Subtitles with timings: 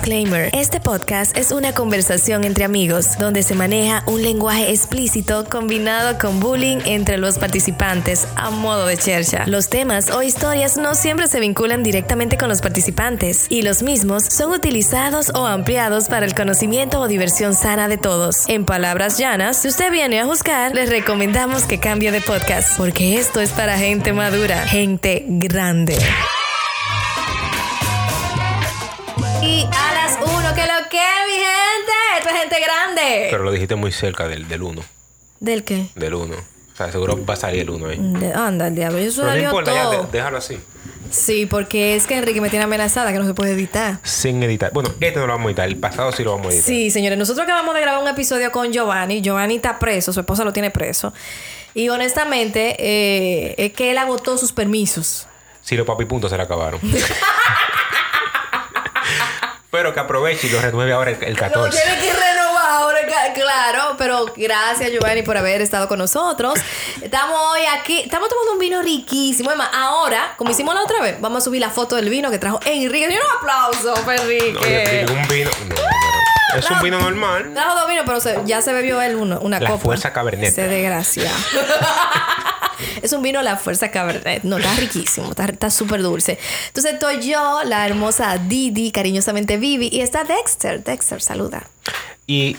[0.00, 0.48] Disclaimer.
[0.54, 6.40] Este podcast es una conversación entre amigos donde se maneja un lenguaje explícito combinado con
[6.40, 9.44] bullying entre los participantes a modo de chercha.
[9.46, 14.24] Los temas o historias no siempre se vinculan directamente con los participantes y los mismos
[14.24, 18.48] son utilizados o ampliados para el conocimiento o diversión sana de todos.
[18.48, 23.18] En palabras llanas, si usted viene a juzgar, les recomendamos que cambie de podcast porque
[23.18, 25.98] esto es para gente madura, gente grande.
[33.30, 34.82] Pero lo dijiste muy cerca del, del 1.
[35.40, 35.88] ¿Del qué?
[35.94, 36.34] Del 1.
[36.34, 37.98] O sea, seguro va a salir el 1 ahí.
[38.00, 40.02] De- anda, el diablo, eso Pero no importa, ya, todo.
[40.04, 40.58] de- déjalo así.
[41.10, 43.98] Sí, porque es que Enrique me tiene amenazada que no se puede editar.
[44.04, 44.70] Sin editar.
[44.72, 45.66] Bueno, este no lo vamos a editar.
[45.68, 46.64] El pasado sí lo vamos a editar.
[46.66, 49.20] Sí, señores, nosotros acabamos de grabar un episodio con Giovanni.
[49.20, 51.12] Giovanni está preso, su esposa lo tiene preso.
[51.74, 55.26] Y honestamente, eh, es que él agotó sus permisos.
[55.62, 56.80] Sí, los papipuntos se le acabaron.
[59.70, 61.78] Pero que aproveche y lo renueve ahora el, el Lo 14.
[61.80, 62.12] tiene que
[63.34, 63.94] claro.
[63.98, 66.58] Pero gracias, Giovanni, por haber estado con nosotros.
[67.02, 69.50] Estamos hoy aquí, estamos tomando un vino riquísimo.
[69.50, 72.38] Además, ahora, como hicimos la otra vez, vamos a subir la foto del vino que
[72.38, 73.08] trajo Enrique.
[73.10, 75.04] Y un aplauso, Enrique.
[75.06, 75.50] No, un vino.
[75.68, 76.58] no, no, no.
[76.58, 77.52] Es un vino normal.
[77.54, 79.84] Trajo dos vinos, pero se- ya se bebió él uno, una La copa.
[79.84, 80.52] Fuerza Cabernet.
[80.52, 81.30] Se desgracia.
[83.02, 84.42] es un vino La Fuerza Cabernet.
[84.42, 85.30] No, está riquísimo.
[85.30, 86.38] Está súper dulce.
[86.68, 89.88] Entonces estoy yo, la hermosa Didi, cariñosamente Vivi.
[89.92, 90.82] Y está Dexter.
[90.82, 91.68] Dexter, saluda.
[92.26, 92.56] Y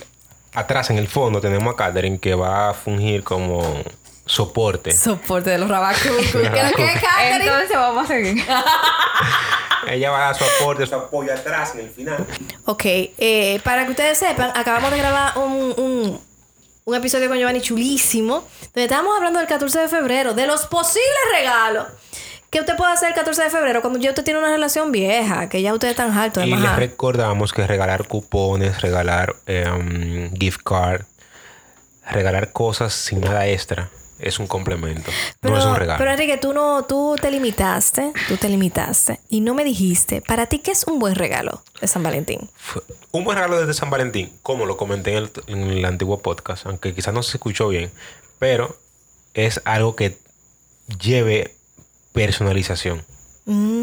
[0.53, 3.81] atrás en el fondo tenemos a Catherine que va a fungir como
[4.25, 4.91] soporte.
[4.91, 6.25] Soporte de los rabacucos.
[6.33, 8.45] Entonces vamos a seguir.
[9.87, 12.25] Ella va a dar su aporte, su apoyo atrás en el final.
[12.65, 16.21] Ok, eh, para que ustedes sepan, acabamos de grabar un, un,
[16.85, 21.19] un episodio con Giovanni chulísimo, donde estábamos hablando del 14 de febrero, de los posibles
[21.33, 21.87] regalos
[22.51, 25.49] que usted puede hacer el 14 de febrero cuando ya usted tiene una relación vieja,
[25.49, 30.29] que ya usted está tan alto de Y les recordamos que regalar cupones, regalar eh,
[30.37, 31.05] gift card,
[32.05, 33.89] regalar cosas sin nada extra
[34.21, 35.11] es un complemento.
[35.41, 35.97] no es un regalo.
[35.97, 40.45] Pero Enrique, tú no, tú te limitaste, tú te limitaste y no me dijiste, para
[40.45, 42.49] ti, ¿qué es un buen regalo de San Valentín?
[43.11, 46.65] Un buen regalo desde San Valentín, como lo comenté en el, en el antiguo podcast,
[46.67, 47.91] aunque quizás no se escuchó bien,
[48.37, 48.77] pero
[49.33, 50.17] es algo que
[50.99, 51.55] lleve
[52.13, 53.03] personalización.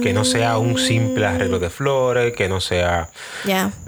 [0.03, 3.11] Que no sea un simple arreglo de flores, que no sea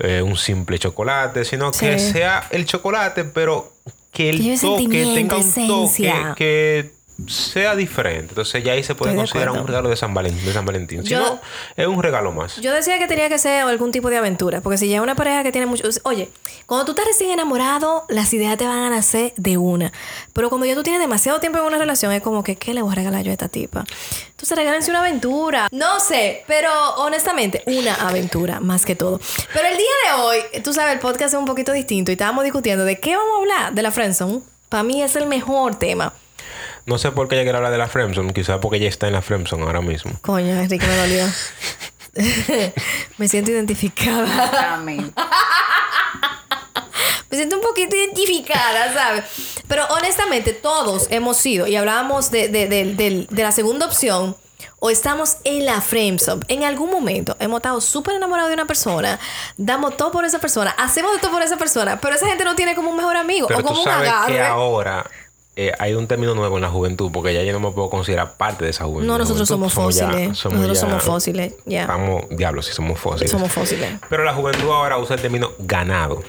[0.00, 3.72] eh, un simple chocolate, sino que sea el chocolate, pero
[4.12, 6.12] que el toque tenga un esencia.
[6.12, 6.92] toque que
[7.28, 8.28] sea diferente.
[8.31, 10.44] Entonces ya ahí se puede Estoy considerar un regalo de San Valentín.
[10.44, 11.03] De San Valentín.
[11.04, 11.41] Si Yo- no,
[11.76, 12.56] es un regalo más.
[12.56, 15.14] Yo decía que tenía que ser algún tipo de aventura, porque si ya es una
[15.14, 15.88] pareja que tiene mucho...
[16.04, 16.31] Oye,
[16.66, 19.92] cuando tú estás recién enamorado, las ideas te van a nacer de una.
[20.32, 22.82] Pero cuando ya tú tienes demasiado tiempo en una relación, es como que, ¿qué le
[22.82, 23.84] voy a regalar yo a esta tipa?
[24.31, 25.69] Entonces regálense una aventura.
[25.72, 29.20] No sé, pero honestamente, una aventura, más que todo.
[29.52, 32.44] Pero el día de hoy, tú sabes, el podcast es un poquito distinto y estábamos
[32.44, 34.41] discutiendo de qué vamos a hablar de la friendzone.
[34.69, 36.12] Para mí es el mejor tema.
[36.86, 38.30] No sé por qué ella quiere hablar de la Fremson.
[38.32, 40.12] Quizás porque ella está en la Fremson ahora mismo.
[40.22, 41.24] Coño, Enrique, me dolió.
[43.18, 44.74] me siento identificada.
[44.74, 45.12] Amén.
[47.30, 49.24] Me siento un poquito identificada, ¿sabes?
[49.69, 54.36] Pero honestamente, todos hemos sido, y hablábamos de, de- de- de- de la segunda opción,
[54.80, 56.42] o estamos en la friendzone.
[56.48, 59.20] En algún momento hemos estado súper enamorados de una persona,
[59.56, 62.56] damos todo por esa persona, hacemos de todo por esa persona, pero esa gente no
[62.56, 64.32] tiene como un mejor amigo Pero o tú como un sabes agarre.
[64.34, 65.08] que ahora
[65.56, 68.34] eh, hay un término nuevo en la juventud, porque ya yo no me puedo considerar
[68.34, 69.06] parte de esa juventud.
[69.06, 69.71] No, nosotros juventud.
[69.72, 70.28] somos ya- fósiles.
[70.28, 71.81] Nosotros ya- somos fósiles, ya.
[71.83, 73.31] Estamos, diablos, sí somos fósiles.
[73.31, 73.91] Somos fósiles.
[74.09, 76.22] Pero la juventud ahora usa el término ganado.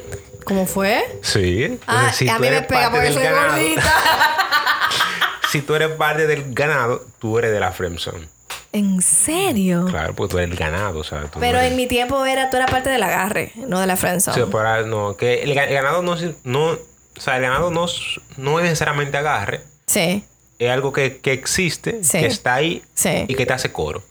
[0.45, 1.19] ¿Cómo fue?
[1.21, 1.63] Sí.
[1.65, 3.83] Entonces, Ah, si a mí me pega porque soy ganado, gordita.
[5.51, 8.27] si tú eres parte del ganado, tú eres de la Fremson.
[8.73, 9.85] ¿En serio?
[9.89, 12.55] Claro, porque tú eres el ganado, sea, tú Pero eres- en mi tiempo era, tú
[12.55, 14.35] eras parte del agarre, no de la friendzone.
[14.37, 16.15] Sí, pero ahora no, que el, ga- el ganado no,
[16.45, 16.77] no,
[17.17, 20.23] o sea, el ganado no, es- no es necesariamente agarre, Sí.
[20.59, 22.19] es algo que, que existe, Sí.
[22.19, 23.25] que está ahí Sí.
[23.27, 24.03] y que te hace coro.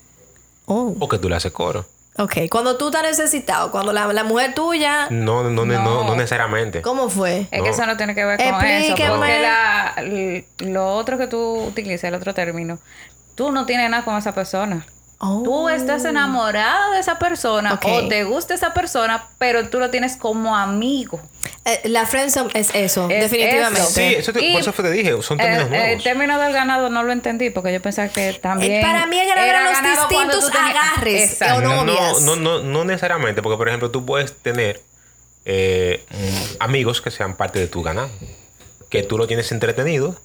[0.67, 0.95] Oh.
[1.01, 1.87] O que tú le haces coro.
[2.19, 6.15] Ok, cuando tú estás necesitado, cuando la, la mujer tuya, No, no, no, no, No.
[6.17, 6.83] necesariamente.
[6.83, 7.47] ¿cómo fue?
[7.51, 7.65] Es No.
[7.65, 8.67] que eso no tiene que ver con eso.
[8.67, 9.17] Explíqueme.
[9.17, 9.95] Porque la,
[10.71, 12.79] lo otro que tú utilizas, el otro término,
[13.37, 14.85] tú no tienes nada con esa persona.
[15.23, 15.43] Oh.
[15.45, 20.17] Tú estás enamorada de esa persona o te gusta esa persona, pero tú lo tienes
[20.17, 21.21] como amigo.
[21.67, 23.81] Eh, la friendzone es eso, Es definitivamente.
[23.83, 23.91] eso.
[23.91, 26.05] Sí, eso te- Y por eso fue te dije, son términos El, el nuevos.
[26.05, 28.73] término del ganado no lo entendí porque yo pensaba que también.
[28.73, 31.57] Eh, para mí el ganado eran los distintos agarres, Exacto.
[31.57, 31.85] o no.
[31.85, 32.23] novias.
[32.23, 34.81] no, no, no necesariamente, porque por ejemplo tú puedes tener
[35.45, 38.09] eh, mm, amigos que sean parte de tu ganado,
[38.89, 40.17] que tú lo tienes entretenido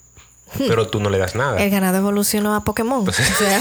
[0.58, 1.62] pero tú no le das nada.
[1.62, 3.08] El ganado evolucionó a Pokémon.
[3.08, 3.26] O sea,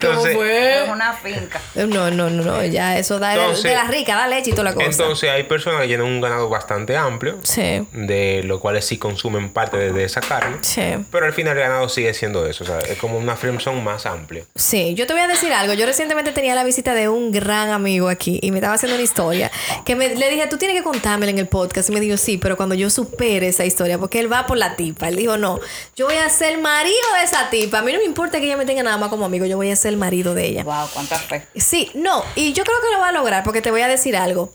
[0.00, 0.84] ¿Cómo Entonces- fue?
[0.84, 1.60] Es una finca.
[1.74, 4.52] No, no, no, no, ya eso da de- Entonces- de la rica, da leche y
[4.52, 4.86] toda la cosa.
[4.86, 9.50] Entonces hay personas que tienen un ganado bastante amplio, sí, de los cuales sí consumen
[9.50, 10.82] parte de, de esa carne, sí.
[11.10, 14.06] pero al final el ganado sigue siendo eso, o sea, es como una friendzone más
[14.06, 14.44] amplia.
[14.54, 15.74] Sí, yo te voy a decir algo.
[15.74, 19.04] Yo recientemente tenía la visita de un gran amigo aquí y me estaba haciendo una
[19.04, 19.50] historia
[19.84, 21.88] que me, le dije, tú tienes que contármela en el podcast.
[21.90, 24.76] Y me dijo, sí, pero cuando yo supere esa historia, porque él va por la
[24.76, 25.08] tipa.
[25.08, 25.60] Él dijo, no,
[25.96, 27.78] yo voy a ser marido de esa tipa.
[27.78, 29.70] A mí no me importa que ella me tenga nada más como amigo, yo voy
[29.70, 30.64] a ser el marido de ella.
[30.64, 31.46] Wow, cuánta fe.
[31.56, 34.16] Sí, no, y yo creo que lo va a lograr porque te voy a decir
[34.16, 34.52] algo.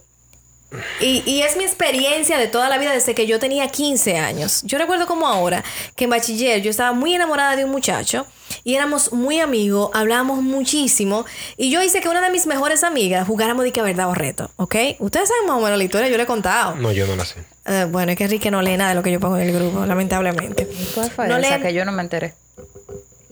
[1.00, 4.62] Y, y es mi experiencia de toda la vida desde que yo tenía 15 años.
[4.64, 5.64] Yo recuerdo como ahora
[5.96, 8.26] que en bachiller yo estaba muy enamorada de un muchacho
[8.62, 11.24] y éramos muy amigos, hablábamos muchísimo
[11.56, 14.50] y yo hice que una de mis mejores amigas jugáramos de que verdad o reto,
[14.56, 14.76] ¿ok?
[15.00, 16.76] Ustedes saben más o menos la historia, yo le he contado.
[16.76, 17.36] No, yo no la sé.
[17.66, 19.54] Eh, bueno, es que Enrique no lee nada de lo que yo pongo en el
[19.54, 20.68] grupo, lamentablemente.
[20.94, 22.34] ¿Cuál fue No esa leen- que yo no me enteré?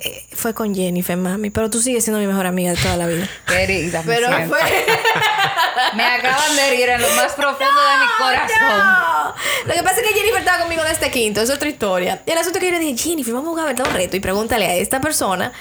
[0.00, 3.06] Eh, fue con Jennifer, mami, pero tú sigues siendo mi mejor amiga de toda la
[3.06, 3.28] vida.
[3.48, 3.66] Me
[4.04, 4.54] Pero siento.
[4.54, 4.60] fue...
[5.94, 8.78] Me acaban de herir en lo más profundo de mi corazón.
[8.78, 9.34] No.
[9.66, 12.22] Lo que pasa es que Jennifer estaba conmigo en este quinto, es otra historia.
[12.26, 14.16] Y el asunto es que yo le dije, Jennifer, vamos a jugar verdad un reto
[14.16, 15.52] y pregúntale a esta persona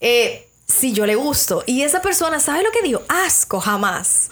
[0.00, 1.64] eh, si yo le gusto.
[1.66, 3.02] Y esa persona, ¿sabe lo que dijo?
[3.08, 4.28] Asco, jamás.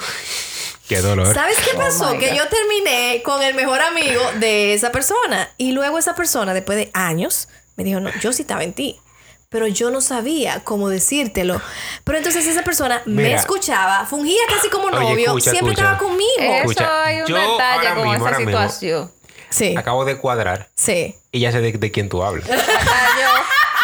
[0.89, 1.33] Qué dolor.
[1.35, 2.13] ¿Sabes qué Oh pasó?
[2.15, 5.51] my que yo terminé con el mejor amigo de esa persona.
[5.57, 9.01] Y luego esa persona, después de años, me dijo, no, yo sí estaba en ti.
[9.49, 11.61] Pero yo no sabía cómo decírtelo.
[12.05, 15.93] Pero entonces esa persona me escuchaba, fungía casi como Oye, novio, escucha, siempre escucha.
[15.93, 16.27] estaba conmigo.
[16.39, 19.13] Eso Escucha, hay un yo detalle ahora con mismo, esa ahora mismo- situación.
[19.49, 21.15] Sí, Acabo de cuadrar sí.
[21.31, 22.47] y ya sé de, de quién tú hablas.
[22.49, 22.63] Ya yo,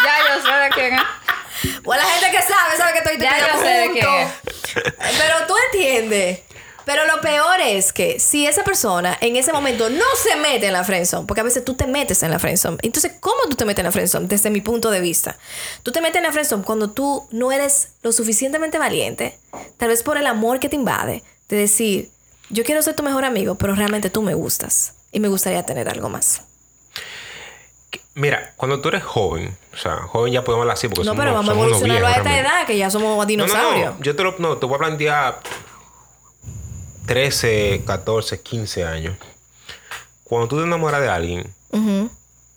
[0.03, 0.97] ya yo sé de quién.
[1.85, 4.97] O la gente que sabe, sabe que estoy Ya yo sé de quién punto.
[5.17, 6.39] Pero tú entiendes.
[6.85, 10.73] Pero lo peor es que si esa persona en ese momento no se mete en
[10.73, 12.77] la friendzone, porque a veces tú te metes en la friendzone.
[12.81, 14.27] Entonces, ¿cómo tú te metes en la friendzone?
[14.27, 15.37] Desde mi punto de vista.
[15.83, 19.37] Tú te metes en la friendzone cuando tú no eres lo suficientemente valiente,
[19.77, 22.09] tal vez por el amor que te invade, de decir,
[22.49, 25.87] yo quiero ser tu mejor amigo, pero realmente tú me gustas y me gustaría tener
[25.89, 26.41] algo más.
[28.15, 31.23] Mira, cuando tú eres joven, o sea, joven ya podemos hablar así porque No, somos,
[31.23, 32.47] pero vamos a evolucionarlo a esta realmente.
[32.49, 33.95] edad, que ya somos No, no, dinosaurios.
[33.97, 35.39] no, yo te lo no, te voy a plantear
[37.05, 39.17] 13, 14, 15 años.
[40.23, 41.53] Cuando tú te enamoras de alguien,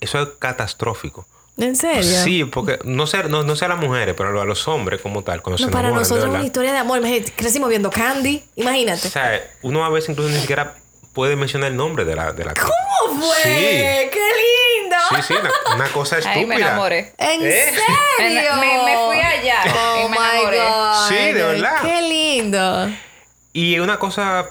[0.01, 1.27] eso es catastrófico.
[1.59, 2.03] ¿En serio?
[2.23, 5.23] Sí, porque no sé, no, no sé a las mujeres, pero a los hombres como
[5.25, 6.99] tal, cuando No, se para enamoran, de nosotros es una historia de amor.
[6.99, 8.45] Imagínate, crecimos viendo Candy.
[8.57, 9.09] Imagínate.
[9.09, 10.75] O sea, uno a veces incluso ni siquiera
[11.15, 13.37] puede mencionar el nombre de la de la ¿Cómo fue?
[13.43, 13.51] Sí.
[13.51, 14.21] ¡Qué
[14.83, 14.97] lindo!
[15.11, 16.39] Sí, sí, una, una cosa estúpida.
[16.41, 17.15] Ahí me enamoré.
[17.17, 17.51] ¿En ¿Eh?
[18.19, 18.57] serio?
[18.57, 20.59] Me- me fui allá Oh y me my enamoré.
[20.59, 21.09] God.
[21.09, 21.77] Sí, de verdad.
[21.83, 22.91] ¡Qué lindo!
[23.57, 24.51] Y una cosa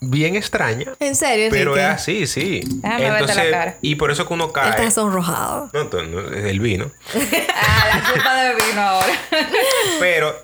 [0.00, 2.60] bien extraña, ¿En serio, pero es así, sí.
[2.66, 3.76] Déjame verte la cara.
[3.80, 4.68] y por eso que uno cae.
[4.68, 5.70] está sonrojado.
[5.72, 6.90] No, no, es el vino.
[7.70, 9.12] Ah, la culpa de vino ahora.
[10.00, 10.36] Pero,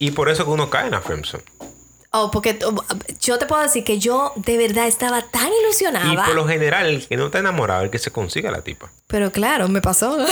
[0.00, 1.44] y por eso que uno cae en la friendzone.
[2.10, 2.84] Oh, porque oh,
[3.20, 6.24] yo te puedo decir que yo de verdad estaba tan Y ilusionada.
[6.26, 8.62] por lo general, el que no está enamorado es el que se consigue a la
[8.62, 8.90] tipa.
[9.06, 10.16] Pero claro, me pasó.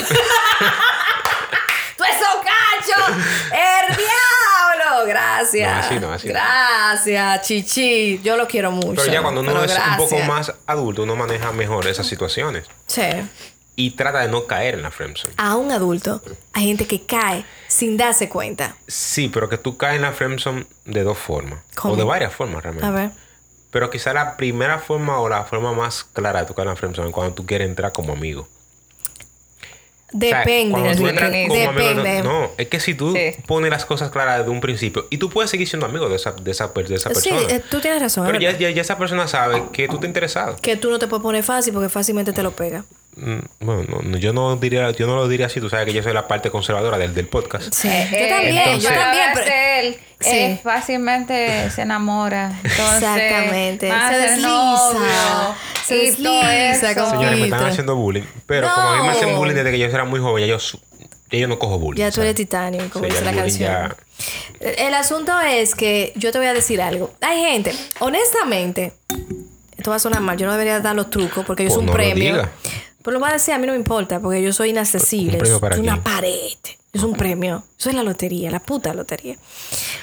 [1.97, 3.12] ¡Tú eso cacho!
[3.52, 4.20] ¡El diablo!
[5.06, 5.73] Gracias.
[5.73, 6.35] No, así no, así no.
[6.35, 8.20] Gracias, Chichi.
[8.23, 9.02] Yo lo quiero mucho.
[9.02, 12.67] Pero ya cuando uno es un poco más adulto, uno maneja mejor esas situaciones.
[12.87, 13.02] Sí.
[13.76, 15.35] Y trata de no caer en la friendzone.
[15.38, 16.20] A un adulto
[16.52, 18.76] hay gente que cae sin darse cuenta.
[18.87, 21.61] Sí, pero que tú caes en la friendzone de dos formas.
[21.76, 21.95] ¿Cómo?
[21.95, 22.87] O de varias formas realmente.
[22.87, 23.11] A ver.
[23.71, 26.76] Pero quizá la primera forma o la forma más clara de tu caer en la
[26.76, 28.49] friendzone es cuando tú quieres entrar como amigo.
[30.12, 30.95] O sea, Depende.
[30.97, 32.23] tú entras Enrique, como amigo, no- Depende.
[32.23, 33.33] no, es que si tú Sí.
[33.47, 36.33] pones las cosas claras desde un principio y tú puedes seguir siendo amigo de esa,
[36.33, 37.55] de esa, de esa Sí, persona.
[37.57, 38.26] eh, tú tienes razón.
[38.26, 40.57] pero ya, ya, ya esa persona sabe que tú te interesado.
[40.61, 42.85] Que tú no te puedes poner fácil porque fácilmente te lo pega.
[43.17, 45.93] Mm, Bueno, no, no, yo no diría, yo no lo diría así, tú sabes que
[45.93, 47.73] yo soy la parte conservadora del, del podcast.
[47.75, 47.88] Sí.
[47.88, 49.26] Eh, yo también, entonces- yo también.
[49.35, 49.50] Pero
[49.81, 50.31] él Sí.
[50.31, 52.52] eh, fácilmente se enamora.
[52.62, 53.88] Entonces, Exactamente.
[53.90, 54.49] va a Se desliza.
[54.49, 55.55] novio
[55.87, 58.23] Se desliza con- Señores, me están haciendo bullying.
[58.47, 59.38] Pero como a mí me hacen No.
[59.38, 60.59] bullying desde que yo era muy joven, ya yo,
[61.31, 62.00] ya yo no cojo bullying.
[62.00, 63.71] Ya tú eres titanium, como dice la canción.
[63.71, 63.97] ya-
[64.61, 67.12] El asunto es que yo te voy a decir algo.
[67.23, 68.93] Hay gente, honestamente,
[69.76, 71.81] esto va a sonar mal, yo no debería dar los trucos porque yo Pues soy
[71.81, 72.33] un no lo premio.
[72.35, 72.50] diga.
[73.02, 75.38] Pero lo voy a decir, a mí no me importa porque yo soy inaccesible.
[75.38, 76.02] ¿Un es una quién?
[76.02, 76.57] pared.
[76.92, 77.64] Es un premio.
[77.78, 79.37] Eso es la lotería, la puta lotería.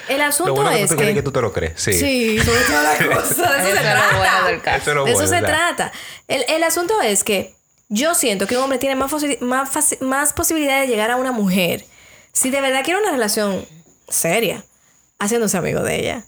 [0.07, 1.01] El asunto Lo bueno que es tú que...
[1.01, 1.73] crees que tú te lo crees.
[1.75, 1.91] Sí.
[1.93, 3.37] Sí, sobre todas las cosas.
[3.37, 4.17] De eso Eso se es lo trata.
[4.17, 4.77] bueno del caso.
[4.81, 5.91] Eso lo De se trata.
[6.27, 7.53] El, el asunto es que
[7.89, 9.11] yo siento que un hombre tiene más,
[9.41, 11.85] más, faci- más posibilidad de llegar a una mujer
[12.31, 13.65] si de verdad quiere una relación
[14.09, 14.63] seria,
[15.19, 16.23] haciéndose amigo de ella.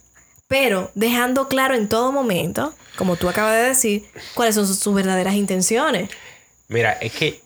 [0.49, 4.93] Pero dejando claro en todo momento, como tú acabas de decir, cuáles son sus, sus
[4.93, 6.09] verdaderas intenciones.
[6.69, 7.41] Mira, es que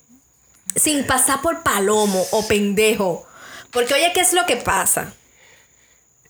[0.76, 3.26] Sin pasar por palomo o pendejo.
[3.72, 5.14] Porque oye, ¿qué es lo que pasa?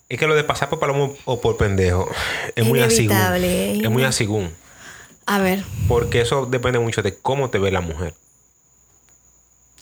[0.10, 2.08] es que lo de pasar por palomo o por pendejo
[2.56, 2.80] es muy.
[2.80, 3.80] Inevitable.
[3.80, 4.54] Es muy asigún.
[5.26, 5.64] A ver.
[5.88, 8.14] Porque eso depende mucho de cómo te ve la mujer.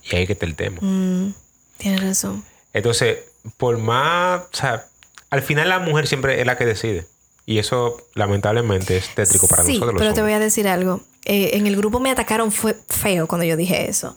[0.03, 0.77] Y ahí que está el tema.
[0.79, 1.33] Mm,
[1.77, 2.45] tienes razón.
[2.73, 3.19] Entonces,
[3.57, 4.85] por más, o sea,
[5.29, 7.07] al final la mujer siempre es la que decide.
[7.45, 9.93] Y eso, lamentablemente, es tétrico para sí, nosotros.
[9.95, 11.01] los pero te voy a decir algo.
[11.25, 14.15] Eh, en el grupo me atacaron fue feo cuando yo dije eso.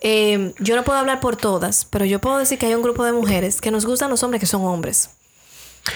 [0.00, 3.04] Eh, yo no puedo hablar por todas, pero yo puedo decir que hay un grupo
[3.04, 5.10] de mujeres que nos gustan los hombres que son hombres.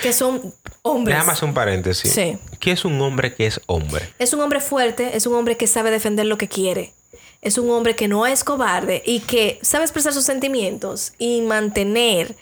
[0.02, 1.17] Que son hombres.
[1.17, 2.12] Déjame hacer un paréntesis.
[2.12, 2.38] Sí.
[2.61, 4.09] ¿Qué es un hombre que es hombre?
[4.19, 6.95] Es un hombre fuerte, es un hombre que sabe defender lo que quiere.
[7.40, 12.35] Es un hombre que no es cobarde y que sabe expresar sus sentimientos y mantener,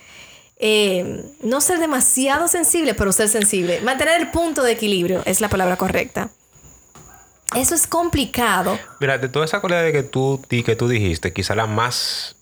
[0.58, 3.80] eh, no ser demasiado sensible, pero ser sensible.
[3.80, 6.30] Mantener el punto de equilibrio es la palabra correcta.
[7.56, 8.78] Eso es complicado.
[9.00, 12.36] Mira, de toda esa cualidad que tú, que tú dijiste, quizá la más,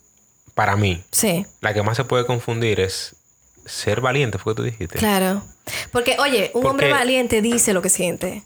[0.55, 3.17] para mí, Sí, la que más se puede confundir es
[3.67, 4.99] ser valiente, fue que tú dijiste.
[4.99, 5.43] claro.
[5.93, 8.43] Porque, oye, un Porque- hombre valiente dice lo que siente.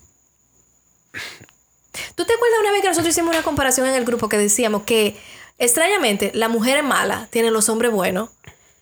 [2.15, 4.85] ¿Tú te acuerdas una vez que nosotros hicimos una comparación en el grupo que decíamos
[4.85, 5.17] que,
[5.59, 8.31] extrañamente, la mujer mala tiene los hombres buenos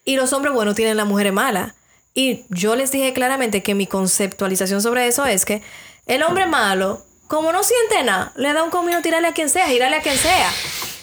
[0.05, 1.73] y los hombres buenos tienen las mujeres malas?
[2.13, 5.63] Y yo les dije claramente que mi conceptualización sobre eso es que
[6.07, 9.67] el hombre malo, como no siente nada, le da un comino tirarle a quien sea,
[9.67, 10.51] girarle a quien sea.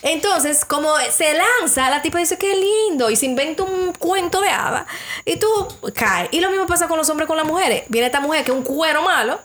[0.03, 4.49] Entonces, como se lanza, la tipa dice que lindo y se inventa un cuento de
[4.49, 4.85] hada
[5.23, 5.47] y tú
[5.95, 6.27] caes.
[6.31, 7.83] Y lo mismo pasa con los hombres con las mujeres.
[7.87, 9.39] Viene esta mujer que es un cuero malo,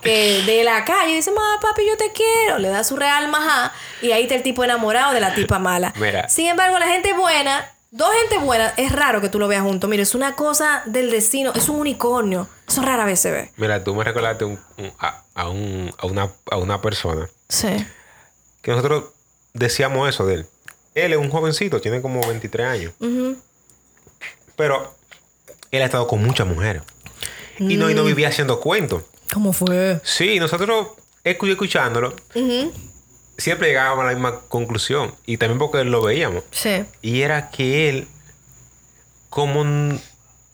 [0.00, 2.58] que de la calle dice, ma, papi, yo te quiero.
[2.58, 5.92] Le da su real majá y ahí está el tipo enamorado de la tipa mala.
[5.96, 6.28] Mira.
[6.28, 9.88] Sin embargo, la gente buena, dos gente buena, es raro que tú lo veas junto.
[9.88, 12.48] Mire, es una cosa del destino, es un unicornio.
[12.68, 13.50] Eso rara vez se ve.
[13.56, 17.68] Mira, tú me recordaste un- un- a, a un- a una, a una persona Sí.
[18.62, 19.04] que nosotros
[19.54, 20.46] decíamos eso de él.
[20.94, 22.92] Él es un jovencito, tiene como 23 años.
[24.56, 24.94] Pero
[25.70, 26.82] él ha estado con muchas mujeres.
[27.58, 27.96] Y no, y Mm.
[27.96, 29.04] no vivía haciendo cuentos.
[29.32, 30.00] ¿Cómo fue?
[30.02, 30.88] Sí, nosotros
[31.24, 32.14] escu- escuchándolo,
[33.40, 35.14] siempre llegábamos a la misma conclusión.
[35.26, 36.44] Y también porque lo veíamos.
[36.50, 36.84] Sí.
[37.02, 38.08] Y era que él,
[39.28, 39.64] como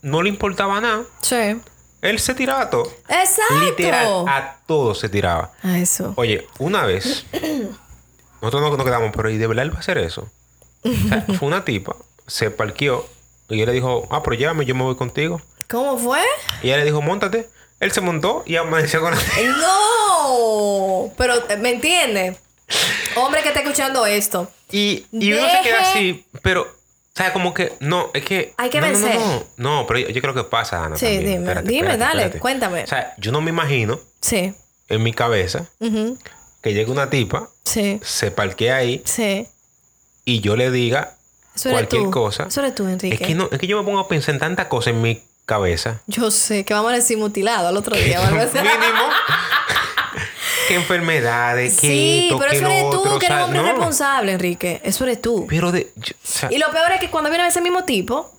[0.03, 1.57] no le importaba nada, Sí.
[2.03, 2.91] él se tiraba a todo.
[3.09, 3.61] Exacto.
[3.65, 5.53] Literal, a todo se tiraba.
[5.63, 6.13] A eso.
[6.17, 7.25] Oye, una vez,
[8.43, 10.31] nosotros nos, nos quedamos, pero ¿y de verdad él va a hacer eso?
[10.85, 13.07] O sea, fue una tipa, se parqueó
[13.49, 15.41] y él le dijo, ah, pero llévame, yo me voy contigo.
[15.69, 16.23] ¿Cómo fue?
[16.63, 17.49] Y ella le dijo, montate.
[17.79, 19.21] Él se montó y amaneció con la
[19.59, 21.13] No.
[21.19, 22.39] Pero, ¿me entiendes?
[23.17, 24.51] Hombre que está escuchando esto.
[24.71, 26.67] Y, y uno se queda así, pero, o
[27.15, 28.53] sea, como que, no, es que.
[28.57, 29.21] Hay que no, no, no, vencer.
[29.21, 30.97] No, no, pero yo, yo creo que pasa, Ana.
[30.97, 31.25] Sí, también.
[31.25, 32.39] dime, Espérate, dime, espérate, dale, espérate.
[32.41, 32.83] cuéntame.
[32.85, 34.53] O sea, yo no me imagino Sí.
[34.89, 38.01] en mi cabeza que llegue una tipa, Sí.
[38.03, 39.47] se parquea ahí Sí.
[40.25, 41.15] y yo le diga
[41.55, 42.11] Eso cualquier tú.
[42.11, 42.45] cosa.
[42.49, 43.15] Eso eres tú, Enrique.
[43.15, 45.23] Es que, no, es que yo me pongo a pensar en tantas cosas en mi
[45.45, 46.03] cabeza.
[46.09, 48.21] Yo sé que vamos a decir mutilado al otro día.
[48.31, 49.09] Mínimo.
[50.69, 53.19] Qué enfermedades, qué Sí, esto, pero qué eso eres tú, otro.
[53.19, 53.69] que o sea, eres un hombre no.
[53.79, 54.81] responsable, Enrique.
[54.85, 55.47] Eso eres tú.
[55.49, 55.93] Pero de.
[55.97, 58.33] yo- o sea, Y lo peor es que cuando viene ese mismo tipo,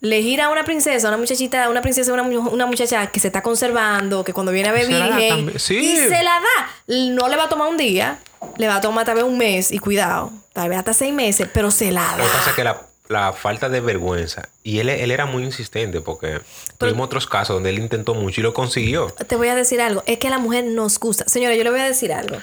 [0.00, 3.42] le gira a una princesa, una muchachita, una princesa, una, una muchacha que se está
[3.42, 5.58] conservando, que cuando viene a da virgen.
[5.58, 5.76] Sí.
[5.76, 6.70] y se la da.
[6.86, 8.18] No le va a tomar un día,
[8.58, 11.48] le va a tomar tal vez un mes, y cuidado, tal vez hasta seis meses,
[11.52, 12.54] pero se la Lo que pasa es da.
[12.54, 14.48] que la, la falta de vergüenza.
[14.62, 16.40] Y él, él era muy insistente porque
[16.76, 19.08] tuvimos otros casos donde él intentó mucho y lo consiguió.
[19.26, 21.24] Te voy a decir algo, es que a la mujer nos gusta.
[21.26, 22.36] Señora, yo le voy a decir algo.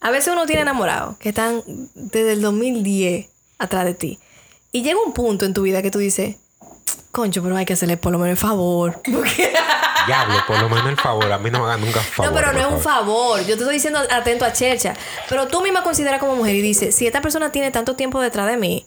[0.00, 1.62] A veces uno tiene enamorados que están
[1.94, 4.18] desde el 2010 atrás de ti.
[4.72, 6.36] Y llega un punto en tu vida que tú dices,
[7.10, 9.00] concho, pero hay que hacerle por lo menos el favor.
[10.06, 11.30] Diablo, por lo menos el favor.
[11.30, 12.32] A mí no me hagan nunca favor.
[12.32, 12.82] no, pero no es un favor.
[12.82, 13.40] favor.
[13.40, 14.94] Yo te estoy diciendo atento a Chercha.
[15.28, 18.46] Pero tú misma consideras como mujer y dices, si esta persona tiene tanto tiempo detrás
[18.46, 18.86] de mí,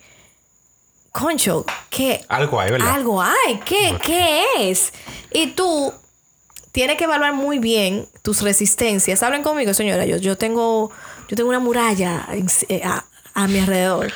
[1.13, 2.25] concho, ¿qué?
[2.27, 2.89] Algo hay, ¿verdad?
[2.93, 3.60] Algo hay.
[3.63, 4.91] ¿Qué, ¿Qué es?
[5.32, 5.93] Y tú
[6.74, 9.24] tienes que evaluar muy bien tus resistencias.
[9.24, 10.05] Hablen conmigo, señora.
[10.05, 10.91] Yo, yo tengo
[11.29, 14.12] yo tengo una muralla en- eh, a, a mi alrededor.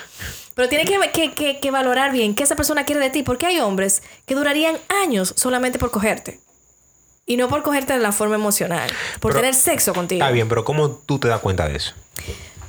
[0.56, 3.24] Pero tienes que, que, que- que valorar bien qué esa persona quiere de ti.
[3.24, 6.40] Porque hay hombres que durarían años solamente por cogerte.
[7.28, 8.90] Y no por cogerte de la forma emocional.
[9.20, 10.22] Por Pero- tener sexo contigo.
[10.24, 11.94] Está bien, pero ¿cómo tú te das cuenta de eso?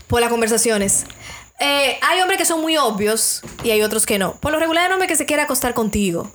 [0.06, 1.06] Por las conversaciones.
[1.58, 4.34] Eh, hay hombres que son muy obvios y hay otros que no.
[4.40, 6.32] Por lo regular hay un hombre que se quiere acostar contigo.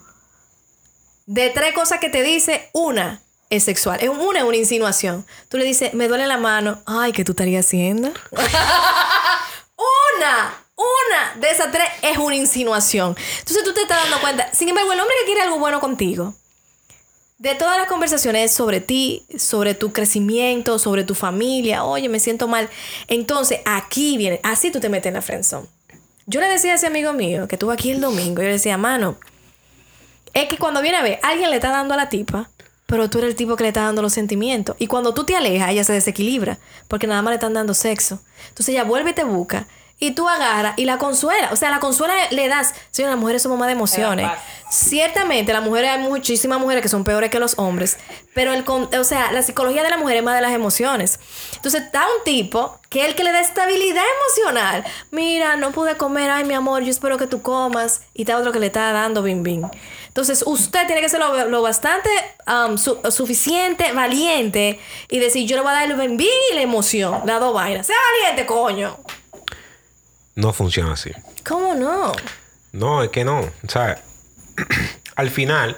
[1.26, 4.00] De tres cosas que te dice, una es sexual.
[4.10, 5.26] Una es una insinuación.
[5.48, 6.82] Tú le dices, me duele la mano.
[6.86, 8.10] Ay, ¿qué tú estarías haciendo?
[10.18, 13.16] una, una de esas tres es una insinuación.
[13.40, 14.54] Entonces tú te estás dando cuenta.
[14.54, 16.34] Sin embargo, el hombre que quiere algo bueno contigo,
[17.44, 21.84] De todas las conversaciones es sobre ti, sobre tu crecimiento, sobre tu familia.
[21.84, 22.70] Oye, me siento mal.
[23.10, 25.68] Entonces, aquí viene, así tú te metes en la friendzone.
[26.26, 28.78] Yo le decía a ese amigo mío que estuvo aquí el domingo, yo le decía,
[28.78, 29.18] mano,
[30.34, 32.50] es que cuando viene a ver, alguien le está dando a la tipa,
[32.86, 34.78] pero tú eres el tipo que le está dando los sentimientos.
[34.80, 38.22] Y cuando tú te alejas, ella se desequilibra, porque nada más le están dando sexo.
[38.48, 39.68] Entonces ella vuelve y te busca,
[40.06, 41.50] y tú agarras y la consuela.
[41.52, 42.74] O sea, la consuela le das.
[42.92, 44.30] Señor, las mujeres somos más de emociones.
[44.70, 47.98] Ciertamente, las mujeres, hay muchísimas mujeres que son peores que los hombres,
[48.34, 51.20] pero el, o sea, la psicología de la mujer es más de las emociones.
[51.56, 54.84] Entonces, está un tipo que es el que le da estabilidad emocional.
[55.12, 58.02] Mira, no pude comer, ay, mi amor, yo espero que tú comas.
[58.16, 59.64] Y está otro que le está dando bim bim.
[60.08, 62.10] Entonces, usted tiene que ser lo, lo bastante
[62.48, 64.80] um, su- suficiente, valiente
[65.10, 67.54] y decir, yo le voy a dar el bim bim y la emoción, las dos
[67.54, 67.86] vainas.
[67.88, 68.98] Sea valiente, coño.
[70.36, 71.12] No funciona así.
[71.46, 72.12] ¿Cómo no?
[72.72, 73.40] No, es que no.
[73.40, 74.02] O sea,
[75.16, 75.78] al final,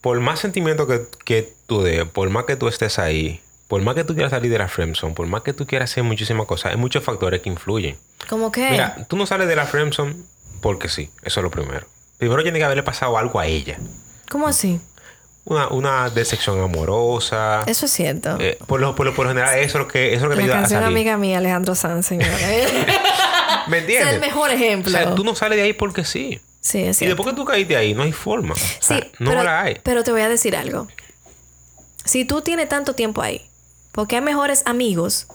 [0.00, 3.94] por más sentimiento que, que tú des, por más que tú estés ahí, por más
[3.94, 6.72] que tú quieras salir de la friendzone, por más que tú quieras hacer muchísimas cosas,
[6.72, 7.98] hay muchos factores que influyen.
[8.28, 8.70] ¿Cómo que?
[8.70, 10.16] Mira, tú no sales de la friendzone
[10.60, 11.10] porque sí.
[11.22, 11.86] Eso es lo primero.
[12.18, 13.78] Primero tiene que haberle pasado algo a ella.
[14.30, 14.80] ¿Cómo así?
[15.50, 17.62] Una, una decepción amorosa.
[17.66, 18.36] Eso es cierto.
[18.38, 20.28] Eh, por, lo, por, lo, por lo general, eso es lo que, eso es lo
[20.30, 20.94] que te ayuda a canción salir.
[20.96, 22.36] amiga mía, Alejandro Sanz, señora.
[23.68, 24.14] ¿Me es entiendes?
[24.14, 24.90] el mejor ejemplo.
[24.90, 26.38] O sea, tú no sales de ahí porque sí.
[26.60, 27.14] Sí, es Y cierto.
[27.16, 28.52] después que tú caíste ahí, no hay forma.
[28.52, 29.76] O sea, Sí, no pero, la hay.
[29.82, 30.86] pero te voy a decir algo.
[32.04, 33.48] Si tú tienes tanto tiempo ahí,
[33.92, 35.28] porque hay mejores amigos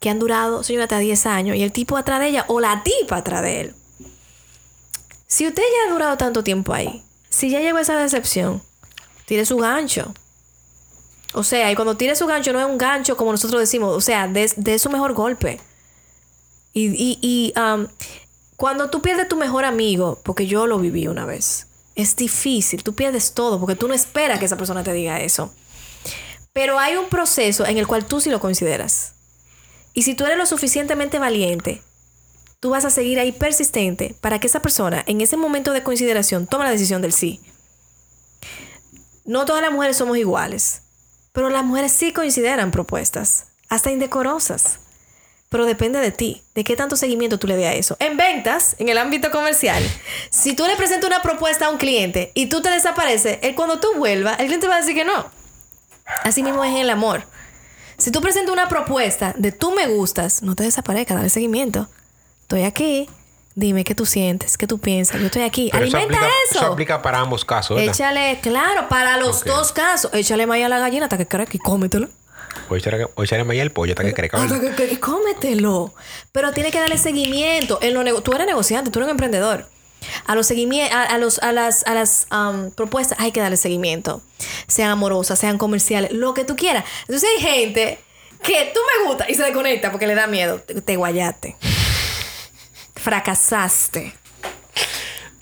[0.00, 2.82] que han durado, señora, hasta 10 años y el tipo atrás de ella o la
[2.82, 3.74] tipa atrás de él.
[5.26, 8.62] Si usted ya ha durado tanto tiempo ahí, si ya llegó esa decepción,
[9.30, 10.12] tire su gancho.
[11.34, 14.00] O sea, y cuando tire su gancho no es un gancho como nosotros decimos, o
[14.00, 15.60] sea, de, de su mejor golpe.
[16.72, 17.86] Y, y, y, um,
[18.56, 22.96] cuando tú pierdes tu mejor amigo, porque yo lo viví una vez, es difícil, tú
[22.96, 25.54] pierdes todo porque tú no esperas que esa persona te diga eso.
[26.52, 29.12] Pero hay un proceso en el cual tú sí lo consideras.
[29.94, 31.82] Y si tú eres lo suficientemente valiente,
[32.58, 36.48] tú vas a seguir ahí persistente para que esa persona en ese momento de consideración
[36.48, 37.40] tome la decisión del sí.
[39.30, 40.82] No todas las mujeres somos iguales,
[41.32, 44.80] pero las mujeres sí consideran propuestas, hasta indecorosas.
[45.48, 47.96] Pero depende de ti, de qué tanto seguimiento tú le des a eso.
[48.00, 49.84] En ventas, en el ámbito comercial,
[50.30, 53.78] si tú le presentas una propuesta a un cliente y tú te desapareces, él cuando
[53.78, 55.30] tú vuelvas, el cliente va a decir que no.
[56.24, 57.22] Así mismo es en el amor.
[57.98, 61.88] Si tú presentas una propuesta de tú me gustas, no te desaparezcas, dale seguimiento.
[62.40, 63.08] Estoy aquí,
[63.60, 65.68] dime qué tú sientes, qué tú piensas, yo estoy aquí.
[65.70, 66.58] Pero eso Alimenta aplica, eso.
[66.58, 67.94] eso aplica para ambos casos, ¿verdad?
[67.94, 70.10] Échale, claro, para los dos casos.
[70.14, 72.08] Échale maíz a la gallina hasta que crezca y cómetelo.
[72.68, 74.42] O echarle, o maíz al pollo hasta que crezca.
[74.42, 75.94] Hasta que, que- cómetelo.
[76.32, 77.78] Pero tiene que darle seguimiento.
[77.82, 79.66] En lo tú eres negociante, tú eres un emprendedor.
[80.26, 83.56] A los seguimientos, a, a los, a las, a las um, propuestas hay que darle
[83.56, 84.22] seguimiento.
[84.66, 86.84] Sean amorosas, sean comerciales, lo que tú quieras.
[87.02, 87.98] Entonces hay gente
[88.42, 90.60] que tú me gusta y se desconecta porque le da miedo.
[90.60, 91.56] Te, te guayaste.
[93.02, 94.14] Fracasaste.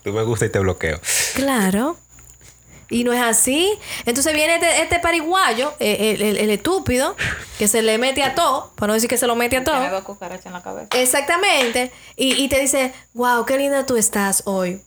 [0.05, 1.01] Tú me gusta y te bloqueo.
[1.35, 1.99] Claro.
[2.91, 3.71] Y no es así.
[4.07, 7.15] Entonces viene este, este pariguayo, eh, el, el- el estúpido,
[7.59, 9.75] que se le mete a todo, para no decir que se lo mete a todo.
[9.75, 10.89] Tiene dos cucarachas en la cabeza.
[10.99, 11.93] Exactamente.
[12.17, 14.81] Y, y te dice, wow, qué linda tú estás hoy.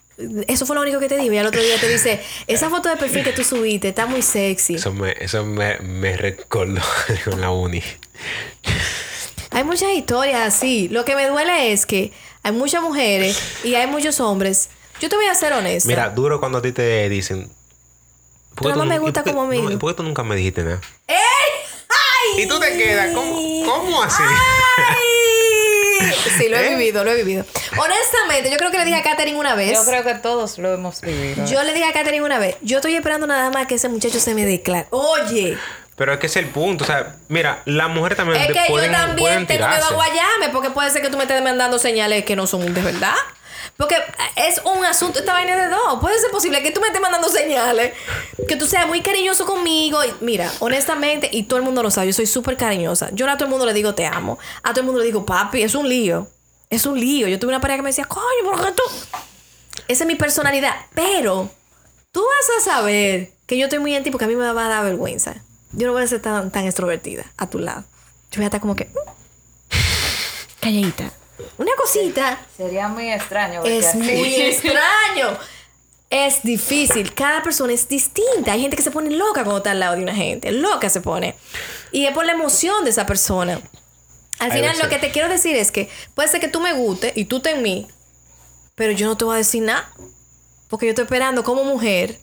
[0.48, 1.34] Eso fue lo único que te digo.
[1.34, 4.22] Y al otro día te dice, esa foto de perfil que tú subiste está muy
[4.24, 4.76] sexy.
[4.76, 6.82] Eso me, eso me, me recordó
[7.26, 7.84] con la uni.
[9.52, 10.88] Hay muchas historias así.
[10.90, 14.70] Lo que me duele es que hay muchas mujeres y hay muchos hombres.
[15.00, 15.88] Yo te voy a ser honesta.
[15.88, 17.52] Mira, duro cuando a ti te dicen.
[18.56, 19.72] ¿por qué Tú no tú me gusta como no, amigo.
[19.72, 20.82] ¿y ¿Por qué tú nunca me dijiste nada?
[21.08, 21.18] ¡Ey!
[21.90, 22.44] ¡Ay!
[22.44, 23.32] Y tú te quedas, ¿cómo,
[23.66, 24.22] cómo así?
[24.24, 24.96] ¡Ay!
[26.38, 26.76] Sí, lo he ¿Eh?
[26.76, 27.46] vivido, lo he vivido.
[27.78, 29.74] Honestamente, yo creo que le dije a Katherine una vez.
[29.74, 31.46] Yo creo que todos lo hemos vivido.
[31.46, 34.20] Yo le dije a Katherine una vez, yo estoy esperando nada más que ese muchacho
[34.20, 34.88] se me declare.
[34.92, 35.58] Oye,
[35.96, 36.84] Pero es que es el punto.
[36.84, 40.50] O sea, mira, las mujeres también es que pueden, yo también tengo miedo a guayarme
[40.52, 43.16] porque puede ser que tú me estés mandando señales que no son de verdad.
[43.78, 43.96] Porque
[44.36, 46.00] es un asunto, esta vaina de dos.
[46.00, 47.94] Puede ser posible que tú me estés mandando señales,
[48.48, 50.04] que tú seas muy cariñoso conmigo.
[50.04, 53.10] Y mira, honestamente, y todo el mundo lo sabe, yo soy súper cariñosa.
[53.12, 54.40] Yo a todo el mundo le digo te amo.
[54.64, 56.28] A todo el mundo le digo papi, es un lío.
[56.70, 57.28] Es un lío.
[57.28, 58.84] Yo tuve una pareja que me decía, coño, ¿por qué tú?
[59.88, 60.76] Esa es mi personalidad.
[60.94, 61.50] Pero
[62.12, 64.66] tú vas a saber que yo estoy muy en ti porque a mí me va
[64.66, 65.36] a dar vergüenza.
[65.74, 67.84] Yo no voy a ser tan, tan extrovertida a tu lado.
[68.32, 68.86] Yo voy a estar como que.
[68.86, 69.72] mm,
[70.60, 71.12] calladita.
[71.58, 72.40] Una cosita.
[72.56, 73.64] Sería muy extraño.
[73.64, 73.98] Es así.
[73.98, 75.38] muy extraño.
[76.10, 77.14] Es difícil.
[77.14, 78.52] Cada persona es distinta.
[78.52, 80.52] Hay gente que se pone loca cuando está al lado de una gente.
[80.52, 81.36] Loca se pone.
[81.92, 83.62] Y es por la emoción de esa persona.
[84.40, 86.60] Al Hay final, veces- lo que te quiero decir es que puede ser que tú
[86.60, 87.88] me guste y tú te en mí,
[88.76, 89.90] pero yo no te voy a decir nada.
[90.68, 92.18] Porque yo estoy esperando como mujer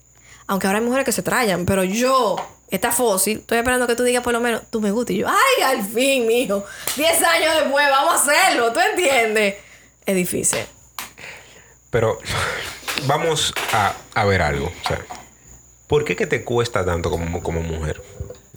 [0.46, 2.37] Aunque ahora hay mujeres que se trayan, pero yo,
[2.70, 5.14] esta fósil, estoy esperando que tú digas por lo menos, tú me gustas.
[5.16, 6.64] Y yo, ay, al fin, mijo.
[6.96, 9.54] Diez años después, vamos a hacerlo, ¿tú entiendes?
[10.04, 10.61] Es difícil.
[11.90, 12.18] Pero
[13.07, 14.66] vamos a, a ver algo.
[14.66, 15.04] O sea,
[15.87, 18.02] ¿por qué que te cuesta tanto como, como mujer?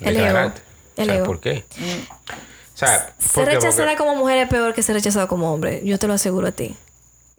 [0.01, 0.37] El ego.
[0.97, 1.25] El o sea, ego.
[1.25, 1.63] ¿por qué?
[2.73, 5.81] O sea, Ser rechazada Porque- como mujer es peor que ser rechazada como hombre.
[5.85, 6.75] Yo te lo aseguro a ti.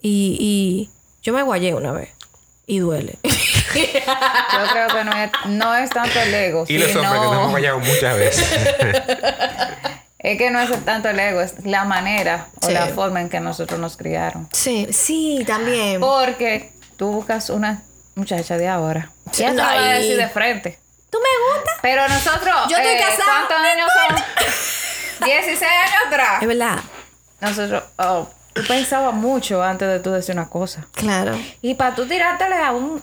[0.01, 0.91] Y, y
[1.23, 2.11] yo me guayé una vez.
[2.67, 3.19] Y duele.
[4.55, 6.65] Yo creo que no es, no es tanto el ego.
[6.69, 8.49] Y los sino- hombres que nos hemos fallado muchas veces.
[10.19, 12.73] Es que no es tanto el ego, es la manera o Sí.
[12.73, 14.49] la forma en que nosotros nos criaron.
[14.53, 16.01] sí, sí, también.
[16.01, 17.83] Porque tú buscas una
[18.15, 19.11] muchacha de ahora.
[19.33, 20.79] Sí, Ya te lo va a decir de frente.
[21.11, 21.75] ¿Tú me gustas?
[21.83, 22.55] Pero nosotros.
[22.71, 23.91] Yo estoy eh, casada, ¿Cuántos años
[25.19, 25.27] son?
[25.27, 26.43] 16 años atrás.
[26.43, 26.79] Es verdad.
[27.41, 27.83] Nosotros.
[27.99, 30.87] Oh, tú pensabas mucho antes de tú decir una cosa.
[30.93, 31.37] Claro.
[31.63, 33.03] Y para tú tirártele a un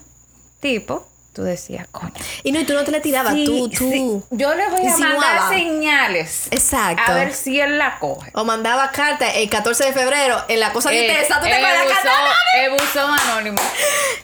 [0.60, 2.12] tipo, tú decías, coño.
[2.43, 3.34] Y no, y tú no te le tirabas.
[3.34, 3.78] sí, tú, tú.
[3.89, 5.17] sí, Yo le voy a insinuaba.
[5.19, 6.48] mandar señales.
[6.52, 7.12] Exacto.
[7.12, 8.32] A ver si él la coge.
[8.34, 11.39] O mandaba carta el 14 de febrero en la cosa de Eh, intensa.
[11.39, 12.12] ¿Tú te acuerdas la carta?
[12.58, 13.62] El buzón anónimo.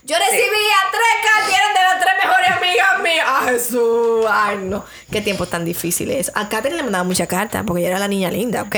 [0.03, 3.25] Yo recibía tres cartas eran de las tres mejores amigas mías.
[3.27, 4.25] ¡Ay, Jesús!
[4.29, 4.83] Ay, no.
[5.11, 6.31] Qué tiempo tan difícil es.
[6.35, 8.75] A Catherine le mandaba muchas cartas porque ella era la niña linda, ¿ok?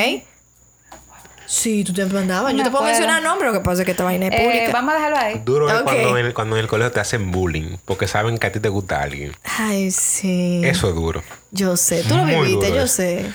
[1.50, 2.52] Sí, tú te mandabas.
[2.54, 3.00] No Yo te puedo acuerdo.
[3.00, 4.72] mencionar nombres, lo que pasa es que esta vaina es Eh, pública.
[4.74, 5.42] vamos a dejarlo ahí.
[5.46, 8.52] Duro es cuando, en, cuando en el colegio te hacen bullying porque saben que a
[8.52, 9.34] ti te gusta alguien.
[9.44, 10.62] Ay, sí.
[10.66, 11.24] Eso es duro.
[11.52, 12.04] Yo sé.
[12.04, 13.26] Tú lo Muy viviste, yo sé.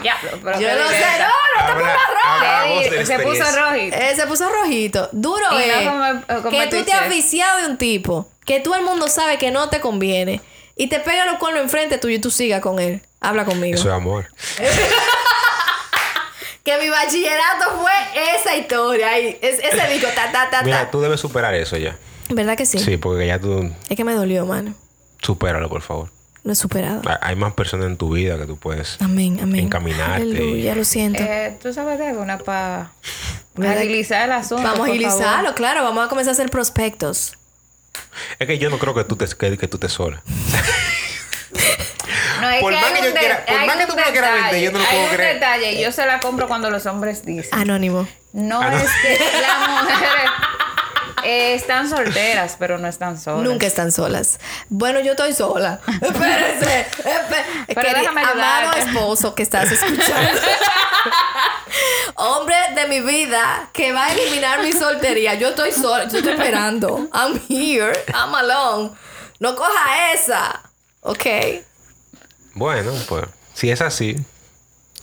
[0.03, 1.27] Ya, pero Yo no sé, no,
[1.61, 3.95] no te pongas la Se puso rojito.
[3.95, 5.09] Eh, se puso rojito.
[5.11, 8.27] Duro Y no es como- como que el tú te has viciado de un tipo
[8.43, 10.41] que todo el mundo sabe que no te conviene
[10.75, 13.03] y te pega los cuernos enfrente tuyo y tú sigas con él.
[13.19, 13.75] Habla conmigo.
[13.77, 14.25] Eso es amor.
[16.77, 17.91] Que mi bachillerato fue
[18.39, 19.17] esa historia.
[19.17, 20.91] Es, ese disco, ta, ta, ta, Mira, ta.
[20.91, 21.97] tú debes superar eso ya.
[22.29, 22.79] ¿Verdad que sí?
[22.79, 24.73] Sí, porque ya tú Es que me dolió, mano.
[25.21, 26.09] supéralo, por favor.
[26.43, 27.01] Lo he superado.
[27.07, 29.65] Ha- Hay más personas en tu vida que tú puedes Amén, amén.
[29.65, 30.21] encaminarte.
[30.23, 31.21] Aleluya, lo siento.
[31.21, 32.91] Eh, Tú sabes de alguna para
[33.61, 34.63] agilizar el asunto.
[34.63, 35.55] vamos a agilizarlo, favor?
[35.55, 35.83] claro.
[35.83, 37.33] Vamos a comenzar a hacer prospectos.
[38.39, 40.23] Es que yo no creo que tú te, que, que tú te sola.
[42.41, 43.89] No, es Por que más hay que un yo quiera- por hay más que un
[43.89, 45.33] tú me lo quieras detalle, vender, yo no lo hay puedo un creer.
[45.35, 47.57] detalle, y yo se la compro cuando los hombres dicen.
[47.59, 48.07] Anónimo.
[48.33, 50.31] No Ah, es que las mujeres
[51.23, 53.43] eh, están solteras, pero no están solas.
[53.43, 54.39] Nunca están solas.
[54.69, 55.79] Bueno, yo estoy sola.
[56.01, 56.87] Espérese.
[57.67, 60.39] Pero déjame Amado esposo que estás escuchando.
[62.15, 65.33] Hombre de mi vida que va a eliminar mi soltería.
[65.35, 66.05] Yo estoy sola.
[66.07, 67.07] Yo estoy esperando.
[67.13, 67.93] I'm here.
[68.13, 68.91] I'm alone.
[69.39, 70.61] No coja esa.
[71.01, 71.25] Ok.
[72.53, 74.15] Bueno, pues si es así,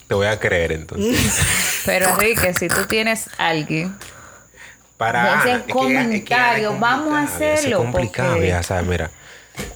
[0.06, 1.82] te voy a creer entonces.
[1.86, 3.96] Pero Enrique, si tú tienes alguien,
[4.96, 8.48] Para Ese Ana, es es que es comentario, vamos a complicada, es hacerlo, complicado, porque-
[8.48, 9.10] ya sabes, mira.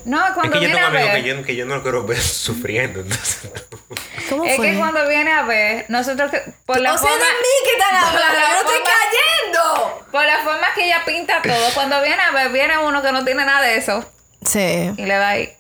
[0.05, 1.83] no, Es cuando que yo viene tengo a ver, que yo, que yo no lo
[1.83, 3.01] quiero ver sufriendo.
[3.01, 3.51] Entonces,
[4.29, 4.73] ¿Cómo es fue?
[4.73, 7.73] que cuando viene a ver, nosotros que por la o sea, forma, de mí que
[7.73, 8.21] están hablando.
[8.21, 10.07] la Yo no estoy cayendo.
[10.11, 13.25] por la forma que ella pinta todo, cuando viene a ver, viene uno que no
[13.25, 14.05] tiene nada de eso
[14.45, 14.93] Sí.
[14.97, 15.53] y le da ahí.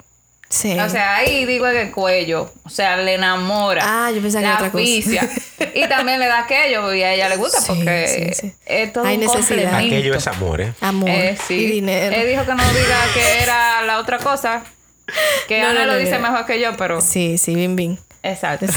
[0.52, 0.78] Sí.
[0.78, 2.52] O sea, ahí digo en el cuello.
[2.64, 3.80] O sea, le enamora.
[3.84, 5.72] Ah, yo pensaba que la era otra cosa.
[5.74, 8.54] y también le da aquello y a ella le gusta Sí, porque sí, sí.
[8.66, 9.46] es todo Hay un necesidad.
[9.48, 9.76] complemento.
[9.96, 10.74] aquello es amor, ¿eh?
[10.82, 11.54] Amor Eh, sí.
[11.54, 12.14] y dinero.
[12.14, 14.62] Él dijo que no diga que era la otra cosa.
[15.48, 16.30] Que No, Ana no, lo dice no.
[16.30, 17.00] mejor que yo, pero...
[17.00, 17.96] Sí, sí, bim, bim.
[18.22, 18.66] Exacto.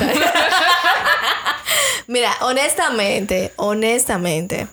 [2.07, 4.67] Mira, honestamente, honestamente,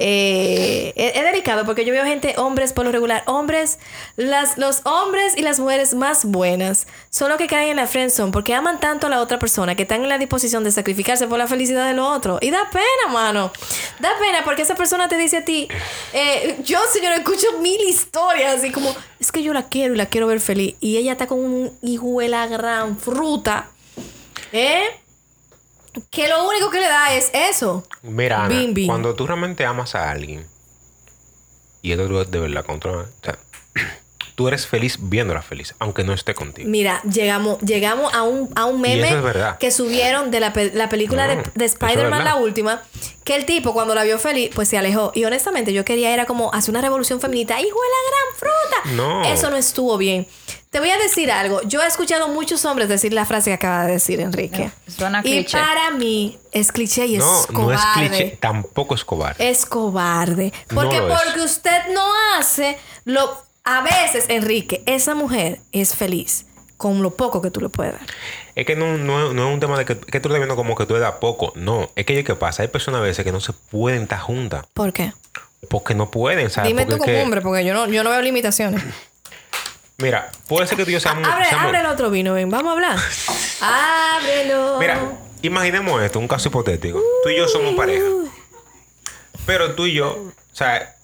[0.00, 3.80] eh, es, delicado porque yo veo gente, hombres por lo regular, hombres,
[4.16, 8.30] las, los hombres y las mujeres más buenas son los que caen en la friendzone
[8.30, 11.36] porque aman tanto a la otra persona que están en la disposición de sacrificarse por
[11.36, 12.38] la felicidad del otro.
[12.40, 13.50] Y da pena, mano.
[13.98, 15.66] Da pena porque esa persona te dice a ti,
[16.12, 20.06] eh, yo señor escucho mil historias así como, es que yo la quiero y la
[20.06, 20.76] quiero ver feliz.
[20.78, 23.68] Y ella está con un hijo de la gran fruta.
[24.52, 24.84] ¿Eh?
[26.10, 27.84] Que lo único que le da es eso.
[28.02, 30.46] Mira, Ana, cuando tú realmente amas a alguien,
[31.82, 33.38] y esto tú de verdad contra, o sea,
[34.38, 36.70] tú eres feliz viéndola feliz, aunque no esté contigo.
[36.70, 39.16] Mira, llegamos, llegamos a un, a un meme es
[39.58, 42.80] que subieron de la, pe- la película No, de, de Spider-Man, la última,
[43.24, 45.10] que el tipo cuando la vio feliz, pues se alejó.
[45.12, 47.60] Y honestamente yo quería era como hacer una revolución feminista.
[47.60, 48.94] ¡Hijo de la gran fruta!
[49.02, 49.24] No.
[49.24, 50.28] Eso no estuvo bien.
[50.70, 51.60] Te voy a decir algo.
[51.62, 54.70] Yo he escuchado muchos hombres decir la frase que acaba de decir Enrique.
[54.86, 55.58] Suena y cliché.
[55.58, 58.08] para mí es cliché y No, es no es cobarde.
[58.08, 59.50] cliché, tampoco es cobarde.
[59.50, 60.52] es cobarde.
[60.72, 61.22] Porque No lo es.
[61.24, 62.06] porque usted no
[62.38, 67.68] hace lo a veces, Enrique, esa mujer es feliz con lo poco que tú le
[67.68, 68.06] puedes dar.
[68.54, 70.74] Es que no, no, no es un tema de que, que tú estás viendo como
[70.76, 71.52] que tú le das poco.
[71.56, 72.62] No, es que ¿qué pasa?
[72.62, 74.64] Hay personas a veces que no se pueden estar juntas.
[74.74, 75.12] ¿Por qué?
[75.68, 76.68] porque no pueden, ¿sabes?
[76.68, 78.80] Dime Porque tú como que- hombre, porque yo no, yo no veo limitaciones.
[79.98, 81.26] Mira, puede ser que tú y yo seamos...
[81.28, 82.96] Abre, seamos- abre el otro vino, ven, vamos a hablar.
[83.60, 84.78] Ábrelo.
[84.78, 85.00] Mira,
[85.42, 87.02] imaginemos esto, un caso hipotético.
[87.24, 88.06] Tú y yo somos pareja.
[89.46, 90.94] Pero tú y yo, o sea,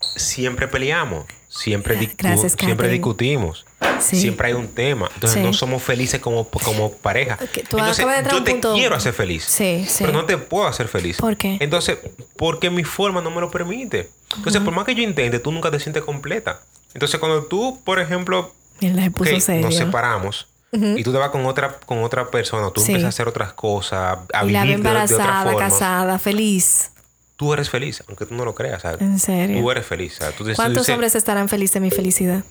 [0.00, 1.26] siempre peleamos.
[1.52, 3.66] Siempre, gracias, siempre discutimos.
[4.00, 4.20] Sí.
[4.20, 5.10] Siempre hay un tema.
[5.14, 5.44] Entonces Sí.
[5.44, 7.36] no somos felices como, como pareja.
[7.68, 9.44] Tú Entonces yo un te punto- quiero hacer feliz.
[9.44, 10.04] Sí, sí.
[10.04, 11.16] Pero no te puedo hacer feliz.
[11.18, 11.58] ¿Por qué?
[11.60, 11.98] Entonces,
[12.36, 14.08] porque mi forma no me lo permite.
[14.36, 16.60] Entonces, por más que yo intente, tú nunca te sientes completa.
[16.94, 19.62] Entonces, cuando tú, por ejemplo, Mira, se puso ok, serio.
[19.62, 23.26] nos separamos y tú te vas con otra, con otra persona, tú empiezas a hacer
[23.28, 25.58] otras cosas, a Y la vivir de, de otra embarazada, forma.
[25.68, 26.92] casada, feliz.
[27.40, 28.82] Tú eres feliz, aunque tú no lo creas.
[28.82, 29.00] ¿sabes?
[29.00, 29.62] ¿En serio?
[29.62, 30.16] Tú eres feliz.
[30.18, 30.36] ¿sabes?
[30.36, 32.44] Tú te- tú ¿Cuántos dices, hombres estarán felices de mi felicidad?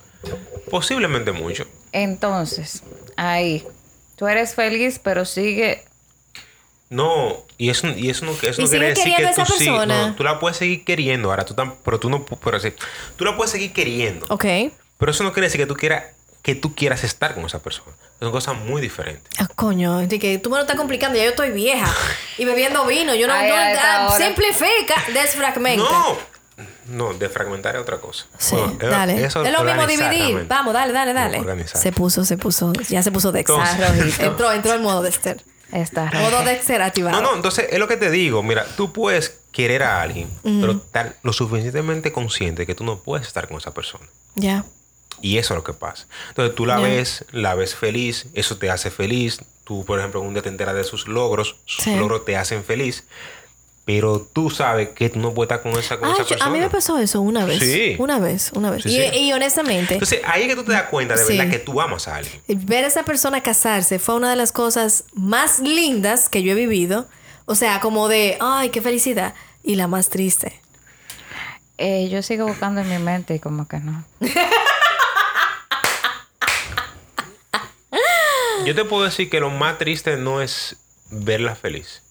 [0.71, 1.67] Posiblemente mucho.
[1.91, 2.81] Entonces,
[3.15, 3.63] ahí,
[4.15, 5.83] tú eres feliz, pero sigue.
[6.89, 9.69] No, y eso, y eso no, eso ¿Y no quiere decir que tú sí.
[9.69, 11.29] No, tú la puedes seguir queriendo.
[11.29, 12.73] Ahora tú tam- pero tú no, pero sí,
[13.15, 14.25] tú la puedes seguir queriendo.
[14.29, 14.45] Ok.
[14.97, 16.05] Pero eso no quiere decir que tú quieras,
[16.41, 17.91] que tú quieras estar con esa persona.
[18.19, 19.27] Son cosas muy diferentes.
[19.39, 21.17] Ah, coño, Enrique, tú me lo estás complicando.
[21.17, 21.93] Ya yo estoy vieja.
[22.37, 23.15] Y bebiendo vino.
[23.15, 23.33] Yo no...
[23.33, 25.83] Ay, no ah, simplifica, desfragmenta.
[25.83, 26.17] No,
[26.87, 28.25] no, defragmentar es otra cosa.
[28.37, 29.23] Sí, Bueno, es- dale.
[29.25, 30.45] eso es lo mismo dividir.
[30.47, 31.67] Vamos, dale, dale, dale.
[31.67, 32.73] Se puso, se puso.
[32.89, 33.55] Ya se puso Dexter.
[33.55, 35.41] Entonces- Ah, entró, entró el modo Dexter.
[35.71, 36.43] Está Modo.
[36.43, 37.21] Dexter activado.
[37.21, 38.41] No, no, entonces es lo que te digo.
[38.41, 43.27] Mira, tú puedes querer a alguien, pero estar lo suficientemente consciente que tú no puedes
[43.27, 44.05] estar con esa persona.
[44.35, 44.65] Ya.
[45.21, 46.05] Y eso es lo que pasa.
[46.29, 49.39] Entonces tú la ves, la ves feliz, eso te hace feliz.
[49.63, 51.95] Tú, por ejemplo, un día te enteras de sus logros, sus Sí.
[51.95, 53.03] logros te hacen feliz.
[53.85, 56.45] Pero tú sabes que tú no puedes estar con esa, con esa yo- persona.
[56.45, 57.59] a mí me pasó eso una vez.
[57.59, 57.95] Sí.
[57.97, 58.83] Una vez, una vez.
[58.83, 59.17] Sí, y, sí.
[59.19, 61.35] y honestamente, Entonces ahí es que tú te das cuenta de Sí.
[61.37, 62.39] verdad que tú amas a alguien.
[62.47, 66.55] ver a esa persona casarse fue una de las cosas más lindas que yo he
[66.55, 67.07] vivido.
[67.45, 69.33] O sea, como de, ay, qué felicidad.
[69.63, 70.61] Y la más triste.
[71.79, 74.03] Eh, yo sigo buscando en mi mente y como que no.
[78.69, 80.75] Yo te puedo decir que lo más triste no es
[81.09, 82.03] verla feliz.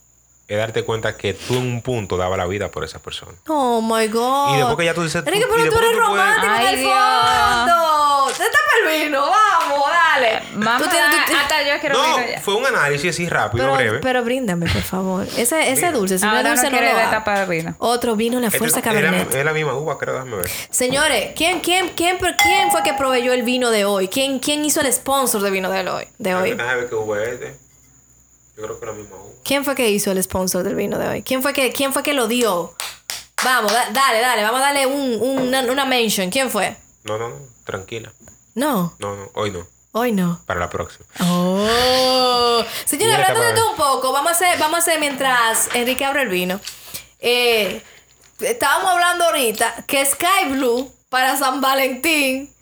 [0.49, 3.33] Es darte cuenta que tú en un punto daba la vida por esa persona.
[3.49, 4.55] Oh my God.
[4.55, 6.53] Y después que ya tú dices, Enrique, pero tú después eres tú puedes- romántico en
[6.53, 6.93] Ay, el Dios.
[6.95, 8.29] fondo.
[8.33, 10.43] Te tapa el vino, vamos, dale.
[10.55, 12.41] Mamá, Tú tienes- tú- hasta yo quiero No, vino ya.
[12.41, 13.99] fue un análisis así rápido, pero, breve.
[13.99, 15.27] pero bríndame, por favor.
[15.37, 17.75] Ese, ese dulce, si no, es dulce, no no, lo tapar vino.
[17.79, 19.35] Otro vino, la Este fuerza es, la, cabernet.
[19.35, 20.49] es la misma uva, creo, déjame ver.
[20.71, 24.09] Señores, ¿quién, quién, quién, quién fue que proveyó el vino de hoy?
[24.09, 26.07] ¿Quién, quién hizo el sponsor de vino de hoy?
[26.17, 26.51] De hoy?
[26.53, 27.68] Déjame ver qué uva es este.
[28.59, 29.33] Yo creo que la misma uva.
[29.45, 31.23] ¿Quién fue que hizo el sponsor del vino de hoy?
[31.23, 32.75] ¿Quién fue que, quién fue que lo dio?
[33.45, 36.29] Vamos, da- dale, dale, vamos a darle un, un- una, una mention.
[36.29, 36.77] ¿Quién fue?
[37.05, 38.13] No, no, no, tranquila.
[38.57, 39.65] No, No, no, hoy no.
[39.93, 40.41] hoy no.
[40.45, 41.07] Para la próxima.
[41.21, 42.65] Oh.
[42.85, 46.05] Señores, Mira, hablando de todo un poco, vamos a hacer, vamos a hacer mientras Enrique
[46.05, 46.61] abre el vino.
[47.21, 47.81] Eh,
[48.41, 52.53] estábamos hablando ahorita que Sky Blue para San Valentín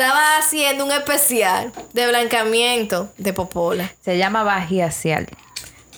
[0.00, 3.92] estaba haciendo un especial de blancamiento de popola.
[4.02, 5.28] Se llama vagiacial.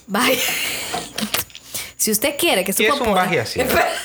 [0.09, 0.41] Vaya.
[1.97, 3.23] Si usted quiere que su ¿Qué es un popola...
[3.23, 3.69] vagiacial?
[3.69, 3.93] Espera.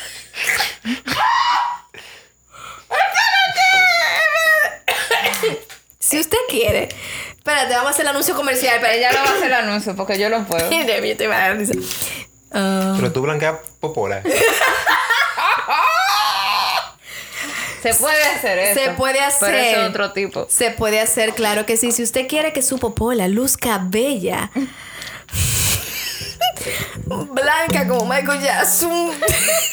[5.99, 6.87] Si usted quiere...
[7.35, 8.77] Espérate, vamos a hacer el anuncio comercial.
[8.79, 10.69] Pero Ella lo va a hacer el anuncio porque yo lo puedo.
[10.69, 11.73] Mire, yo te voy a dar risa.
[12.53, 14.21] Ah, Pero tú blanqueas popola.
[17.93, 18.79] Se puede hacer eso.
[18.79, 19.49] Se puede hacer.
[19.49, 20.47] Pero es otro tipo.
[20.49, 21.91] se puede hacer, claro que sí.
[21.91, 24.51] Si usted quiere que su popola luzca bella,
[27.05, 29.11] blanca como Michael Jackson.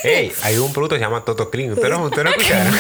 [0.02, 1.72] Hey, hay un producto que se llama Toto Clean.
[1.72, 2.74] ¿Usted lo, usted lo escucharon?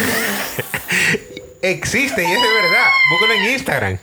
[1.62, 2.86] Existe y es de verdad.
[3.10, 3.98] Búscalo en Instagram.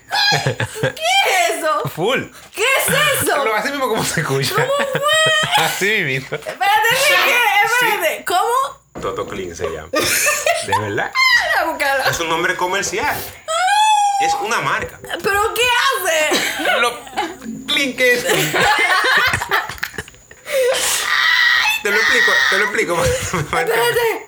[0.82, 1.90] ¿Qué es eso?
[1.90, 2.24] Full.
[2.56, 3.46] ¿Qué es eso?
[3.46, 4.56] Lo así mismo como se escucha.
[5.58, 6.36] Así mismo.
[6.38, 8.26] Espérate, Enrique, espérate.
[8.26, 8.81] ¿Cómo?
[9.00, 9.90] Toto Clean se llama.
[9.92, 11.12] De verdad.
[12.10, 13.16] Es un nombre comercial.
[14.22, 15.00] Es una marca.
[15.02, 16.80] ¿Pero qué hace?
[16.80, 17.00] Lo
[17.66, 18.24] clean que es.
[21.82, 23.04] Te lo explico, te lo explico.
[23.04, 23.74] Espérate,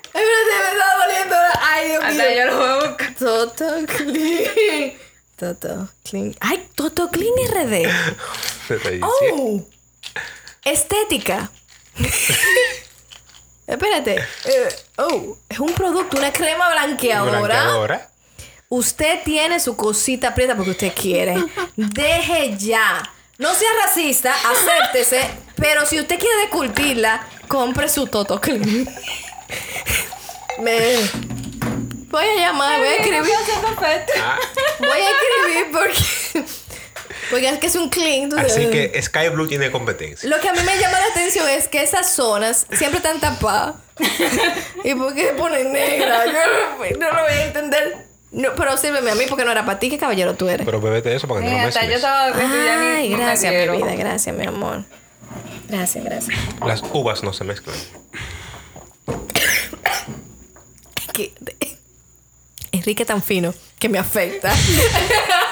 [0.03, 1.35] espérate, me está doliendo.
[1.61, 2.11] Ay, Dios mío.
[2.11, 3.13] Hasta yo lo voy a buscar.
[3.13, 4.93] Toto Clean.
[5.37, 6.35] Toto Clean.
[6.39, 7.75] Ay, Toto Clean RD.
[9.03, 9.61] Oh,
[10.63, 11.51] estética.
[13.65, 14.15] Espérate.
[14.45, 17.39] Eh, oh, es un producto, una crema blanqueadora.
[17.39, 18.09] Blanqueadora.
[18.69, 21.35] Usted tiene su cosita prieta porque usted quiere.
[21.75, 23.03] Deje ya.
[23.37, 25.29] No sea racista, acéptese.
[25.55, 28.87] Pero si usted quiere desculpirla, compre su Toto Clean.
[30.59, 30.95] Me...
[32.09, 33.33] Voy a llamar, voy a escribir.
[34.21, 34.37] Ah,
[34.79, 36.62] Voy a escribir porque.
[37.29, 38.29] Porque es que es un clean.
[38.29, 40.29] tú Así que Sky Blue tiene competencia.
[40.29, 43.75] Lo que a mí me llama la atención es que esas zonas siempre están tapadas.
[44.83, 46.25] ¿Y por qué se ponen negras?
[46.25, 47.97] Yo no, no lo voy a entender.
[48.31, 49.89] No, pero sírveme a mí porque no era para ti.
[49.89, 50.65] ¿Qué caballero tú eres?
[50.65, 52.03] Pero bebete eso para que no Mira, hasta yo mezcles.
[52.03, 53.95] estaba Ay, me gracias, mi vida.
[53.95, 54.83] Gracias, mi amor.
[55.69, 56.37] Gracias, gracias.
[56.65, 57.75] Las uvas no se mezclan.
[61.13, 61.33] Que-
[62.71, 64.51] Enrique tan fino que me afecta.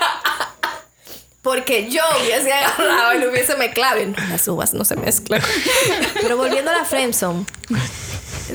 [1.41, 4.01] Porque yo hubiese agarrado y lo hubiese mezclado.
[4.01, 5.41] Y no, las uvas no se mezclan.
[6.21, 7.45] Pero volviendo a la Friendzone.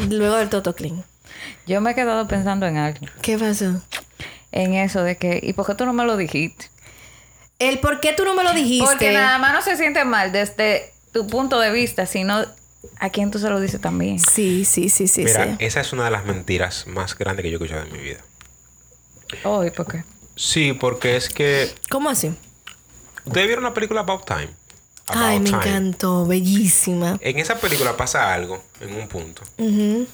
[0.09, 1.05] Luego del Toto Clean.
[1.67, 3.07] Yo me he quedado pensando en algo.
[3.23, 3.83] ¿Qué pasó?
[4.53, 6.71] En eso de que, ¿y por qué tú no me lo dijiste?
[7.59, 8.87] El por qué tú no me lo dijiste.
[8.87, 12.45] Porque nada más no se siente mal desde tu punto de vista, sino
[12.99, 14.19] a quién tú se lo dices también.
[14.19, 15.57] Sí, sí, sí, sí, Mira, sí.
[15.59, 18.21] esa es una de las mentiras más grandes que yo he escuchado en mi vida.
[19.45, 20.05] Oh, ¿y por qué?
[20.37, 21.75] Sí, porque es que.
[21.91, 22.33] ¿Cómo así?
[23.27, 24.49] ¿Ustedes vieron la película About Time?
[25.09, 25.63] About Ay, me Time.
[25.63, 26.27] encantó.
[26.27, 27.19] Bellísima.
[27.21, 30.07] En esa película pasa algo en un punto Ujú.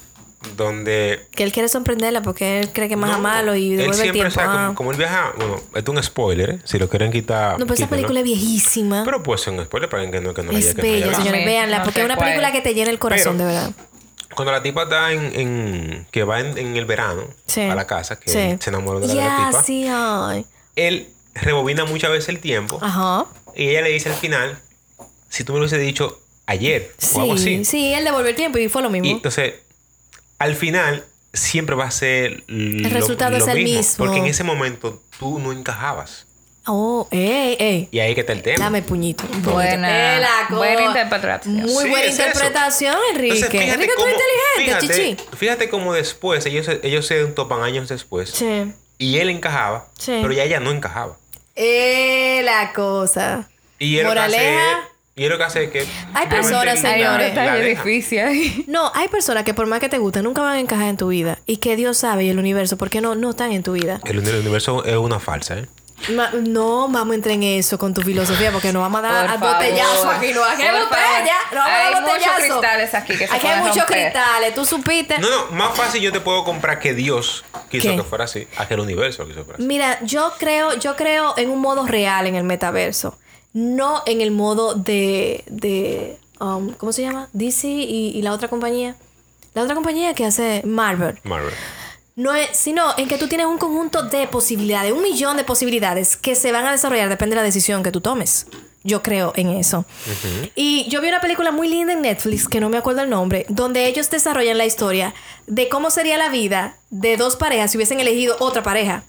[0.56, 1.26] donde.
[1.34, 3.90] Que él quiere sorprenderla porque él cree que es más No, malo y él devuelve
[3.90, 4.28] el siempre, tiempo.
[4.28, 4.74] o sea, como, Ah.
[4.74, 5.32] como él viaja.
[5.36, 6.58] Bueno, esto es un spoiler, ¿eh?
[6.64, 7.58] Si lo quieren quitar.
[7.58, 9.02] No, pero esa película es viejísima.
[9.04, 11.06] Pero puede ser un spoiler para alguien que no, que no la es no bella,
[11.06, 11.22] visto.
[11.22, 11.44] señores.
[11.46, 13.70] Véanla, no porque es una película que te llena el corazón, Pero- de verdad.
[14.34, 17.60] Cuando la tipa está en, en- que va en, en el verano Sí.
[17.62, 18.38] a la casa, que Sí.
[18.38, 20.46] él se enamoró de la Ya, tipa, sí, ay.
[20.74, 23.26] él rebobina muchas veces el tiempo Ajá.
[23.56, 24.58] y ella le dice al final,
[25.28, 27.64] si tú me lo hubiese dicho ayer o algo Sí, así.
[27.64, 29.06] sí, él devolvió el tiempo y fue lo mismo.
[29.08, 29.54] Y entonces,
[30.38, 34.04] al final, siempre va a ser el resultado es el mismo.
[34.04, 36.26] Porque en ese momento tú no encajabas.
[36.66, 37.88] Oh, ey, ey.
[37.90, 38.64] Y ahí que está el tema.
[38.64, 39.24] Dame puñito.
[39.42, 41.54] Buena- Eh, buena interpretación.
[41.56, 42.22] Muy Sí, buena es eso.
[42.26, 43.34] interpretación, Enrique.
[43.34, 44.20] Entonces, fíjate Enrique, tú cómo, eres
[44.60, 45.36] inteligente, fíjate, chichi.
[45.36, 48.72] fíjate cómo después ellos, se- ellos se topan años después Sí.
[48.98, 50.18] y él encajaba, Sí.
[50.22, 51.18] pero ya ella no encajaba.
[51.56, 53.48] Eh, la cosa.
[53.78, 54.72] Y él lo que hace Moraleja.
[54.72, 55.84] es- y lo que hace es que
[56.14, 57.34] Hay personas, señores.
[57.66, 58.64] difícil.
[58.66, 61.08] No, hay personas que por más que te gusten, nunca van a encajar en tu
[61.08, 61.38] vida.
[61.46, 64.00] Y que Dios sabe y el universo, ¿por qué no, no están en tu vida?
[64.04, 65.66] El, el universo es una falsa, ¿eh?
[66.10, 69.38] Ma- no vamos a entrar en eso con tu filosofía porque nos vamos a dar
[69.38, 69.56] favor.
[69.56, 69.70] aquí.
[70.32, 71.36] No, aquí hay botella.
[71.52, 74.12] No vamos a Hay dar muchos cristales aquí que se Aquí hay muchos romper.
[74.12, 74.54] cristales.
[74.54, 75.18] Tú supiste.
[75.18, 77.96] No, no, más fácil yo te puedo comprar que Dios quiso ¿Qué?
[77.96, 79.66] que fuera así, a que el universo quiso que fuera así.
[79.66, 83.16] Mira, yo creo, yo creo en un modo real en el metaverso.
[83.52, 85.44] No en el modo de.
[85.46, 87.28] de um, ¿Cómo se llama?
[87.32, 88.96] DC y, y la otra compañía.
[89.54, 91.20] La otra compañía que hace Marvel.
[91.24, 91.52] Marvel.
[92.14, 96.16] No es, sino en que tú tienes un conjunto de posibilidades, un millón de posibilidades
[96.16, 98.46] que se van a desarrollar, depende de la decisión que tú tomes.
[98.84, 99.84] Yo creo en eso.
[100.54, 103.46] Y yo vi una película muy linda en Netflix, que no me acuerdo el nombre,
[103.48, 105.14] donde ellos desarrollan la historia
[105.46, 109.04] de cómo sería la vida de dos parejas si hubiesen elegido otra pareja.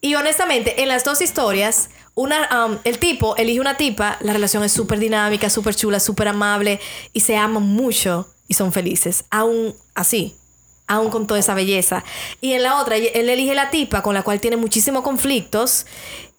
[0.00, 4.62] Y honestamente, en las dos historias, una, um, el tipo elige una tipa, la relación
[4.62, 6.80] es súper dinámica, súper chula, súper amable
[7.12, 10.36] y se aman mucho y son felices, aún así,
[10.86, 12.04] aún con toda esa belleza.
[12.40, 15.86] Y en la otra, él elige la tipa con la cual tiene muchísimos conflictos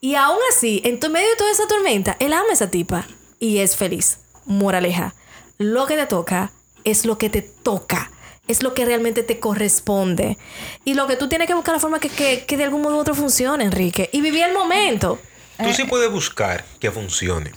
[0.05, 3.07] y aún así, en medio de toda esa tormenta, él ama a esa tipa
[3.39, 4.19] y es feliz.
[4.45, 5.15] Moraleja,
[5.57, 6.51] lo que te toca
[6.83, 8.11] es lo que te toca.
[8.47, 10.37] Es lo que realmente te corresponde.
[10.83, 12.97] Y lo que tú tienes que buscar la forma que, que, que de algún modo
[12.97, 14.11] u otro funcione, Enrique.
[14.13, 15.17] Y vivir el momento.
[15.57, 17.53] Tú sí puedes buscar que funcione,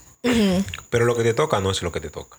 [0.88, 2.38] pero lo que te toca no es lo que te toca.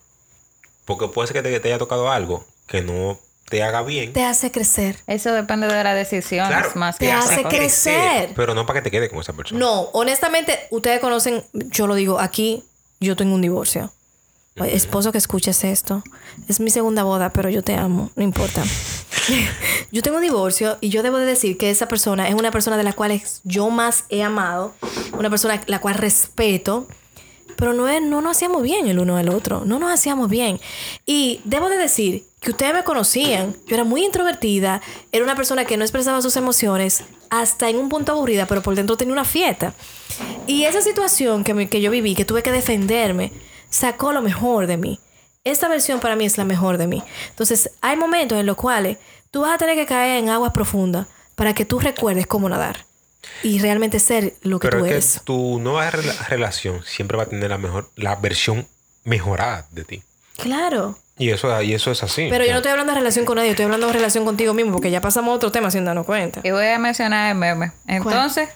[0.85, 4.13] Porque puede ser que te, que te haya tocado algo que no te haga bien.
[4.13, 4.97] Te hace crecer.
[5.07, 7.57] Eso depende de las decisiones Claro, más te que hace otra cosa.
[7.57, 8.31] crecer.
[8.35, 9.59] Pero no para que te quede con esa persona.
[9.59, 12.63] No, honestamente, ustedes conocen, yo lo digo aquí,
[12.99, 13.91] yo tengo un divorcio.
[14.55, 16.03] Esposo que escuches esto,
[16.49, 18.61] es mi segunda boda, pero yo te amo, no importa.
[19.91, 22.75] yo tengo un divorcio y yo debo de decir que esa persona es una persona
[22.75, 24.73] de la cual yo más he amado,
[25.17, 26.87] una persona la cual respeto,
[27.59, 30.61] pero no, es, no nos hacíamos bien el uno al otro, no nos hacíamos bien.
[31.05, 35.65] Y debo de decir que ustedes me conocían, yo era muy introvertida, era una persona
[35.65, 39.25] que no expresaba sus emociones, hasta en un punto aburrida, pero por dentro tenía una
[39.25, 39.73] fiesta.
[40.47, 43.33] Y esa situación que, que yo viví, que tuve que defenderme,
[43.69, 44.99] sacó lo mejor de mí.
[45.43, 47.03] Esta versión para mí es la mejor de mí.
[47.29, 48.99] Entonces, hay momentos en los cuales
[49.31, 52.88] tú vas a tener que caer en aguas profundas para que tú recuerdes cómo nadar
[53.43, 55.13] y realmente ser lo que Pero tú es eres.
[55.19, 58.67] que tu nueva rela- relación siempre va a tener la mejor, la versión
[59.03, 60.03] mejorada de ti.
[60.37, 60.97] Claro.
[61.17, 62.27] Y eso, y eso es así.
[62.29, 64.71] Pero yo no estoy hablando de relación con nadie, estoy hablando de relación contigo mismo,
[64.71, 66.39] porque ya pasamos a otro tema sin darnos cuenta.
[66.43, 67.73] Y voy a mencionar el meme.
[67.87, 68.47] Entonces,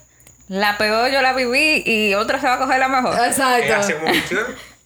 [0.47, 3.16] la peor yo la viví y otra se va a coger la mejor.
[3.26, 3.91] Exacto.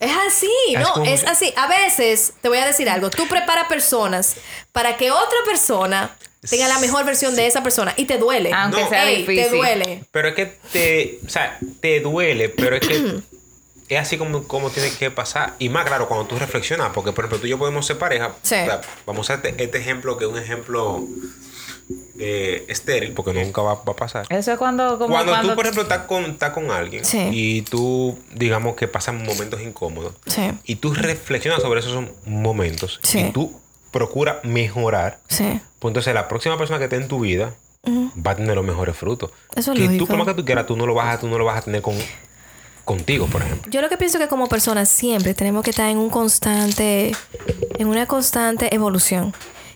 [0.00, 1.52] Es así, Es no, es así.
[1.56, 4.36] A veces, te voy a decir algo, tú preparas personas
[4.72, 6.16] para que otra persona
[6.48, 8.52] tenga la mejor versión de esa persona y te duele.
[8.52, 8.88] Aunque No.
[8.88, 9.56] sea Ey, te difícil.
[9.58, 10.04] duele.
[10.10, 13.20] Pero es que te, o sea, te duele, pero es que
[13.88, 15.54] es así como, como tiene que pasar.
[15.58, 18.32] Y más claro, cuando tú reflexionas, porque por ejemplo tú y yo podemos ser pareja.
[18.42, 18.54] Sí.
[18.54, 21.04] O sea, vamos a este, este ejemplo que es un ejemplo
[22.18, 24.26] eh, estéril, porque nunca va, va a pasar.
[24.28, 24.98] Eso es cuando...
[24.98, 27.28] Como Cuando, cuando tú, por ejemplo, estás con, estás con alguien Sí.
[27.32, 30.50] y tú, digamos que pasan momentos incómodos Sí.
[30.64, 33.20] y tú reflexionas sobre esos momentos Sí.
[33.20, 33.58] y tú
[33.90, 35.60] procuras mejorar, Sí.
[35.78, 37.54] pues entonces la próxima persona que esté en tu vida
[37.86, 39.30] va a tener los mejores frutos.
[39.56, 40.04] Eso es que lógico.
[40.04, 41.58] tú, por más que tú quieras, tú no lo vas a, tú no lo vas
[41.58, 41.96] a tener con,
[42.84, 43.70] contigo, por ejemplo.
[43.70, 47.12] Yo lo que pienso que como personas siempre tenemos que estar en un constante,
[47.78, 49.32] en una constante evolución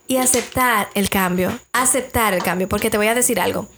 [0.08, 3.68] y aceptar el cambio, aceptar el cambio, porque te voy a decir algo.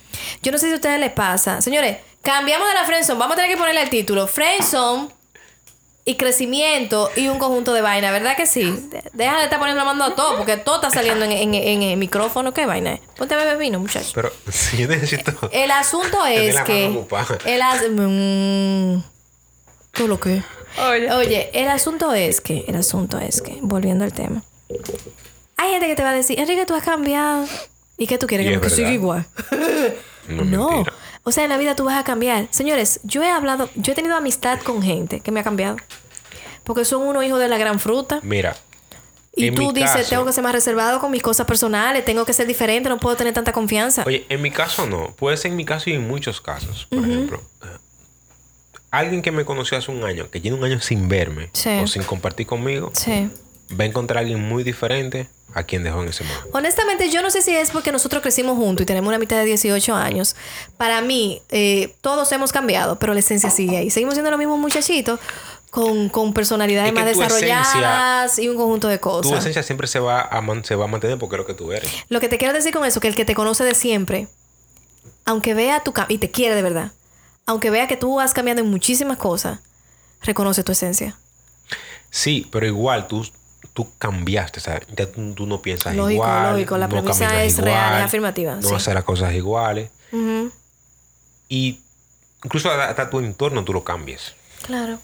[0.43, 3.37] Yo no sé si a ustedes les pasa, señores, cambiamos de la friendzone, vamos a
[3.37, 5.09] tener que ponerle el título, friendzone
[6.07, 8.65] y crecimiento y un conjunto de vaina, ¿verdad que sí?
[8.91, 11.55] De- Deja de estar poniendo la mano a todo, porque todo está saliendo en, en-
[11.55, 13.01] en el micrófono, ¿qué vaina es?
[13.17, 14.11] Ponte a beber vino, muchacho.
[14.15, 15.33] Pero si yo necesito...
[15.51, 16.89] El asunto es la que.
[17.11, 17.27] mano.
[17.47, 19.03] El as- mm,
[19.93, 20.43] ¿Todo lo que?
[20.91, 21.13] Oye.
[21.13, 22.65] Oye, el asunto es que.
[22.69, 23.59] El asunto es que.
[23.63, 24.43] Volviendo al tema.
[25.57, 27.47] Hay gente que te va a decir, Enrique, tú has cambiado.
[27.97, 28.47] ¿Y qué tú quieres?
[28.55, 29.25] Y Que, siga igual.
[30.29, 30.85] No, No.
[31.25, 32.47] O sea, en la vida tú vas a cambiar.
[32.51, 35.77] Señores, yo he hablado, yo he tenido amistad con gente que me ha cambiado.
[36.65, 38.21] Porque son unos hijos de la gran fruta.
[38.23, 38.57] Mira.
[39.37, 42.33] Y tú dices, caso- tengo que ser más reservado con mis cosas personales, tengo que
[42.33, 44.05] ser diferente, no puedo tener tanta confianza.
[44.07, 45.13] Oye, en mi caso no.
[45.17, 46.87] Puede ser en mi caso y en muchos casos.
[46.89, 47.67] Por ejemplo, eh,
[48.93, 51.71] alguien que me conoció hace un año, que tiene un año sin verme Sí.
[51.83, 53.29] o sin compartir conmigo, Sí.
[53.73, 56.49] Va a encontrar a alguien muy diferente a quien dejó en ese momento.
[56.53, 59.45] Honestamente, yo no sé si es porque nosotros crecimos juntos y tenemos una mitad de
[59.45, 60.35] 18 años.
[60.77, 63.91] Para mí, eh, todos hemos cambiado, pero la esencia sigue ahí.
[63.91, 65.21] Seguimos siendo los mismos muchachitos
[65.71, 69.39] con, con personalidades Es que más tu desarrolladas y un conjunto de Tu cosas.
[69.41, 71.71] esencia siempre se va, a man- se va a mantener porque es lo que tú
[71.73, 71.89] eres.
[72.09, 74.27] Lo que te quiero decir con eso, que el que te conoce de siempre,
[75.25, 76.93] aunque vea tu cambio, y te quiere de verdad,
[77.47, 79.61] aunque vea que tú has cambiado en muchísimas cosas,
[80.23, 81.17] reconoce tu esencia.
[82.11, 83.27] Sí, pero igual tú,
[83.73, 84.61] tú cambiaste.
[84.61, 86.53] O sea, ya tú, no piensas Lógico, igual.
[86.53, 88.75] lógico, la no premisa es real, es afirmativa, No sí.
[88.75, 89.91] hacer las cosas iguales.
[90.13, 90.53] Ujú,
[91.49, 91.81] Y
[92.45, 94.35] incluso hasta tu entorno tú lo cambies.
[94.63, 94.99] Claro.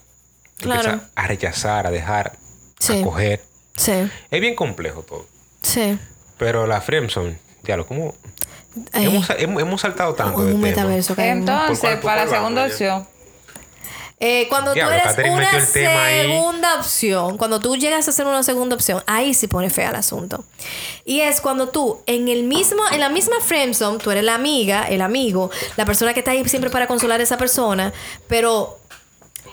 [0.58, 1.00] Tú Claro.
[1.14, 2.36] a rechazar, a dejar,
[2.78, 3.00] Sí.
[3.00, 3.42] a coger.
[3.76, 3.92] Sí.
[4.30, 5.26] Es bien complejo todo.
[5.62, 5.98] Sí.
[6.38, 8.14] Pero la Fremson, ya lo como.
[8.92, 9.06] Ay.
[9.06, 10.62] Hemos, hemos, hemos saltado tanto un de tema.
[10.68, 13.06] metaverso que Entonces, ¿Por cuál- por para la segunda opción.
[14.22, 18.42] Eh, cuando Diablo, tú eres Catherine una segunda opción, cuando tú llegas a ser una
[18.42, 20.44] segunda opción, ahí sí pone fea el asunto.
[21.06, 24.86] Y es cuando tú, en el mismo, en la misma friendzone, tú eres la amiga,
[24.86, 27.94] el amigo, la persona que está ahí siempre para consolar a esa persona,
[28.28, 28.78] pero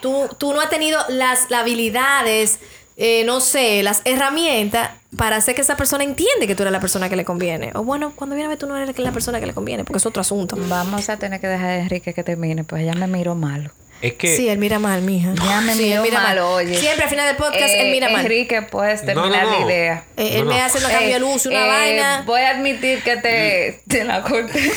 [0.02, 2.60] tú, tú no has tenido las, las habilidades,
[2.98, 6.82] eh, no sé, las herramientas para hacer que esa persona entiende que tú eres la
[6.82, 7.72] persona que le conviene.
[7.74, 10.00] O bueno, cuando viene a ver tú no eres la persona que le conviene, porque
[10.00, 10.58] es otro asunto.
[10.68, 13.72] Vamos a tener que dejar a Enrique que termine, pues ya me miro malo.
[14.02, 14.36] Es que.
[14.36, 15.34] Sí, él mira mal, mija.
[15.36, 16.78] Ya me Sí, él mira mal, oye.
[16.78, 18.22] Siempre al final del podcast Eh, él mira mal.
[18.22, 19.60] Enrique, puedes No, terminar no, no.
[19.60, 20.04] la idea.
[20.18, 20.66] Eh, él No, me no.
[20.66, 22.24] hace una cambio de Eh, luz, una eh, vaina.
[22.26, 24.72] Voy a admitir que te, te la corté.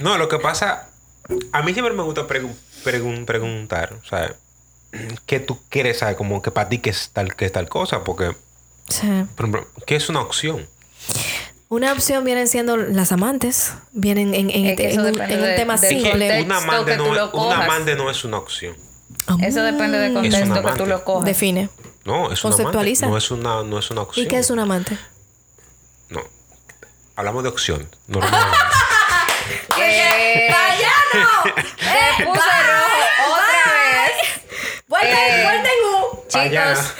[0.00, 0.88] No, lo que pasa.
[1.52, 2.54] A mí siempre me gusta pregun-
[2.84, 3.94] pregun- preguntar.
[3.94, 4.34] O sea,
[5.26, 6.16] ¿qué tú quieres saber?
[6.16, 8.04] Como que para ti que es tal, que es tal cosa.
[8.04, 8.32] Porque,
[8.88, 9.06] Sí.
[9.34, 10.68] por ejemplo, ¿qué es una opción?
[11.68, 13.72] Una opción vienen siendo las amantes.
[13.92, 16.42] Vienen en, en, Es que en un, en un tema de- simple.
[16.42, 17.24] una amante, no, una
[17.96, 18.76] no es una opción.
[19.40, 21.24] Eso depende del Es contexto un que tú lo cojas.
[21.24, 21.68] Define.
[22.04, 22.62] No, es una amante.
[22.64, 23.06] Conceptualiza.
[23.06, 24.26] No es una, no es una opción.
[24.26, 24.98] ¿Y qué es un amante?
[26.10, 26.20] No.
[27.16, 27.88] Hablamos de opción.
[28.06, 28.56] Normalmente.
[29.76, 30.48] Eh,
[32.16, 34.82] se puso rojo otra vez.
[34.88, 36.24] ¡Vuelta, Eh, vuelta en U!
[36.28, 36.94] Chicos,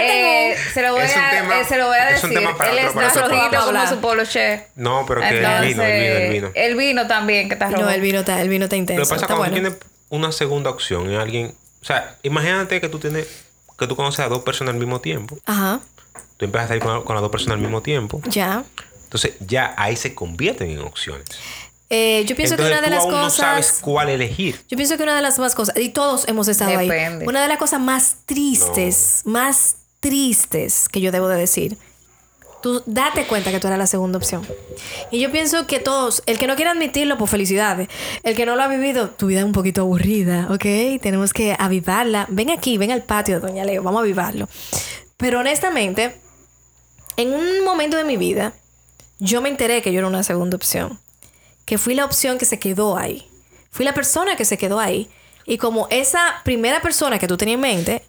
[0.00, 2.30] eh, se lo voy Es un a, tema- eh, se lo voy a es un
[2.30, 2.44] decir.
[2.44, 4.66] tema para Él otro- es otro rojito como su polo che.
[4.76, 6.50] No, pero que el vino, el vino, el vino.
[6.54, 7.82] el vino también que está rojo.
[7.82, 9.02] No, el vino está, el vino está Lo intenso.
[9.02, 9.70] que pasa está cuando bueno.
[9.70, 11.54] tú tienes una segunda opción en alguien.
[11.82, 13.26] O sea, imagínate que tú tienes.
[13.78, 15.38] Que tú conoces a dos personas al mismo tiempo.
[15.44, 15.80] Ajá,
[16.38, 18.20] Tú empiezas a ir con, con las dos personas al mismo tiempo.
[18.26, 18.64] ya.
[19.04, 21.24] Entonces ya ahí se convierten en opciones.
[21.88, 23.36] Eh, yo pienso Entonces que una de tú las aún no cosas.
[23.36, 24.60] sabes cuál elegir.
[24.68, 27.26] Yo pienso que una de las más cosas, y todos hemos estado ahí, Depende.
[27.26, 31.78] una de las cosas más tristes, más tristes que yo debo de decir,
[32.60, 34.44] tú date cuenta que tú eras la segunda opción.
[35.12, 37.88] Y yo pienso que todos, el que no quiera admitirlo, pues felicidades.
[38.24, 41.00] El que no lo ha vivido, tu vida es un poquito aburrida, ¿ok?
[41.00, 42.26] Tenemos que avivarla.
[42.28, 44.48] Ven aquí, ven al patio, doña Leo, vamos a avivarlo.
[45.16, 46.20] Pero honestamente,
[47.16, 48.54] en un momento de mi vida,
[49.20, 50.98] yo me enteré que yo era una segunda opción.
[51.66, 53.28] Que fui la opción que se quedó ahí.
[53.70, 55.10] Fui la persona que se quedó ahí.
[55.44, 58.04] Y como esa primera persona que tú tenías en mente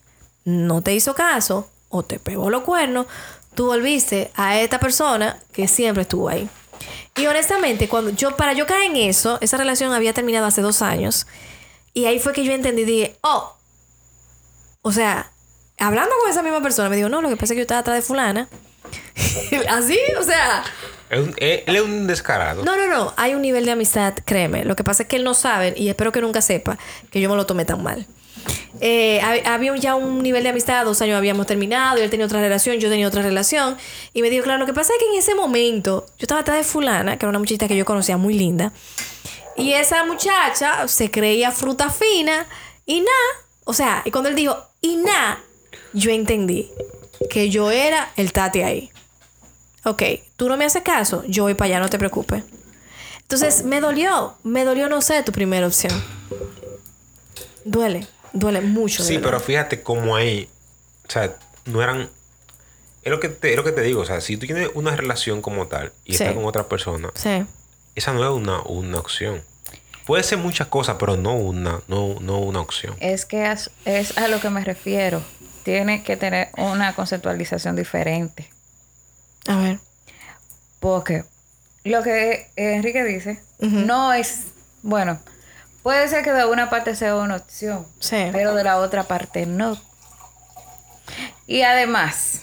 [0.45, 3.07] no te hizo caso o te pegó los cuernos,
[3.53, 6.49] tú volviste a esta persona que siempre estuvo ahí.
[7.15, 10.81] Y honestamente, cuando yo, para yo caer en eso, esa relación había terminado hace dos
[10.81, 11.27] años.
[11.93, 13.55] Y ahí fue que yo entendí, dije, oh,
[14.83, 15.31] o sea,
[15.79, 17.81] hablando con esa misma persona, me dijo, no, lo que pasa es que yo estaba
[17.81, 18.47] atrás de fulana.
[19.69, 20.63] Así, o sea,
[21.09, 22.63] él es un descarado.
[22.63, 24.65] no, no, no, hay un nivel de amistad, créeme.
[24.65, 26.77] Lo que pasa es que él no sabe, y espero que nunca sepa,
[27.11, 28.05] que yo me lo tomé tan mal.
[28.79, 32.25] Eh, hab- había ya un nivel de amistad, dos años habíamos terminado, y él tenía
[32.25, 33.77] otra relación, yo tenía otra relación,
[34.13, 36.57] y me dijo, claro, lo que pasa es que en ese momento yo estaba atrás
[36.57, 38.71] de fulana, que era una muchachita que yo conocía muy linda,
[39.55, 42.45] y esa muchacha se creía fruta fina,
[42.85, 45.39] y nada, o sea, y cuando él dijo, y nada,
[45.93, 46.69] yo entendí
[47.31, 48.91] que yo era el tate ahí.
[49.83, 50.03] Ok,
[50.35, 52.43] tú no me haces caso, yo voy para allá, no te preocupes.
[53.21, 55.93] Entonces, me dolió, me dolió no ser tu primera opción.
[57.65, 59.03] Duele, duele mucho.
[59.03, 60.49] Sí, pero fíjate cómo ahí,
[61.07, 62.09] o sea, no eran...
[63.03, 64.95] Es lo, que te, es lo que te digo, o sea, si tú tienes una
[64.95, 66.23] relación como tal y Sí.
[66.23, 67.45] estás con otra persona, Sí,
[67.95, 69.41] esa no es una, una opción.
[70.05, 72.95] Puede ser muchas cosas, pero no una, no, no una opción.
[72.99, 75.21] Es que es, es a lo que me refiero.
[75.63, 78.49] Tiene que tener una conceptualización diferente.
[79.47, 79.79] A ver.
[80.79, 81.23] Porque
[81.83, 84.43] lo que Enrique dice no es,
[84.83, 85.19] bueno,
[85.83, 88.27] puede ser que de una parte sea una opción, Sí.
[88.31, 89.79] pero de la otra parte no.
[91.47, 92.41] Y además,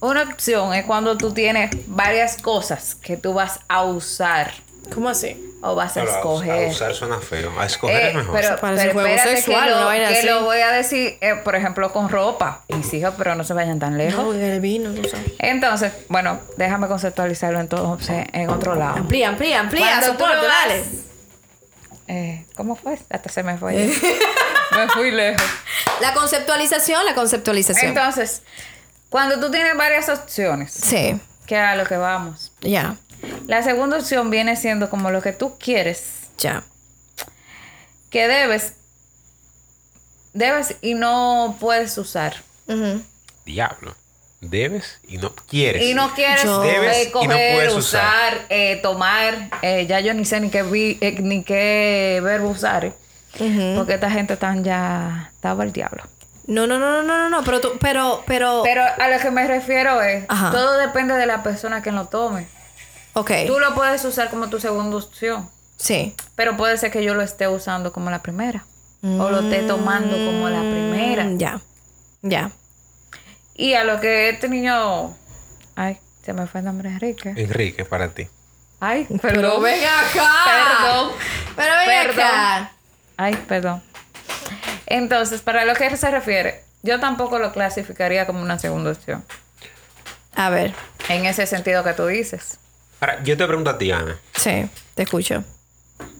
[0.00, 4.52] una opción es cuando tú tienes varias cosas que tú vas a usar
[4.94, 5.42] ¿Cómo así?
[5.62, 6.66] o vas a Pero escoger.
[6.66, 7.50] A usar suena feo.
[7.58, 8.34] A escoger Eh, es mejor.
[8.40, 10.26] pero, pero juego espérate sexual, que, lo, vaina que así.
[10.26, 12.62] lo voy a decir, eh, por ejemplo, con ropa.
[12.68, 14.22] Mis hijos, pero no se vayan tan lejos.
[14.22, 15.16] No, el vino, no sé.
[15.38, 18.96] Entonces, bueno, déjame conceptualizarlo entonces en otro lado.
[18.96, 20.84] Amplía, amplía, amplía, Cuando tú soporte, dale.
[22.08, 22.98] Eh, ¿Cómo fue?
[23.10, 23.72] Hasta se me fue.
[24.76, 25.42] me fui lejos.
[26.00, 27.88] La conceptualización, la conceptualización.
[27.88, 28.42] Entonces,
[29.08, 32.52] cuando tú tienes varias opciones, sí, que a lo que vamos.
[32.60, 32.94] ya,
[33.46, 36.02] La segunda opción viene siendo como lo que tú quieres,
[36.38, 36.64] ya.
[38.10, 38.74] que debes,
[40.32, 42.34] debes y no puedes usar.
[43.44, 43.94] Diablo.
[44.40, 45.82] Debes y no quieres.
[45.82, 48.46] Y no quieres Yo- Debes eh, y no coger, puedes usar, usar.
[48.50, 49.48] eh, tomar.
[49.62, 52.84] eh, ya yo ni sé ni qué, vi- eh, ni qué verbo usar.
[52.84, 55.30] eh, Porque esta gente están ya...
[55.34, 56.02] Estaba el diablo.
[56.46, 59.30] No, no, no, no, no, no, no, pero tú, pero, pero, Pero a lo que
[59.30, 60.24] me refiero es...
[60.28, 60.50] Ajá.
[60.52, 62.46] Todo depende de la persona que lo tome.
[63.20, 65.50] Ok, Tú lo puedes usar como tu segunda opción.
[65.76, 66.14] sí.
[66.36, 68.64] Pero puede ser que yo lo esté usando como la primera.
[69.02, 71.24] O lo esté tomando como la primera.
[71.24, 71.60] Mm, Ya,
[72.22, 72.50] ya.
[73.54, 75.16] Y a lo que este niño...
[75.76, 77.32] Ay, se me fue el nombre Enrique.
[77.36, 78.28] Enrique, para ti.
[78.80, 79.20] Ay, perdón.
[79.42, 80.30] Pero ven acá.
[80.44, 81.12] Perdón.
[81.54, 82.24] Pero ven Perdón.
[82.26, 82.72] acá.
[83.16, 83.82] Ay, perdón.
[84.86, 89.24] Entonces, para lo que se refiere, yo tampoco lo clasificaría como una segunda opción.
[90.34, 90.74] A ver,
[91.08, 92.58] En ese sentido que tú dices.
[93.00, 94.18] Ahora, yo te pregunto a ti, Ana.
[94.34, 95.44] sí, te escucho.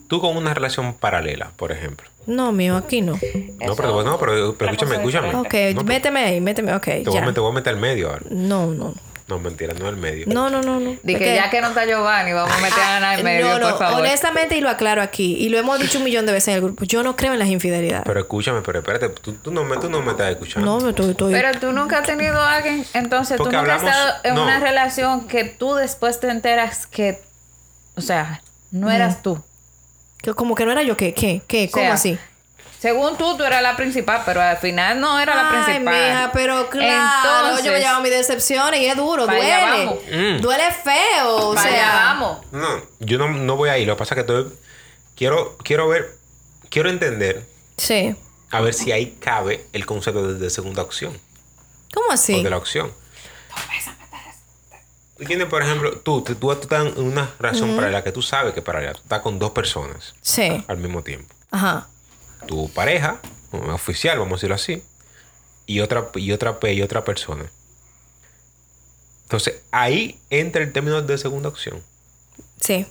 [0.09, 2.09] Tú con una relación paralela, por ejemplo.
[2.27, 3.13] No, mío, aquí no.
[3.13, 5.35] No, pero, no, pero, pero escúchame, escúchame.
[5.35, 7.21] Ok, No, méteme ahí, méteme, ok, te, voy a ya.
[7.21, 8.23] meter, te voy a meter al medio ahora.
[8.31, 8.89] No, no.
[8.89, 8.95] No,
[9.41, 10.25] mentira, no al medio.
[10.29, 10.97] No, no, no, no.
[11.03, 13.71] Dije, ya que no está Giovanni, vamos a meter a Ana en medio, no, no,
[13.71, 14.01] por favor.
[14.01, 16.61] honestamente, y lo aclaro aquí, y lo hemos dicho un millón de veces en el
[16.63, 18.05] grupo, yo no creo en las infidelidades.
[18.07, 20.65] Pero escúchame, pero espérate, tú, tú no, me, tú no me estás escuchando.
[20.79, 23.75] no, me estoy, estoy- Pero tú nunca has tenido a alguien, entonces Porque tú nunca
[23.75, 24.43] hablamos- has estado en no.
[24.45, 27.21] una relación que tú después te enteras que,
[27.97, 29.43] o sea, no eras tú.
[30.23, 31.15] que como que no era yo, ¿qué?
[31.15, 31.43] ¿Qué?
[31.49, 31.67] ¿Qué?
[31.67, 32.19] O ¿Cómo sea, así?
[32.87, 35.95] Según tú, tú eras la principal, pero al final no era la Ay, principal.
[35.95, 39.85] mija, pero claro, Entonces, yo me llevo mis decepciones y es duro, para allá duele.
[39.87, 40.03] vamos.
[40.05, 40.41] Mm.
[40.41, 41.73] Duele feo, o para sea.
[42.05, 42.39] allá vamos.
[42.53, 43.85] No, yo no, no voy ahí.
[43.85, 44.53] Lo que pasa es que estoy-
[45.17, 46.15] quiero, quiero ver,
[46.71, 47.45] quiero entender,
[47.77, 48.15] Sí.
[48.53, 51.19] a ver si ahí cabe el concepto de, de segunda opción.
[51.93, 52.41] ¿Cómo O así?
[52.41, 52.93] de la opción.
[55.19, 58.53] Tú tienes, por ejemplo, tú, tú, tú estás en una relación paralela que tú sabes
[58.53, 58.93] que es paralela.
[58.93, 60.63] Tú estás con dos personas Sí.
[60.69, 61.35] al mismo tiempo.
[61.51, 61.89] Ajá.
[62.47, 63.21] Tu pareja,
[63.53, 64.83] un oficial, vamos a decirlo así,
[65.67, 67.51] y otra, y otra, y otra persona.
[69.25, 71.83] Entonces, ahí entra el término de segunda opción.
[72.61, 72.87] Sí.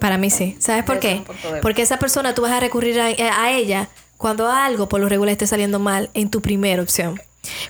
[0.00, 0.56] Para mí sí.
[0.58, 1.22] ¿Sabes por qué?
[1.62, 5.32] Porque esa persona tú vas a recurrir a, a ella cuando algo por lo regular
[5.32, 7.20] esté saliendo mal en tu primera opción.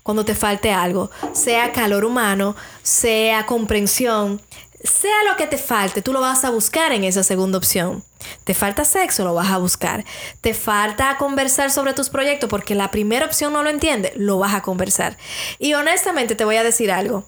[0.03, 4.41] Cuando te falte algo, sea calor humano, sea comprensión,
[4.85, 8.05] sea lo que te falte, tú lo vas a buscar en esa segunda opción.
[8.45, 10.05] Te falta sexo, lo vas a buscar.
[10.41, 14.55] Te falta conversar sobre tus proyectos porque la primera opción no lo entiende, lo vas
[14.55, 15.17] a conversar.
[15.59, 17.25] Y honestamente te voy a decir algo.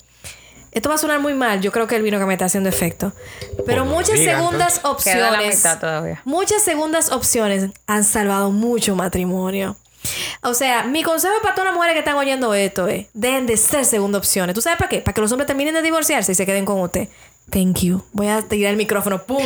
[0.72, 2.68] Esto va a sonar muy mal, yo creo que el vino que me está haciendo
[2.68, 3.12] efecto.
[3.64, 5.64] Pero muchas segundas opciones.
[6.24, 9.76] Muchas segundas opciones han salvado mucho matrimonio.
[10.42, 13.56] O sea, mi consejo para todas las mujeres que están oyendo esto es, dejen de
[13.56, 14.54] ser segunda opciones.
[14.54, 15.00] ¿Tú sabes para qué?
[15.00, 17.08] Para que los hombres terminen de divorciarse y se queden con usted.
[17.50, 18.04] Thank you.
[18.12, 19.24] Voy a tirar el micrófono.
[19.24, 19.44] ¡Pum!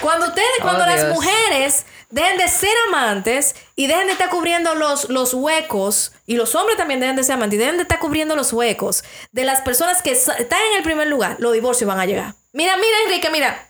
[0.00, 1.14] Cuando ustedes, cuando las Dios.
[1.14, 6.54] mujeres dejen de ser amantes y dejen de estar cubriendo los, los huecos, y los
[6.54, 9.60] hombres también deben de ser amantes y deben de estar cubriendo los huecos de las
[9.60, 12.34] personas que están en el primer lugar, los divorcios van a llegar.
[12.52, 13.64] Mira, mira, Enrique, mira.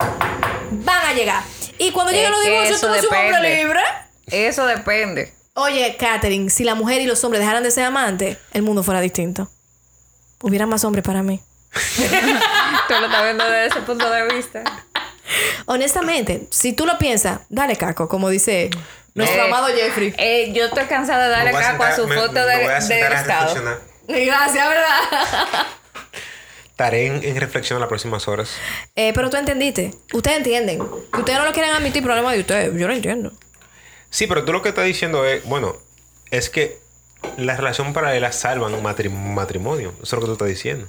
[0.71, 1.43] Van a llegar.
[1.77, 3.81] Y cuando lleguen los divorcios, tú eres un hombre libre.
[4.27, 5.33] Eso depende.
[5.53, 9.01] Oye, Catherine, si la mujer y los hombres dejaran de ser amantes, el mundo fuera
[9.01, 9.49] distinto.
[10.41, 11.41] Hubiera más hombres para mí.
[12.87, 14.63] Tú lo estás viendo desde ese punto de vista.
[15.65, 18.69] Honestamente, si tú lo piensas, dale caco, como dice
[19.13, 20.13] nuestro Eh, amado Jeffrey.
[20.17, 22.39] Eh, yo estoy cansada de darle voy a caco a su sentar- me- foto me
[22.45, 23.55] de, a sentar estado.
[24.07, 25.67] Gracias, ¿verdad?
[26.71, 28.49] Estaré en, en reflexión en las próximas horas.
[28.95, 29.91] Eh, pero tú entendiste.
[30.13, 30.79] Ustedes entienden.
[31.13, 32.73] Que ustedes no lo quieren admitir, problema de ustedes.
[32.77, 33.31] Yo lo entiendo.
[34.09, 35.77] Sí, pero tú lo que estás diciendo es, bueno,
[36.31, 36.79] es que
[37.37, 39.93] la relación paralela salvan un matri- matrimonio.
[40.01, 40.87] Eso es lo que tú estás diciendo.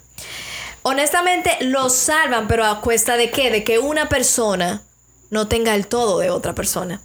[0.83, 3.51] Honestamente, lo salvan, pero a cuesta de qué?
[3.51, 4.83] De que una persona
[5.31, 7.01] no tenga el todo de otra persona.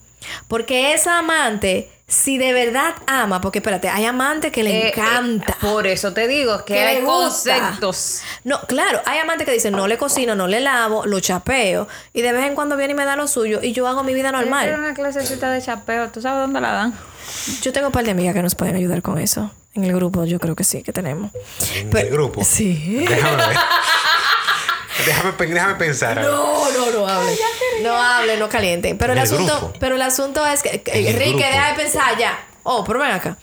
[0.47, 4.89] Porque esa amante, si de verdad ama, porque espérate, hay amantes que le Eh, eh,
[4.89, 5.57] encanta.
[5.61, 8.21] por eso te digo que, que hay conceptos.
[8.43, 11.87] No, claro, hay amantes que dicen, no le cocino, no le lavo, lo chapeo.
[12.13, 14.13] Y de vez en cuando viene y me da lo suyo y yo hago mi
[14.13, 14.73] vida normal.
[14.77, 16.09] una clasecita de chapeo.
[16.09, 16.93] ¿Tú sabes dónde la dan?
[17.61, 19.51] Yo tengo un par de amigas que nos pueden ayudar con eso.
[19.77, 21.31] En el grupo, yo creo que sí, que tenemos.
[21.75, 22.43] En Pero- el grupo.
[22.43, 23.05] Sí.
[23.07, 23.57] Déjame ver.
[25.05, 26.19] déjame, déjame pensar.
[26.21, 27.37] No, no, no hable.
[27.83, 28.97] No hable, no calienten.
[28.97, 29.73] Pero el, asunto, grupo.
[29.79, 32.39] pero el asunto es que, Enrique, deja de pensar ya.
[32.63, 33.37] Oh, pero ven acá.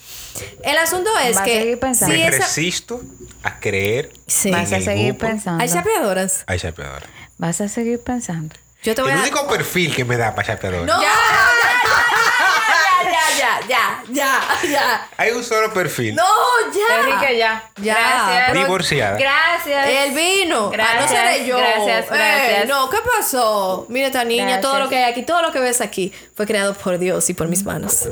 [0.65, 2.15] El asunto es Va a que seguir pensando.
[2.15, 3.01] si Me esa resisto
[3.45, 4.11] a creer.
[4.27, 4.51] sí.
[4.51, 5.27] Vas a el seguir grupo.
[5.27, 5.63] pensando.
[5.63, 6.43] hay chapeadoras.
[6.47, 7.07] Ay, chapeadora.
[7.39, 8.55] Vas a seguir pensando.
[8.83, 10.85] Yo te voy El a único perfil que me da para chapeadora.
[10.85, 11.64] No, ya, ya,
[13.69, 14.41] ya, ya,
[14.71, 15.09] ya.
[15.17, 16.15] Hay un solo perfil.
[16.15, 16.25] No,
[16.73, 17.01] ya.
[17.01, 17.71] Enrique, ya.
[17.81, 18.53] Ya, Gracias.
[18.55, 19.17] Divorciada.
[19.19, 19.89] Gracias.
[19.89, 20.57] Él vino.
[20.59, 21.57] Ah, no Gracias, seré yo.
[21.57, 22.69] gracias, Eh, gracias.
[22.69, 23.87] no, ¿qué pasó?
[23.89, 24.63] Mira esta niña, Gracias.
[24.63, 27.35] todo lo que hay aquí, todo lo que ves aquí fue creado por Dios y
[27.35, 28.09] por mis manos.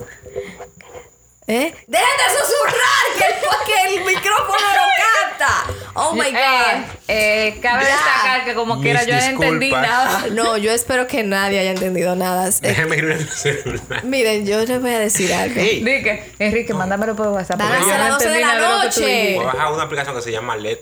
[1.47, 1.75] ¿Eh?
[1.87, 3.05] ¡Dejen de susurrar!
[3.19, 3.35] Que el,
[3.67, 5.65] que el micrófono lo canta.
[5.95, 6.85] ¡Oh my Eh, God!
[7.09, 7.91] eh, cabe Ya.
[7.91, 10.27] destacar que como Mis quiera yo no entendí nada.
[10.31, 12.49] No, yo espero que nadie haya entendido nada.
[12.49, 14.05] Eh, Déjame en el celular.
[14.05, 15.55] miren, yo les voy a decir algo.
[15.59, 17.59] Hey, Dije, Enrique, mándamelo por WhatsApp.
[17.59, 19.35] Van a ser no las 12 de la noche.
[19.37, 20.79] voy a bajar una aplicación que se llama LED.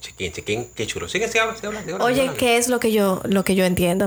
[0.00, 1.08] Chequen, chequen, qué chulo.
[1.08, 2.34] Sigue, sigue, sigue, sigue, sigue, Oye, sigue.
[2.34, 4.06] ¿qué es lo que yo, lo que yo entiendo?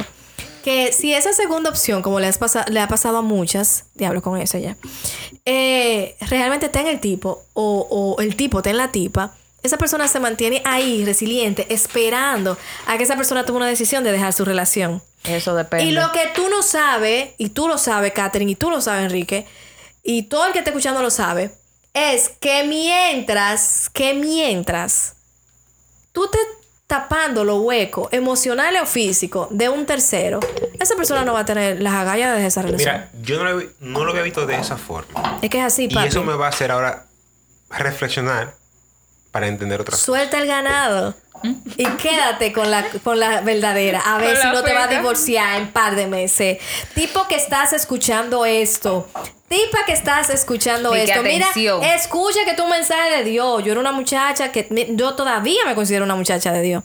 [0.64, 2.40] Que si esa segunda opción, como le, has
[2.70, 4.78] le ha pasado a muchas, diablo con eso ya,
[5.46, 9.34] eh, realmente está en el tipo, o, o el tipo está en la tipa,
[9.64, 12.58] esa persona se mantiene ahí, resiliente, esperando
[12.88, 15.04] a que esa persona tome una decisión de dejar su relación.
[15.24, 15.86] Eso depende.
[15.86, 19.06] Y lo que tú no sabes, y tú lo sabes, Catherine, y tú lo sabes,
[19.06, 19.46] Enrique,
[20.04, 21.52] y todo el que está escuchando lo sabe,
[21.94, 25.14] es que mientras, que mientras
[26.12, 26.40] tú te
[26.92, 30.42] tapando los huecos emocionales o físicos de un tercero,
[30.78, 32.94] esa persona no va a tener las agallas de esa relación.
[32.96, 35.40] Mira, yo no lo, he- no lo había visto de esa forma.
[35.42, 36.10] es que es así, Y papi.
[36.10, 37.06] eso me va a hacer ahora
[37.70, 38.56] reflexionar
[39.32, 40.02] para entender cosas.
[40.02, 41.16] Suelta el ganado.
[41.44, 44.00] Y quédate con la, con la verdadera.
[44.00, 46.58] A ver si no te va a divorciar en par de meses.
[46.94, 49.08] Tipo que estás escuchando esto.
[49.48, 51.24] Tipa que estás escuchando esto.
[51.24, 51.48] Mira,
[51.96, 53.64] escucha que tu mensaje de Dios.
[53.64, 56.84] Yo era una muchacha que yo todavía me considero una muchacha de Dios.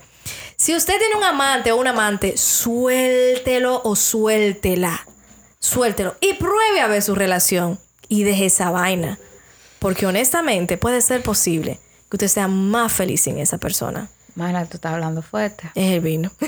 [0.56, 5.06] Si usted tiene un amante o un amante, suéltelo o suéltela.
[5.60, 6.16] Suéltelo.
[6.20, 7.78] Y pruebe a ver su relación.
[8.08, 9.18] Y deje esa vaina.
[9.78, 11.78] Porque honestamente puede ser posible
[12.10, 14.08] que usted sea más feliz sin esa persona.
[14.36, 15.70] Mana, tú estás hablando fuerte.
[15.74, 16.30] Es el vino.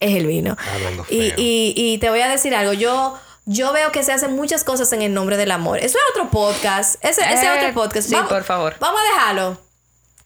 [0.00, 0.56] es el vino.
[0.74, 2.72] hablando Y, y, y te voy a decir algo.
[2.72, 5.78] Yo, yo veo que se hacen muchas cosas en el nombre del amor.
[5.78, 6.96] Eso es otro podcast.
[7.04, 8.08] Ese, ese es Eh, otro podcast.
[8.08, 8.76] sí, por favor.
[8.80, 9.58] Vamos a dejarlo.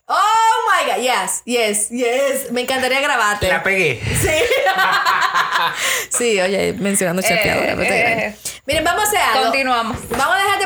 [0.09, 1.01] Oh my God.
[1.01, 2.51] Yes, yes, yes.
[2.51, 3.47] Me encantaría grabarte.
[3.49, 4.01] La pegué.
[4.21, 4.29] Sí.
[6.17, 7.45] sí, oye, mencionando está eh.
[7.45, 8.35] grande.
[8.65, 9.43] Miren, vamos a hacer algo.
[9.45, 9.97] Continuamos.
[10.09, 10.61] Vamos a dejar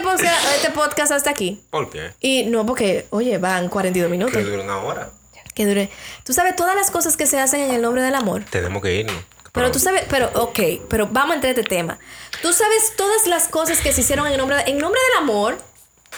[0.55, 1.61] este podcast, hasta aquí.
[1.71, 2.11] ¿Por qué?
[2.19, 4.43] Y no, porque, oye, van 42 Que minutos.
[4.45, 5.09] dura una hora.
[5.55, 5.89] Que dure.
[6.23, 8.43] Tú sabes todas las cosas que se hacen en el nombre del amor.
[8.49, 9.15] Tenemos que irnos.
[9.53, 11.97] Pero tú sabes, pero, ok, pero vamos a entrar en este tema.
[12.41, 15.57] Tú sabes todas las cosas que se hicieron en nombre, de- en nombre del amor,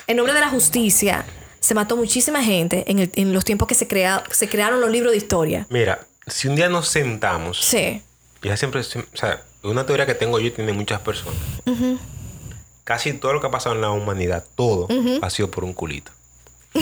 [0.07, 1.25] en nombre de la justicia.
[1.63, 4.91] Se mató muchísima gente en, el- en los tiempos que se, crea, se crearon los
[4.91, 5.65] libros de historia.
[5.69, 8.01] Mira, si un día nos sentamos, Sí.
[8.41, 8.83] ya siempre, o
[9.17, 11.39] sea, una teoría que tengo yo y tiene muchas personas.
[12.83, 14.89] Casi todo lo que ha pasado en la humanidad, todo,
[15.21, 16.11] ha sido por un culito.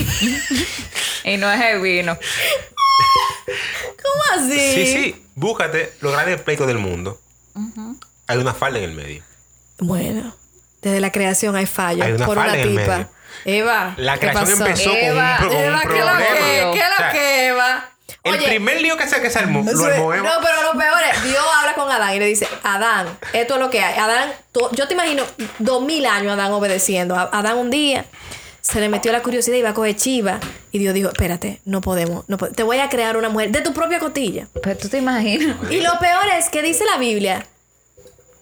[1.24, 2.18] Y no es el vino.
[3.46, 4.60] ¿Cómo así?
[4.60, 7.22] Sí, sí, búscate los grandes pleitos del mundo.
[8.26, 9.22] Hay una falda en el medio.
[9.78, 10.36] Bueno.
[10.82, 13.08] Desde la creación hay fallos Hay una por falla una en el medio.
[13.46, 14.66] Eva, La ¿qué creación pasó?
[14.66, 16.12] empezó con un, Eva, pro- un Eva, ¿qué problema.
[16.14, 16.34] lo que?
[16.34, 17.88] ¿Qué O lo sea, que, Eva?
[18.24, 20.30] El Oye, primer lío que se, que se armó, lo armó Eva.
[20.30, 23.60] No, pero lo peor es, Dios habla con Adán y le dice, Adán, esto es
[23.60, 23.98] lo que hay.
[23.98, 25.24] Adán, tú- yo te imagino
[25.58, 27.16] dos mil años Adán obedeciendo.
[27.16, 28.06] Adán un día
[28.62, 30.40] se le metió la curiosidad y iba a coger chiva.
[30.72, 32.50] Y Dios dijo, espérate, no podemos, no po-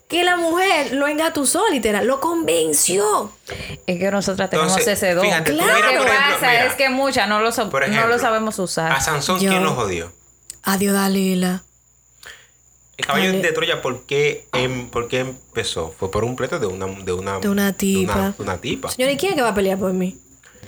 [0.10, 3.32] que la mujer lo engatusó, literal, lo convenció.
[3.88, 5.24] Es que nosotras tenemos Entonces, ese don.
[5.24, 6.66] fíjate, Lo mira, que por ejemplo, pasa mira.
[6.66, 8.92] es que muchas no lo, so- no lo sabemos usar.
[8.92, 10.12] A Sansón, Yo- ¿quién lo jodió?
[10.64, 11.64] Adiós, Dalila.
[12.98, 15.96] El caballo Ale- de Troya, ¿por qué, em- por qué empezó?
[15.98, 18.14] Fue por un pleito de una, de una, De una tipa.
[18.14, 18.90] De una, de una tipa.
[18.90, 20.18] Señor, ¿y quién es que va a pelear por mí?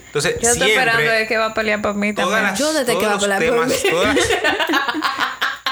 [0.06, 2.52] Entonces, Yo estoy esperando de que va a pelear por mí todas también.
[2.52, 3.74] las, Yo desde que va a pelear por mí.
[3.90, 4.28] todas las-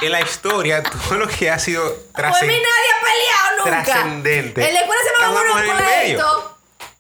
[0.02, 1.84] en la historia, todo lo que ha sido
[2.16, 2.64] trascendente.
[2.64, 3.84] nadie ha peleado nunca.
[3.84, 4.68] Trascendente.
[4.68, 5.78] En la escuela se me va medio.
[5.78, 6.44] pleitos.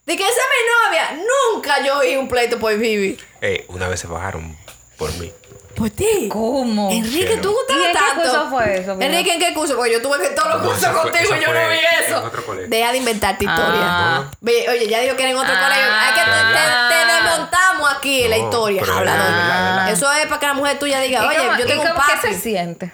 [0.05, 1.25] De que esa es mi novia.
[1.53, 3.19] Nunca yo oí un pleito por Vivi.
[3.41, 4.57] Eh, una vez se bajaron
[4.97, 5.31] por mí.
[5.75, 6.27] Por ti.
[6.29, 6.91] ¿Cómo?
[6.91, 7.53] Enrique, tú no.
[7.53, 8.21] gustabas ¿Y en qué tanto.
[8.21, 9.05] curso fue eso, mira?
[9.11, 9.75] Enrique, ¿en qué curso?
[9.75, 12.23] Porque yo estuve en todos los No, cursos contigo y yo no vi en eso.
[12.25, 12.69] otro colegio.
[12.69, 13.81] Deja de inventarte historia.
[13.81, 14.31] Ah.
[14.41, 15.61] Oye, ya digo que era en otro Ah.
[15.61, 15.93] colegio.
[15.93, 18.81] Hay que te, te- te desmontamos aquí en la No, historia.
[18.81, 19.87] es hablador.
[19.89, 19.93] es.
[19.97, 21.87] Eso es para que la mujer tuya diga, ¿Y oye, cómo- yo y tengo un
[21.89, 22.91] cómo- ¿Qué se siente?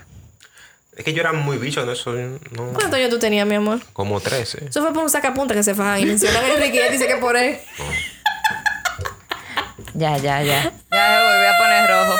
[0.95, 2.11] Es que yo era muy bicho en eso.
[2.13, 3.79] No, ¿Cuántos años tú tenías, mi amor?
[3.93, 4.65] como 13.
[4.69, 7.07] Eso fue por un sacapunta que se fajan y mencionan a Enrique y él dice
[7.07, 7.59] que por él.
[9.93, 10.63] Ya, ya, ya.
[10.63, 12.19] Ya se volvió a poner rojo.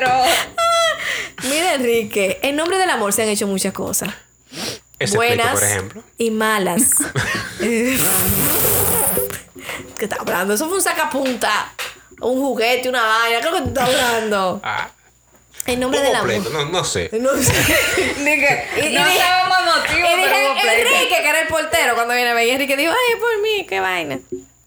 [0.00, 0.24] Rojo.
[1.48, 4.10] Mira, Enrique, en nombre del amor se han hecho muchas cosas.
[4.98, 6.02] Ese Buenas pleito, por ejemplo.
[6.18, 6.90] y malas.
[9.98, 10.54] ¿Qué estás hablando?
[10.54, 11.72] Eso fue un sacapunta.
[12.20, 13.40] Un juguete, una vaina.
[13.40, 14.60] ¿Qué es lo que tú estás hablando?
[14.62, 14.88] Ah,
[15.66, 16.28] En nombre del amor.
[16.28, 17.10] pleito, no, no sé.
[17.12, 17.52] No sé.
[18.18, 20.80] Dije, Y- y no dije- sabemos motivo, Y dije.
[20.80, 22.46] Enrique, que era el portero cuando viene a ver.
[22.46, 24.18] Y Enrique dijo, ay, por mí, qué vaina.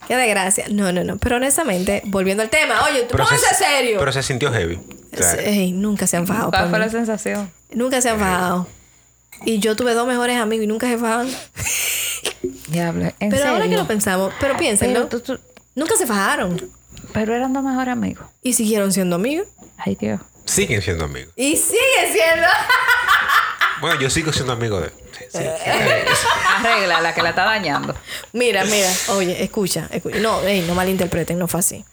[0.07, 0.65] Qué desgracia.
[0.69, 1.17] No, no, no.
[1.17, 3.97] Pero honestamente, volviendo al tema, oye, tú póngase serio.
[3.99, 4.79] pero se sintió heavy.
[5.39, 6.49] Ey, nunca se han fajado.
[6.51, 6.85] ¿Cuál fue mí.
[6.85, 7.51] la sensación?
[7.71, 8.67] Nunca se han fajado.
[9.45, 11.29] Y yo tuve dos mejores amigos y nunca se fajaron.
[12.67, 13.49] Diablo, ¿en Pero serio?
[13.53, 15.07] ahora que lo pensamos, pero piénsenlo.
[15.09, 15.39] Pero, tú- tú-
[15.75, 16.69] Nunca se fajaron.
[17.13, 18.25] pero eran dos mejores amigos.
[18.43, 19.47] Y siguieron siendo amigos.
[19.77, 20.19] Ay, Dios.
[20.45, 21.31] siguen siendo amigos.
[21.35, 22.47] Y sigue siendo.
[23.81, 24.89] Bueno, yo sigo siendo amigo de.
[24.89, 25.69] Sí, sí, sí.
[26.57, 27.95] Arregla la que la está dañando.
[28.33, 28.89] Mira, mira.
[29.09, 29.87] Oye, escucha.
[29.91, 30.17] escucha.
[30.19, 31.85] No, ey, no malinterpreten, no fue así.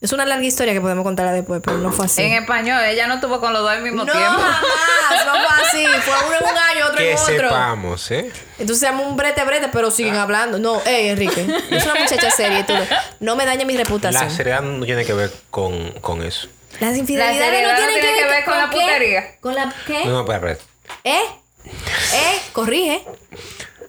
[0.00, 2.22] Es una larga historia que podemos contarla después, pero no fue así.
[2.22, 4.30] En español, ella no tuvo con los dos al mismo no, tiempo.
[4.38, 5.26] jamás.
[5.26, 5.86] No fue así.
[6.02, 7.34] Fue uno en un año, otro que en otro.
[7.34, 8.32] sepamos, ¿eh?
[8.60, 10.22] Entonces se llama un brete brete, pero siguen Ah.
[10.22, 10.58] hablando.
[10.60, 11.46] No, ey, Enrique.
[11.70, 12.60] Es una muchacha seria.
[12.60, 12.74] y tú
[13.20, 14.22] no me dañe mi reputación.
[14.22, 16.46] La seriedad no tiene que ver con, con eso.
[16.78, 18.80] Las La infidelidades seriedad no tienen que, ver con la qué?
[18.80, 19.36] putería.
[19.40, 20.04] ¿Con la qué?
[20.04, 20.58] No, no, espera, espera.
[21.02, 21.22] ¿Eh?
[22.14, 22.40] ¿Eh?
[22.52, 23.04] Corrige.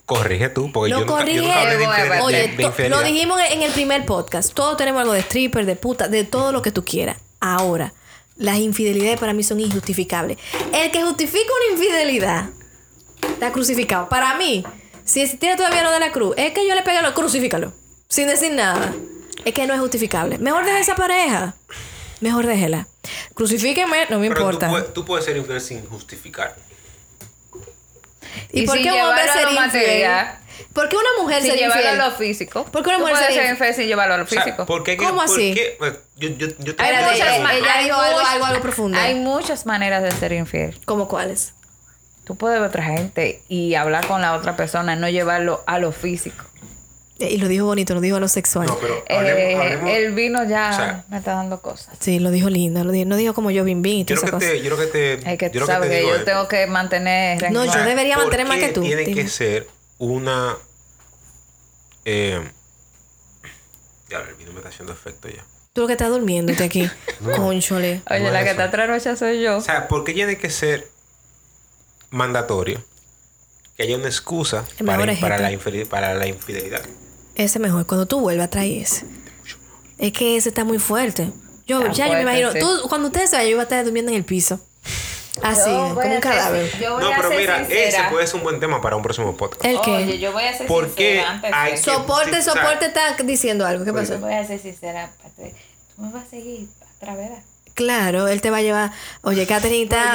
[0.10, 1.39] Corrige tú, porque yo, nunca, yo corrige.
[1.41, 2.99] nunca hablé de, Oye, de to- infidelidad.
[2.99, 4.53] lo dijimos en el primer podcast.
[4.53, 7.18] Todos tenemos algo de stripper, de puta, de todo lo que tú quieras.
[7.39, 7.93] Ahora,
[8.36, 10.38] las infidelidades para mí son injustificables.
[10.74, 12.49] El que justifica una infidelidad
[13.22, 14.10] está crucificado.
[14.10, 14.64] Para mí,
[15.05, 17.72] si tiene todavía lo de la cruz, es que yo le pegue lo, crucifícalo.
[18.07, 18.93] Sin decir nada.
[19.45, 20.38] Es que no es justificable.
[20.39, 21.53] Mejor deje esa pareja.
[22.20, 22.88] Mejor déjela.
[23.36, 24.66] Crucifíqueme, no me Pero importa.
[24.68, 26.55] Tú, puedes, tú puedes ser infiel sin justificar.
[28.52, 29.84] ¿Y, Y por sin qué un hombre llevarlo a sería lo infiel?
[29.84, 30.36] material.
[30.74, 32.02] ¿Por qué una mujer Sin sería llevarlo infiel?
[32.02, 32.66] a lo físico.
[32.66, 33.52] ¿Por qué una mujer sería ser infiel?
[33.54, 34.66] infiel sin llevarlo a lo O sea, físico.
[34.66, 34.98] ¿por qué?
[34.98, 35.54] ¿Cómo por así?
[35.54, 35.78] qué?
[36.18, 38.62] Yo, yo, yo te Hay Espérate, muchas ma- ella hay dijo algo, muchas- algo, algo
[38.62, 39.00] profundo.
[39.00, 40.80] Hay muchas maneras de ser infiel.
[40.86, 41.54] ¿Cómo cuáles?
[42.26, 45.80] Tú puedes ver a otra gente y hablar con la otra persona, no llevarlo a
[45.80, 46.46] lo físico.
[47.20, 48.65] Y lo dijo bonito, lo dijo a lo sexual.
[48.67, 51.93] No, pero Eh, hablemos, el vino ya o sea, me está dando cosas.
[51.99, 54.24] Sí, lo dijo lindo, lo dijo, no dijo como yo bim bim y Yo todas
[54.24, 54.61] esas creo que cosas.
[54.61, 54.91] te, yo creo que
[55.22, 57.51] te, Es que yo tú te que digo yo tengo que mantener...
[57.51, 58.82] No, yo sea, debería ¿por mantener más que tú?
[58.82, 59.22] Tiene Dime.
[59.22, 59.67] que ser
[59.97, 60.55] una.
[62.05, 62.41] Eh,
[64.09, 65.43] ya, el vino me está haciendo efecto ya.
[65.74, 66.89] Tú lo que estás durmiéndote aquí.
[67.36, 68.01] Conchole.
[68.09, 68.61] Oye, No la es que eso.
[68.61, 69.57] está trasnocha soy yo.
[69.57, 70.88] O sea, ¿por qué tiene que ser
[72.09, 72.82] mandatorio
[73.78, 76.82] que haya una excusa para, para, la infidel- para la infidelidad?
[77.40, 77.86] Ese mejor.
[77.88, 79.06] Cuando tú vuelvas, trae ese.
[79.98, 81.32] Es que ese está muy fuerte.
[81.66, 82.52] Yo, Está ya yo me imagino.
[82.52, 82.60] sí.
[82.60, 84.60] Tú, cuando ustedes se vayan, yo iba a estar durmiendo en el piso.
[85.42, 86.70] Así, como a un cadáver.
[86.82, 87.88] No, a pero mira, sincera.
[87.88, 89.64] ese puede ser un buen tema para un próximo podcast.
[89.66, 89.92] ¿El qué?
[89.92, 93.66] Oye, yo voy a ser ¿Por qué sincera antes hay que- soporte, soporte está diciendo
[93.66, 93.86] algo.
[93.86, 94.16] ¿Qué pasó?
[94.16, 95.12] Yo voy a ser sincera.
[95.96, 96.68] Tú me vas a seguir
[96.98, 97.32] otra vez.
[97.80, 98.92] Claro, él te va a llevar.
[99.22, 99.46] Oye,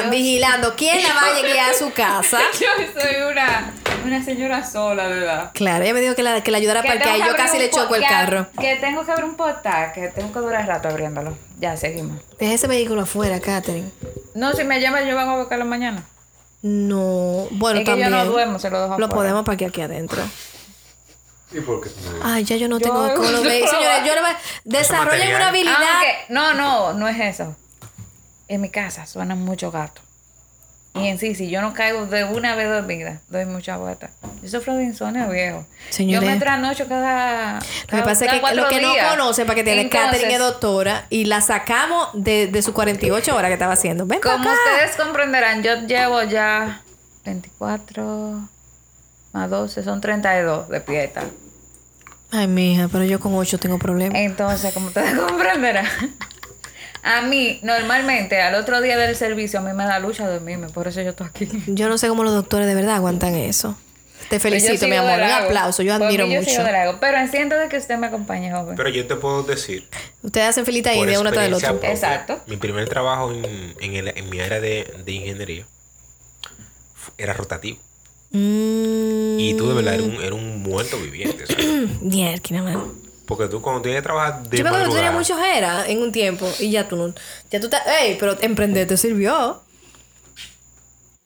[0.04, 0.74] Yo- vigilando.
[0.76, 2.38] ¿Quién la va a llegar a su casa?
[2.60, 2.66] Yo
[3.00, 3.72] soy una,
[4.04, 5.50] una señora sola, verdad.
[5.54, 7.56] Claro, ella me dijo que la, que la ayudara a Que parquear y yo casi
[7.58, 8.48] le choco el carro.
[8.60, 11.38] Que tengo que abrir un portal, que tengo que durar rato abriéndolo.
[11.58, 12.20] Ya, seguimos.
[12.38, 13.90] Deja ese vehículo afuera, Catherine.
[14.34, 16.04] No, si me llama, yo vengo a buscarlo mañana.
[16.60, 18.10] No, bueno, Es que también.
[18.10, 19.14] yo no duermo, se lo dejo Lo afuera.
[19.32, 20.22] podemos aquí, aquí adentro.
[21.54, 21.90] ¿Y por qué?
[22.22, 23.42] Ay, ya yo no Yo- tengo color.
[23.44, 24.34] Ve, Señores, yo no me...
[24.64, 25.76] Desarrollen una habilidad.
[25.76, 27.56] Aunque, no, no, no es eso.
[28.48, 30.02] En mi casa suenan muchos gatos.
[30.96, 34.10] Y en sí, si yo no caigo de una vez dormida, doy mucha vuelta.
[34.42, 35.66] Yo sufro de insomnio viejo.
[35.90, 36.28] Señores.
[36.28, 37.58] Yo me trasnocho cada.
[37.88, 41.06] Lo que pasa es que lo que no conocen, para que tiene Katherine es doctora
[41.10, 44.06] y la sacamos de, de sus 48 horas que estaba haciendo.
[44.06, 44.52] Ven Como acá.
[44.52, 46.82] ustedes comprenderán, yo llevo ya
[47.24, 48.48] 24
[49.32, 51.24] más 12, son 32 de pieta.
[52.34, 54.18] Ay, mija, pero yo con 8 tengo problemas.
[54.20, 55.86] Entonces, como ustedes comprenderán,
[57.02, 60.88] a mí, normalmente, al otro día del servicio, a mí me da lucha dormirme, por
[60.88, 61.48] eso yo estoy aquí.
[61.66, 63.76] Yo no sé cómo los doctores de verdad aguantan eso.
[64.30, 65.18] Te felicito, Pues yo mi amor.
[65.18, 65.82] de Un aplauso.
[65.82, 66.50] Yo admiro yo mucho.
[66.50, 68.74] sigo de Pero entiendo de que usted me acompañe, joven.
[68.74, 69.86] Pero yo te puedo decir,
[70.22, 71.68] Ustedes hacen filita por india uno tras del otro.
[71.68, 72.40] propia, Exacto.
[72.46, 75.66] Mi primer trabajo en, en, el- en mi área de, de ingeniería
[77.18, 77.78] era rotativo.
[78.36, 81.44] Mm, Y tú de verdad eres un, eres un muerto viviente.
[82.00, 82.92] mierda, mano.
[83.26, 85.56] Porque tú cuando tienes que trabajar de Yo me acuerdo que tú tenías madrugada, mucho
[85.58, 87.14] era en un tiempo y ya tú no.
[87.50, 87.82] Ya tú estás.
[88.02, 88.16] ¡Ey!
[88.20, 89.62] Pero emprender te sirvió.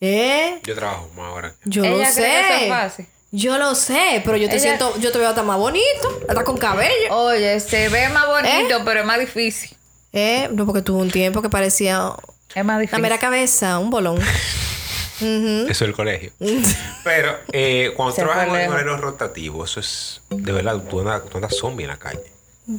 [0.00, 0.60] ¿Eh?
[0.62, 1.54] yo trabajo más ahora.
[1.64, 2.68] Yo Ella lo cree que eso es sé.
[2.68, 3.06] fácil.
[3.32, 4.96] Yo lo sé, pero yo te Ella- siento.
[5.00, 6.20] Yo te veo hasta más bonito.
[6.28, 6.92] Hasta con cabello.
[7.10, 9.76] Oye, se ve más bonito, pero es más difícil.
[10.12, 10.48] ¿Eh?
[10.52, 12.12] No, porque tuvo un tiempo que parecía
[12.54, 13.02] Es más la difícil.
[13.02, 14.18] mera cabeza, un bolón.
[15.20, 15.62] Ujú.
[15.68, 16.32] Eso es el colegio.
[17.04, 18.74] Pero eh, cuando Se trabajas fue en lejos.
[18.74, 22.22] horario rotativo, eso es de verdad, tú andas, tú andas zombie en la calle.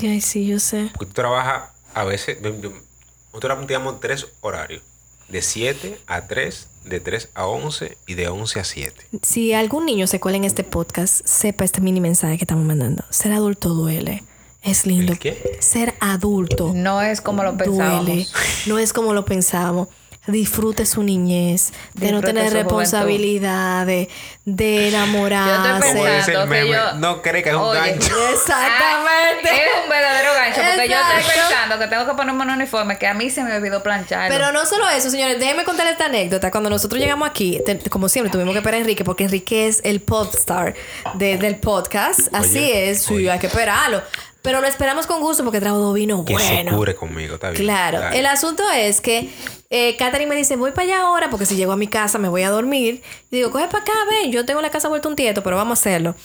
[0.02, 0.90] Ay, sí, yo sé.
[0.94, 4.82] Porque tú trabajas a veces, nosotros teníamos tres horarios:
[5.28, 9.06] de 7 a 3, de 3 a 11 y de 11 a 7.
[9.24, 13.04] Si algún niño se cuela en este podcast, sepa este mini mensaje que estamos mandando.
[13.10, 14.24] Ser adulto duele.
[14.62, 15.14] Es lindo.
[15.14, 15.58] ¿El qué?
[15.62, 18.06] Ser adulto No es como lo pensábamos.
[18.06, 18.28] duele.
[18.66, 19.88] No es como lo pensábamos.
[20.28, 24.10] Disfrute su niñez, de no tener responsabilidades,
[24.46, 25.70] de enamorarse.
[25.70, 27.80] Yo estoy Como dice el Pensando que meme, yo- no cree que es un Oye,
[27.80, 28.30] gancho.
[28.34, 29.50] Exactamente.
[29.50, 32.98] Ah, es un verdadero gancho, porque yo estoy pensando que tengo que ponerme un uniforme
[32.98, 34.36] que a mí se me olvidó plancharlo.
[34.36, 36.52] Pero no solo eso, señores, déjenme contar esta anécdota.
[36.52, 39.82] Cuando nosotros llegamos aquí, te- como siempre, tuvimos que esperar a Enrique, porque Enrique es
[39.84, 40.76] el popstar
[41.16, 42.20] de- del podcast.
[42.34, 43.32] Así Oye, es, sí, oye.
[43.32, 44.02] hay que esperarlo.
[44.42, 47.62] Pero lo esperamos con gusto porque trajo dos vinos Que se cure conmigo, está bien.
[47.64, 48.00] Claro.
[48.00, 48.20] Dale.
[48.20, 49.30] El asunto es que
[49.70, 52.28] eh, Katherine me dice, voy para allá ahora porque si llego a mi casa me
[52.30, 53.02] voy a dormir.
[53.32, 55.78] Y digo, coge para acá, ven, yo tengo la casa vuelta un tieto, pero vamos
[55.78, 56.16] a hacerlo.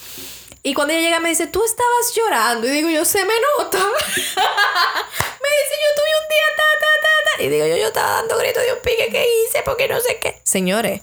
[0.63, 2.67] Y cuando ella llega me dice, tú estabas llorando.
[2.67, 3.77] Y digo, yo se me nota.
[3.77, 7.43] me dice, yo tuve un día ta, ta, ta, ta.
[7.43, 10.17] Y digo, yo, yo estaba dando gritos de un pique que hice porque no sé
[10.19, 10.39] qué.
[10.43, 11.01] Señores,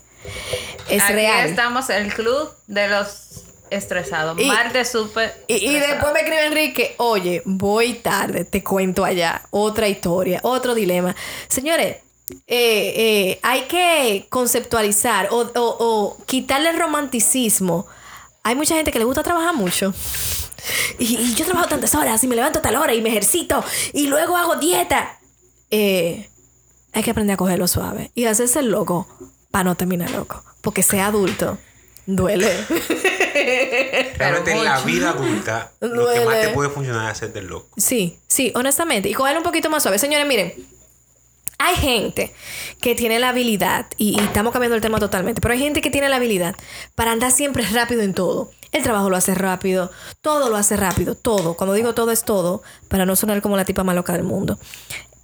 [0.89, 1.49] es Aquí real.
[1.49, 4.37] estamos el club de los estresados.
[4.41, 5.33] Y- Martes súper.
[5.47, 9.43] Y, y después me escribe Enrique, oye, voy tarde, te cuento allá.
[9.51, 11.15] Otra historia, otro dilema.
[11.49, 11.99] Señores,
[12.47, 17.87] eh, eh, hay que conceptualizar o, o- o quitarle el romanticismo.
[18.43, 19.95] Hay mucha gente que le gusta trabajar mucho.
[20.99, 23.65] Y, y yo trabajo tantas horas y me levanto a tal hora y me ejercito
[23.93, 25.19] y luego hago dieta.
[25.71, 26.29] Eh,
[26.93, 29.07] hay que aprender a cogerlo suave y hacerse el loco
[29.51, 30.43] para no terminar loco.
[30.61, 31.59] Porque ser adulto
[32.07, 32.49] duele.
[34.19, 36.47] Realmente en la vida adulta, lo que más Duele.
[36.49, 37.69] te puede funcionar es hacerte el loco.
[37.77, 39.09] Sí, sí, honestamente.
[39.09, 39.99] Y cogerlo un poquito más suave.
[39.99, 40.55] Señores, miren.
[41.65, 42.35] Hay gente
[42.81, 45.91] que tiene la habilidad, y, y estamos cambiando el tema totalmente, pero hay gente que
[45.91, 46.57] tiene la habilidad
[46.97, 48.51] para andar siempre rápido en todo.
[48.73, 49.93] El trabajo lo hace rápido,
[50.23, 51.55] todo lo hace rápido, todo.
[51.55, 54.59] Cuando digo todo es todo, para no sonar como la tipa más loca del mundo.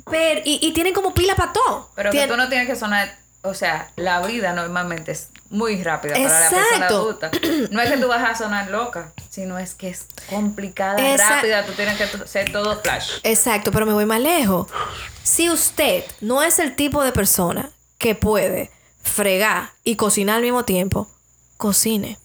[0.09, 1.91] Pero, y, y tienen como pila para todo.
[1.97, 3.17] Pero que tú no tienes que sonar.
[3.43, 6.57] O sea, la vida normalmente es muy rápida para la Exacto.
[6.69, 7.31] persona adulta.
[7.71, 11.65] No es que tú vas a sonar loca, sino es que es complicada, Esa- rápida.
[11.65, 13.13] Tú tienes que ser todo flash.
[13.23, 14.67] Exacto, pero me voy más lejos.
[15.23, 18.71] Si usted no es el tipo de persona que puede
[19.03, 21.09] fregar y cocinar al mismo tiempo,
[21.57, 22.19] cocine.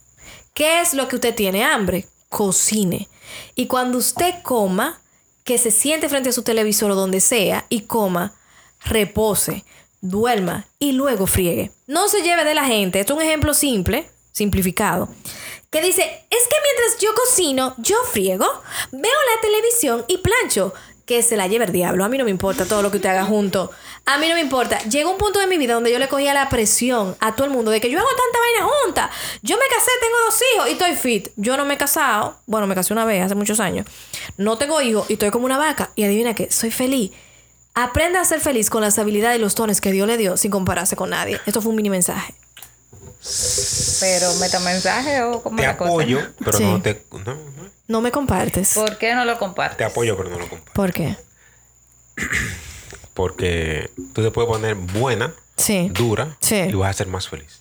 [0.53, 2.07] ¿Qué es lo que usted tiene hambre?
[2.29, 3.07] Cocine.
[3.55, 4.99] Y cuando usted coma,
[5.43, 8.33] que se siente frente a su televisor o donde sea y coma,
[8.85, 9.63] repose,
[10.03, 11.71] duerma y luego friegue.
[11.87, 12.99] No se lleve de la gente.
[12.99, 15.09] Esto es un ejemplo simple, simplificado,
[15.71, 18.45] que dice, es que mientras yo cocino, yo friego,
[18.91, 20.73] veo la televisión y plancho.
[21.05, 22.05] Que se la lleve el diablo.
[22.05, 23.71] A mí no me importa todo lo que usted haga junto.
[24.05, 24.79] A mí no me importa.
[24.83, 27.51] Llegó un punto de mi vida donde yo le cogía la presión a todo el
[27.51, 29.11] mundo de que yo hago tanta vaina junta.
[29.41, 31.33] Yo me casé, tengo dos hijos y estoy fit.
[31.35, 32.39] Yo no me he casado.
[32.45, 33.85] Bueno, me casé una vez hace muchos años.
[34.37, 35.91] No tengo hijos y estoy como una vaca.
[35.95, 37.11] Y adivina qué, soy feliz.
[37.75, 40.51] Aprenda a ser feliz con las habilidades y los dones que Dios le dio sin
[40.51, 41.39] compararse con nadie.
[41.45, 42.35] Esto fue un mini mensaje.
[43.99, 45.89] Pero metamensaje o como Te la cosa.
[45.91, 46.63] apoyo, pero Sí.
[46.65, 47.03] no te.
[47.11, 47.37] No, no.
[47.87, 48.73] No me compartes.
[48.75, 49.77] ¿Por qué no lo compartes?
[49.77, 50.73] Te apoyo, pero no lo comparto.
[50.73, 51.15] ¿Por qué?
[53.13, 55.89] Porque tú te puedes poner buena, Sí.
[55.93, 56.55] dura, Sí.
[56.55, 57.59] y vas a ser más feliz.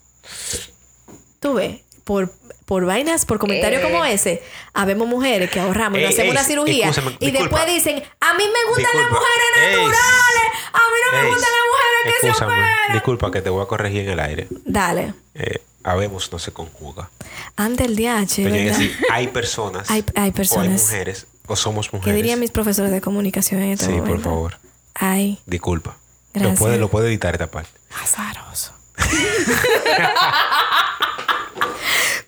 [1.40, 2.32] Tú ves, por,
[2.64, 3.84] por vainas, por comentarios Eh.
[3.84, 4.42] como ese,
[4.74, 6.90] habemos mujeres que ahorramos y Ey, nos hacemos ey, una cirugía
[7.20, 7.58] y disculpa.
[7.64, 9.18] después dicen, a mí me gustan las Disculpa.
[9.18, 9.62] mujeres Ey.
[9.76, 12.92] naturales, a mí no me gustan las mujeres que se operan.
[12.92, 14.46] disculpa que te voy a corregir en el aire.
[14.64, 17.10] Dale, Eh, habemos no se conjuga.
[17.56, 20.82] ante el DH, hay personas, Hay- hay o hay personas.
[20.82, 22.16] mujeres, o somos ¿Qué mujeres.
[22.16, 24.12] dirían mis profesores de comunicación en este Sí, momento?
[24.14, 24.58] por favor.
[24.94, 25.96] Ay, Disculpa.
[26.34, 26.58] Gracias.
[26.58, 27.70] Lo puede, lo puede editar esta parte.
[28.02, 28.72] azaroso.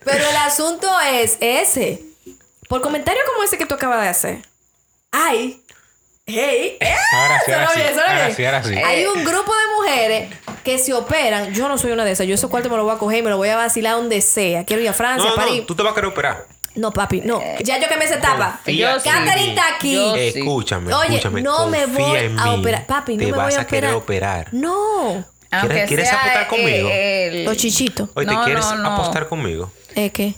[0.05, 2.03] Pero el asunto es ese.
[2.69, 4.43] Por comentario como ese que tú acabas de hacer.
[5.13, 5.61] Ay.
[6.27, 6.79] Hey.
[7.13, 7.77] Ahora sí, ahora Eso sí.
[7.77, 8.35] lo oye, eso lo Ahora oye.
[8.35, 8.75] sí, ahora sí.
[8.77, 10.35] Hay un grupo de mujeres
[10.65, 11.53] que se operan.
[11.53, 12.27] Yo no soy una de esas.
[12.27, 14.21] Yo esos cuartos me los voy a coger y me los voy a vacilar donde
[14.23, 14.65] sea.
[14.65, 15.61] Quiero ir a Francia, No, París.
[15.61, 16.47] no, tú te vas a querer operar.
[16.75, 17.41] No, papi, no.
[17.63, 18.07] Ya yo que me
[18.75, 19.09] Yo sí.
[19.09, 19.97] Catherine está aquí.
[20.17, 21.43] Escúchame, Oye, escúchame.
[21.43, 22.59] no me voy a mí.
[22.59, 22.87] operar.
[22.87, 24.49] Papi, no te me vas voy a a querer operar.
[24.53, 25.25] No.
[25.87, 26.89] ¿Quieres sea apostar conmigo?
[26.91, 28.09] el- Los chichitos.
[28.15, 28.93] Oye, ¿te No, quieres no, no.
[28.95, 29.71] apostar conmigo?
[29.95, 30.35] ¿Es que?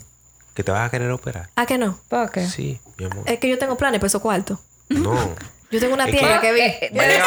[0.55, 1.51] Que te vas a querer operar.
[1.57, 1.99] ¿A que no?
[2.09, 2.47] ¿Por qué?
[2.47, 3.25] Sí, mi amor.
[3.27, 4.59] Es que yo tengo planes para esos cuartos.
[4.89, 5.15] No.
[5.69, 6.61] Yo tengo una que- tierra que vi.
[6.61, 7.19] Desde, desde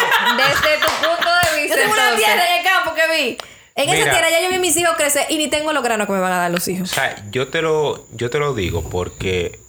[0.80, 3.38] tu punto de vista, Yo tengo una tierra en el campo que vi.
[3.74, 6.14] En esa tierra ya yo vi mis hijos crecer y ni tengo los granos que
[6.14, 6.88] me van a dar los O hijos.
[6.90, 9.60] sea, yo te lo, yo te lo digo porque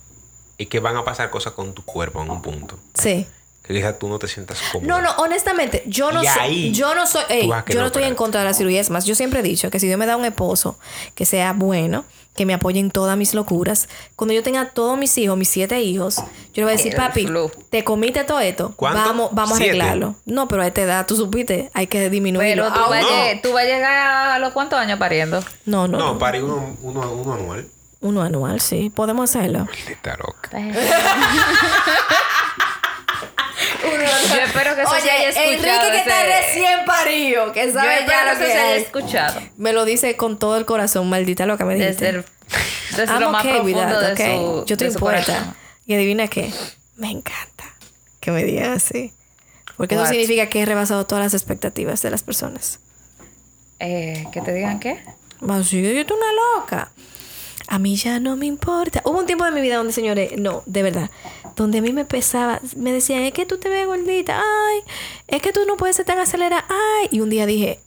[0.57, 2.79] es que van a pasar cosas con tu cuerpo en un punto.
[2.93, 3.27] Sí.
[3.61, 4.87] Que quizás tú no te sientas cómodo.
[4.87, 8.39] No, no, honestamente, yo no soy, yo no soy, ey, yo no estoy en contra
[8.39, 8.79] de la cirugía.
[8.79, 10.79] Es más, yo siempre he dicho que si Dios me da un esposo
[11.13, 12.05] que sea bueno,
[12.35, 15.81] que me apoye en todas mis locuras, cuando yo tenga todos mis hijos, mis siete
[15.81, 16.23] hijos, yo
[16.55, 17.27] le voy a decir, El papi,
[17.69, 18.99] te comiste todo esto, ¿Cuánto?
[19.01, 20.15] vamos, vamos a arreglarlo.
[20.25, 22.63] No, pero a esta edad, tú supiste, hay que disminuirlo.
[22.71, 23.41] Pero tú, vas, no.
[23.43, 25.43] tú vas a llegar a los cuántos años pariendo.
[25.65, 26.19] no, no, No, no.
[26.19, 27.67] para uno, uno, uno anual.
[27.99, 29.67] Uno anual, sí, podemos hacerlo.
[29.87, 30.49] Está loca.
[34.05, 35.51] Yo espero que eso se haya escuchado.
[35.53, 38.83] Enrique que está ese- recién parido, que sabe ya lo que se haya es.
[38.83, 39.41] escuchado.
[39.57, 42.05] Me lo dice con todo el corazón, maldita lo que me dijiste.
[42.05, 42.25] Desde, el,
[42.97, 44.35] desde lo más okay profundo that, de okay?
[44.37, 44.99] su Yo importa.
[44.99, 45.55] corazón.
[45.85, 46.51] Y adivina qué.
[46.97, 47.65] Me encanta
[48.19, 49.13] que me digan así.
[49.77, 52.79] Porque eso significa que he rebasado todas las expectativas de las personas.
[53.79, 55.03] Eh, ¿Que te digan qué?
[55.49, 56.91] Así yo estoy una loca.
[57.71, 59.01] A mí ya no me importa.
[59.05, 61.09] Hubo un tiempo de mi vida donde, señores, no, de verdad,
[61.55, 64.79] donde a mí me pesaba, me decían, es que tú te ves gordita, ay,
[65.29, 67.07] es que tú no puedes ser tan acelerada, ay.
[67.11, 67.79] Y un día dije,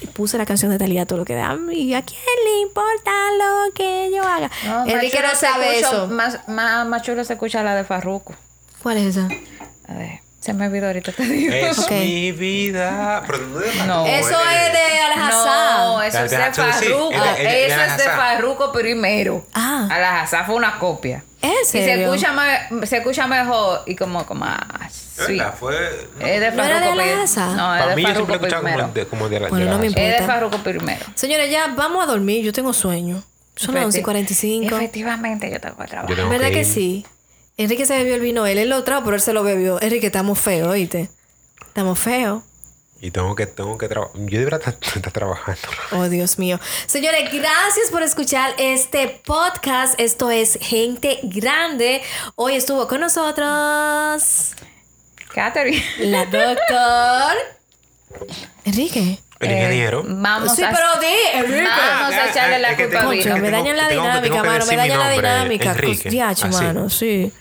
[0.00, 3.12] y puse la canción de Talía todo lo que da, y a quién le importa
[3.38, 4.50] lo que yo haga.
[4.66, 6.08] No, Enrique no sabe eso.
[6.08, 8.34] Más, más, más chulo se escucha la de Farruko.
[8.82, 9.28] ¿Cuál es esa?
[9.86, 11.52] A ver, se me olvidó ahorita, te digo.
[11.54, 13.22] Es mi vida.
[13.26, 14.06] Pero no es No.
[14.06, 15.76] Eso es de Alhazá.
[15.84, 17.12] No, eso es de sí, Farruko.
[17.12, 18.04] es de- es de- Eso es de.
[18.04, 19.46] Farruko primero.
[19.54, 19.88] Ah.
[19.90, 21.22] Alhazá fue una copia.
[21.40, 22.12] ¿En Y se serio?
[22.14, 22.32] escucha,
[22.70, 24.46] me- se escucha mejor y como, como
[24.90, 25.38] sweet.
[25.38, 25.54] ¿Verdad?
[25.58, 25.74] Fue.
[26.20, 27.04] Es de ¿No era de Farruko?
[27.06, 28.92] No, es Para de mí yo siempre he Farruko escuchado como primero.
[28.94, 29.38] de, como de.
[29.40, 30.08] Bueno, de no me importa.
[30.08, 31.04] Es de Farruko primero.
[31.14, 32.44] Señores, ya vamos a dormir.
[32.44, 33.22] Yo tengo sueño.
[33.56, 34.76] Son las 11 y 45.
[34.76, 36.16] Efectivamente, yo tengo que trabajar.
[36.28, 36.64] ¿Verdad que ir.
[36.64, 37.06] sí?
[37.56, 38.46] Enrique se bebió el vino.
[38.46, 39.80] Él lo trajo, pero él se lo bebió.
[39.80, 41.10] Enrique, estamos feos, ¿oíste?
[41.66, 42.42] Estamos feos.
[43.00, 44.14] Y tengo que, tengo que trabajar.
[44.26, 45.60] Yo debería estar, estar trabajando.
[45.90, 46.60] Oh, Dios mío.
[46.86, 49.98] Señores, gracias por escuchar este podcast.
[49.98, 52.00] Esto es Gente Grande.
[52.36, 54.52] Hoy estuvo con nosotros
[55.34, 55.82] Catherine.
[55.98, 57.36] la doctor
[58.64, 59.18] Enrique.
[59.42, 60.04] El Eh, ingeniero.
[60.06, 60.70] Vamos sí, a...
[60.70, 61.62] pero di, Enrique.
[61.68, 64.64] Vamos a Ah, echarle ah, la culpa a me dañan la dinámica, mano.
[64.66, 65.70] Me dañan la dinámica.
[65.72, 66.10] Enrique.
[66.10, 66.64] Diacho, Así.
[66.64, 66.88] mano.
[66.88, 67.32] Sí.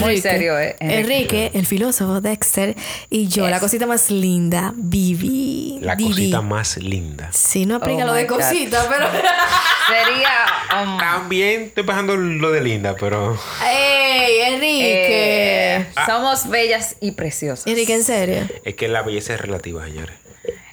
[0.00, 1.00] Muy serio, eh, Enrique.
[1.00, 2.74] Enrique, el filósofo Dexter.
[3.10, 5.78] Y yo, la cosita más linda, Vivi.
[5.82, 7.28] La cosita más linda.
[7.32, 8.36] Sí, no aplica Oh lo de God.
[8.38, 9.06] cosita, pero.
[9.88, 10.82] Sería...
[10.84, 13.38] um, También estoy pasando lo de linda, pero.
[13.64, 15.76] ¡Ey, Enrique!
[15.76, 17.66] eh, somos bellas y preciosas.
[17.66, 18.48] Enrique, en serio.
[18.64, 20.14] Es que la belleza es relativa, señores.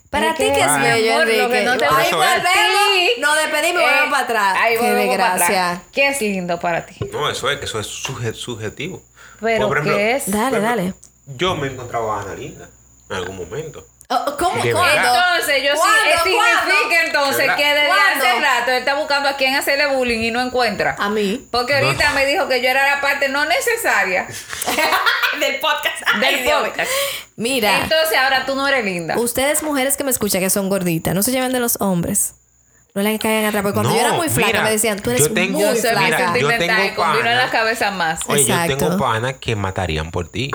[0.10, 1.60] Para ti, que es bello, amor, lo Enrique.
[1.60, 3.20] que no te Ahí volvemos.
[3.20, 4.58] Nos despedimos y Eh, volvemos para atrás.
[4.60, 5.84] ahí Qué desgracia.
[5.92, 6.96] ¿Qué es lindo para ti?
[7.12, 9.04] No, eso es que eso es suje- subjetivo.
[9.40, 10.32] Pero Por ejemplo, ¿qué es?
[10.32, 10.94] Dale, ejemplo, dale.
[11.28, 12.68] Yo me encontraba a Ana Linda
[13.10, 13.86] en algún momento.
[14.12, 14.64] Oh, ¿Cómo?
[14.64, 14.96] De ¿Cuándo?
[14.96, 15.36] verdad.
[15.36, 15.80] Entonces, yo sí,
[16.36, 16.74] ¿Cuándo?
[16.74, 18.26] significa entonces que desde ¿Cuándo?
[18.26, 20.96] hace rato él está buscando a quién hacerle bullying y no encuentra.
[20.98, 21.48] A mí.
[21.52, 24.26] Porque ahorita me dijo que yo era la parte no necesaria
[25.40, 25.98] Del podcast.
[26.20, 26.90] del podcast.
[27.36, 27.82] Mira.
[27.84, 29.16] Entonces ahora tú no eres linda.
[29.20, 32.34] Ustedes, mujeres que me escuchan que son gorditas, no se lleven de los hombres.
[32.96, 33.62] No le caigan atrás.
[33.62, 35.62] Porque cuando No, yo era muy flaca, mira, me decían, tú eres yo tengo- muy
[35.62, 36.38] Yo muy Mira, flaca.
[36.40, 37.52] yo tengo y con vino en la pana.
[37.52, 38.22] cabeza más.
[38.26, 38.72] Oye, Exacto.
[38.72, 40.50] yo tengo panas que matarían por ti.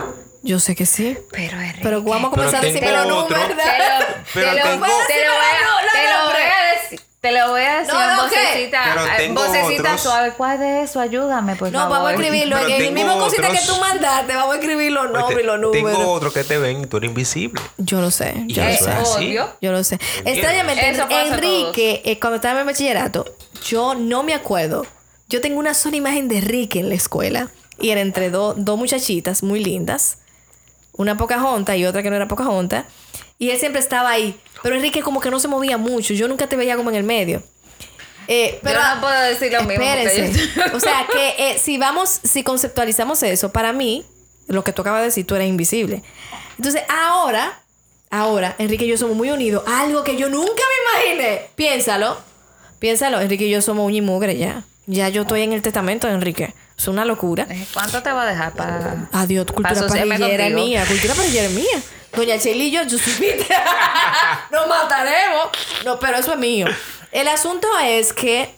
[0.45, 1.17] Yo sé que sí.
[1.33, 3.37] Pero Enrique, Pero vamos a comenzar a Pero tengo otro.
[3.39, 3.49] números.
[3.49, 7.01] te lo, Pero te lo- tengo- te lo voy a- decir.
[7.21, 10.01] Te lo voy a decir No, en no, vocecita, Pero en tengo vocecita otros.
[10.03, 10.33] suave.
[10.37, 11.01] ¿Cuál de eso?
[11.01, 11.93] Ayúdame, por No, favor.
[11.97, 12.57] vamos a escribirlo.
[12.57, 13.67] Pero En el tengo mismo cosita que otros.
[13.67, 16.07] tú mandaste, vamos a escribir los nombres y los Tengo números.
[16.07, 17.63] otro que te ven y tú eres invisible.
[17.79, 18.91] Yo lo sé, Y yo lo sé.
[19.17, 19.49] Obvio.
[19.63, 19.99] Yo lo sé.
[20.27, 23.25] Extrañamente, Enrique, eh, cuando estaba en el bachillerato,
[23.65, 24.87] yo no me acuerdo.
[25.31, 27.49] Yo tengo una sola imagen de Enrique en la escuela.
[27.81, 30.19] Y era entre do- dos muchachitas muy lindas.
[30.97, 32.85] Una Pocahontas y otra que no era Pocahontas.
[33.39, 34.39] Y él siempre estaba ahí.
[34.63, 36.15] Pero Enrique como que no se movía mucho.
[36.15, 37.43] Yo nunca te veía como en el medio.
[38.29, 40.49] Eh, pero no puedo decir lo mismo espérense.
[40.57, 44.05] yo- O sea que eh, si vamos, si conceptualizamos eso, para mí,
[44.47, 46.03] lo que tú acabas de decir, tú eres invisible.
[46.57, 47.61] Entonces, ahora,
[48.11, 49.65] ahora, Enrique y yo somos muy unidos.
[49.67, 51.43] Algo que yo nunca me imaginé.
[51.57, 52.17] Piénsalo.
[52.79, 53.21] Piénsalo.
[53.21, 54.65] Enrique y yo somos uña y mugre ya.
[54.87, 56.55] Ya yo estoy en el testamento de Enrique.
[56.77, 57.47] Es una locura.
[57.73, 59.09] ¿Cuánto te va a dejar para...?
[59.13, 60.67] Adiós, cultura asociarme parrillera contigo?
[60.67, 60.85] mía.
[60.87, 61.83] Cultura parrillera mía.
[62.15, 62.99] Doña Cheli y yo, yo.
[64.53, 65.49] Nos mataremos.
[65.85, 66.67] No, pero eso es mío.
[67.13, 68.55] El asunto es que,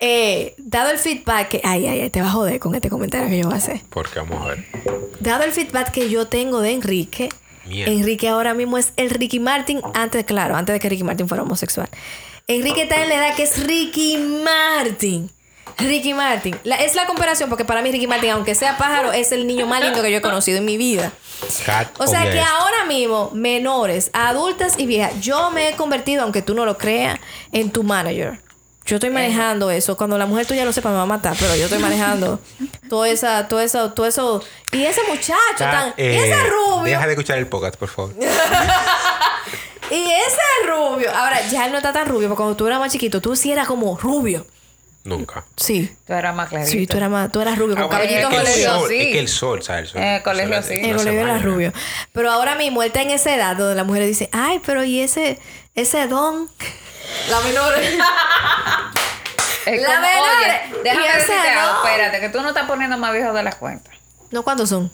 [0.00, 1.60] eh, dado el feedback que.
[1.64, 3.80] Ay, ay, ay, te vas a joder con este comentario que yo voy a hacer.
[3.90, 4.64] Porque vamos a ver.
[5.20, 7.28] Dado el feedback que yo tengo de Enrique,
[7.66, 7.92] Mierda.
[7.92, 11.42] Enrique ahora mismo es el Ricky Martin, antes, claro, antes de que Ricky Martin fuera
[11.42, 11.88] homosexual.
[12.50, 15.30] Enrique está en la edad que es Ricky Martin.
[15.76, 16.58] Ricky Martin.
[16.64, 19.66] La- es la comparación, porque para mí Ricky Martin, aunque sea pájaro, es el niño
[19.66, 21.12] más lindo que yo he conocido en mi vida.
[21.66, 26.40] Cat, O sea que ahora mismo, menores, adultas y viejas, yo me he convertido, aunque
[26.40, 27.20] tú no lo creas,
[27.52, 28.40] en tu manager.
[28.86, 29.98] Yo estoy manejando eso.
[29.98, 32.40] Cuando la mujer tuya lo sepa, me va a matar, pero yo estoy manejando
[32.88, 34.42] todo esa, todo eso, todo eso.
[34.72, 35.88] Y ese muchacho Cat, tan.
[35.98, 36.84] y eh, ese rubio.
[36.84, 38.14] Deja de escuchar el podcast, por favor.
[39.90, 41.10] Y ese rubio.
[41.14, 43.50] Ahora, ya él no está tan rubio, porque cuando tú eras más chiquito, tú sí
[43.52, 44.46] eras como rubio.
[45.04, 45.44] Nunca.
[45.56, 45.90] Sí.
[46.06, 46.70] Tú eras más clarito.
[46.70, 48.68] Sí, tú eras más, tú eras rubio, con Ah, bueno, cabellitos es que el colegio,
[48.68, 48.80] rubios.
[48.80, 49.00] sol, sí.
[49.00, 49.82] es que el sol, ¿sabes?
[49.84, 50.00] El sol.
[50.02, 50.80] En el colegio, el sol sí.
[50.90, 51.72] El Olivia era rubio.
[52.12, 55.00] Pero ahora mismo él está en esa edad donde las mujeres dicen, ay, pero y
[55.00, 55.38] ese,
[55.74, 56.48] ese don.
[57.30, 57.72] La menor.
[59.66, 60.24] Es La como, menor.
[60.38, 61.34] oye, déjame decirte
[61.84, 63.90] espérate, que tú no estás poniendo más viejo de la cuenta.
[64.30, 64.90] no, ¿cuántos son?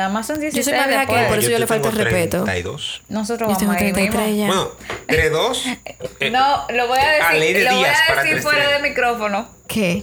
[0.00, 1.88] Nada más son 16 Yo soy más vieja que él, por eso yo le falta
[1.90, 2.44] el respeto.
[2.44, 3.02] 32.
[3.10, 4.36] Nosotros Yo vamos ahí 33 mismo.
[4.38, 4.46] ya.
[4.46, 4.70] Bueno,
[5.06, 5.66] 32.
[5.66, 8.78] eh, No, lo voy a decir, A ley de lo voy a decir fuera de
[8.88, 9.46] micrófono.
[9.68, 10.02] ¿Qué?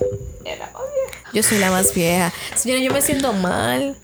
[1.34, 2.32] Yo soy la más vieja.
[2.56, 3.98] Señora, yo me siento mal.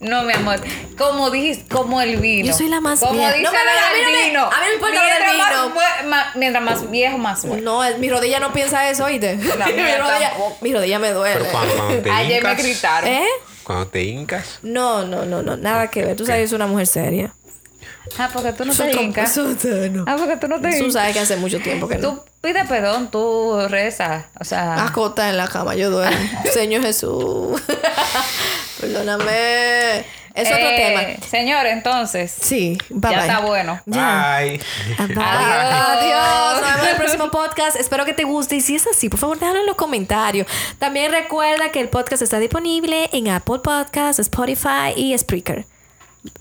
[0.00, 0.60] No, mi amor,
[0.98, 2.48] como dijiste, como el vino.
[2.48, 3.32] Yo soy la más como vieja.
[3.32, 4.42] dice No, la a del vino.
[4.42, 5.72] a mí no me importa lo del Mientras más
[6.02, 6.10] vino.
[6.10, 7.62] ma- mientras más viejo, más bueno.
[7.88, 9.36] No, mi rodilla no piensa eso, oíste.
[9.36, 10.58] mi, rodilla, tampoco.
[10.62, 11.36] mi rodilla me duele.
[11.38, 13.08] pero cuando, cuando te Ayer me gritaron.
[13.08, 13.26] ¿Eh?
[13.68, 14.60] Cuando te hincas.
[14.62, 16.16] No, no, no, no, nada que ver.
[16.16, 17.34] Tú sabes que soy una mujer seria.
[18.16, 19.36] Ah, porque tú no te hincas.
[19.36, 20.04] no.
[20.06, 20.92] Ah, porque tú no te Tú hincas.
[20.94, 22.14] sabes que hace mucho tiempo que no.
[22.14, 24.24] Tú pide perdón, tú rezas.
[24.40, 26.16] O sea, Acota en la cama, yo duermo.
[26.54, 27.60] Señor Jesús.
[28.80, 30.06] Perdóname.
[30.38, 31.26] Es otro eh, tema.
[31.26, 32.32] Señor, entonces.
[32.40, 33.26] Sí, bye ya bye.
[33.26, 33.80] está bueno.
[33.86, 34.38] Ya.
[34.38, 34.60] Bye.
[34.98, 35.18] Adiós.
[35.18, 35.74] Adiós.
[35.88, 36.60] Adiós.
[36.60, 37.76] Nos vemos en el próximo podcast.
[37.76, 38.54] Espero que te guste.
[38.54, 40.46] Y si es así, por favor, déjalo en los comentarios.
[40.78, 45.66] También recuerda que el podcast está disponible en Apple Podcasts, Spotify y Spreaker.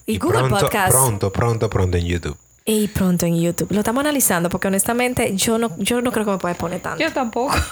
[0.06, 0.96] Y, Google pronto, Podcasts.
[0.96, 2.38] Pronto, pronto, pronto en YouTube.
[2.66, 3.72] Y pronto en YouTube.
[3.72, 7.04] Lo estamos analizando porque honestamente yo no, yo no creo que me pueda poner tanto.
[7.04, 7.56] Yo tampoco.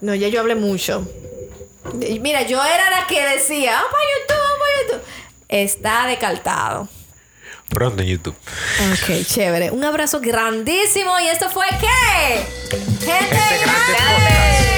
[0.00, 1.04] No, ya yo hablé mucho.
[2.20, 5.27] Mira, yo era la que decía, vamos para YouTube, vamos para YouTube.
[5.48, 6.88] Está decaltado.
[7.70, 8.36] Pronto en YouTube.
[8.92, 9.70] Ok, chévere.
[9.70, 11.18] Un abrazo grandísimo.
[11.20, 12.76] ¿Y esto fue qué?
[13.04, 14.77] Gente Este grande.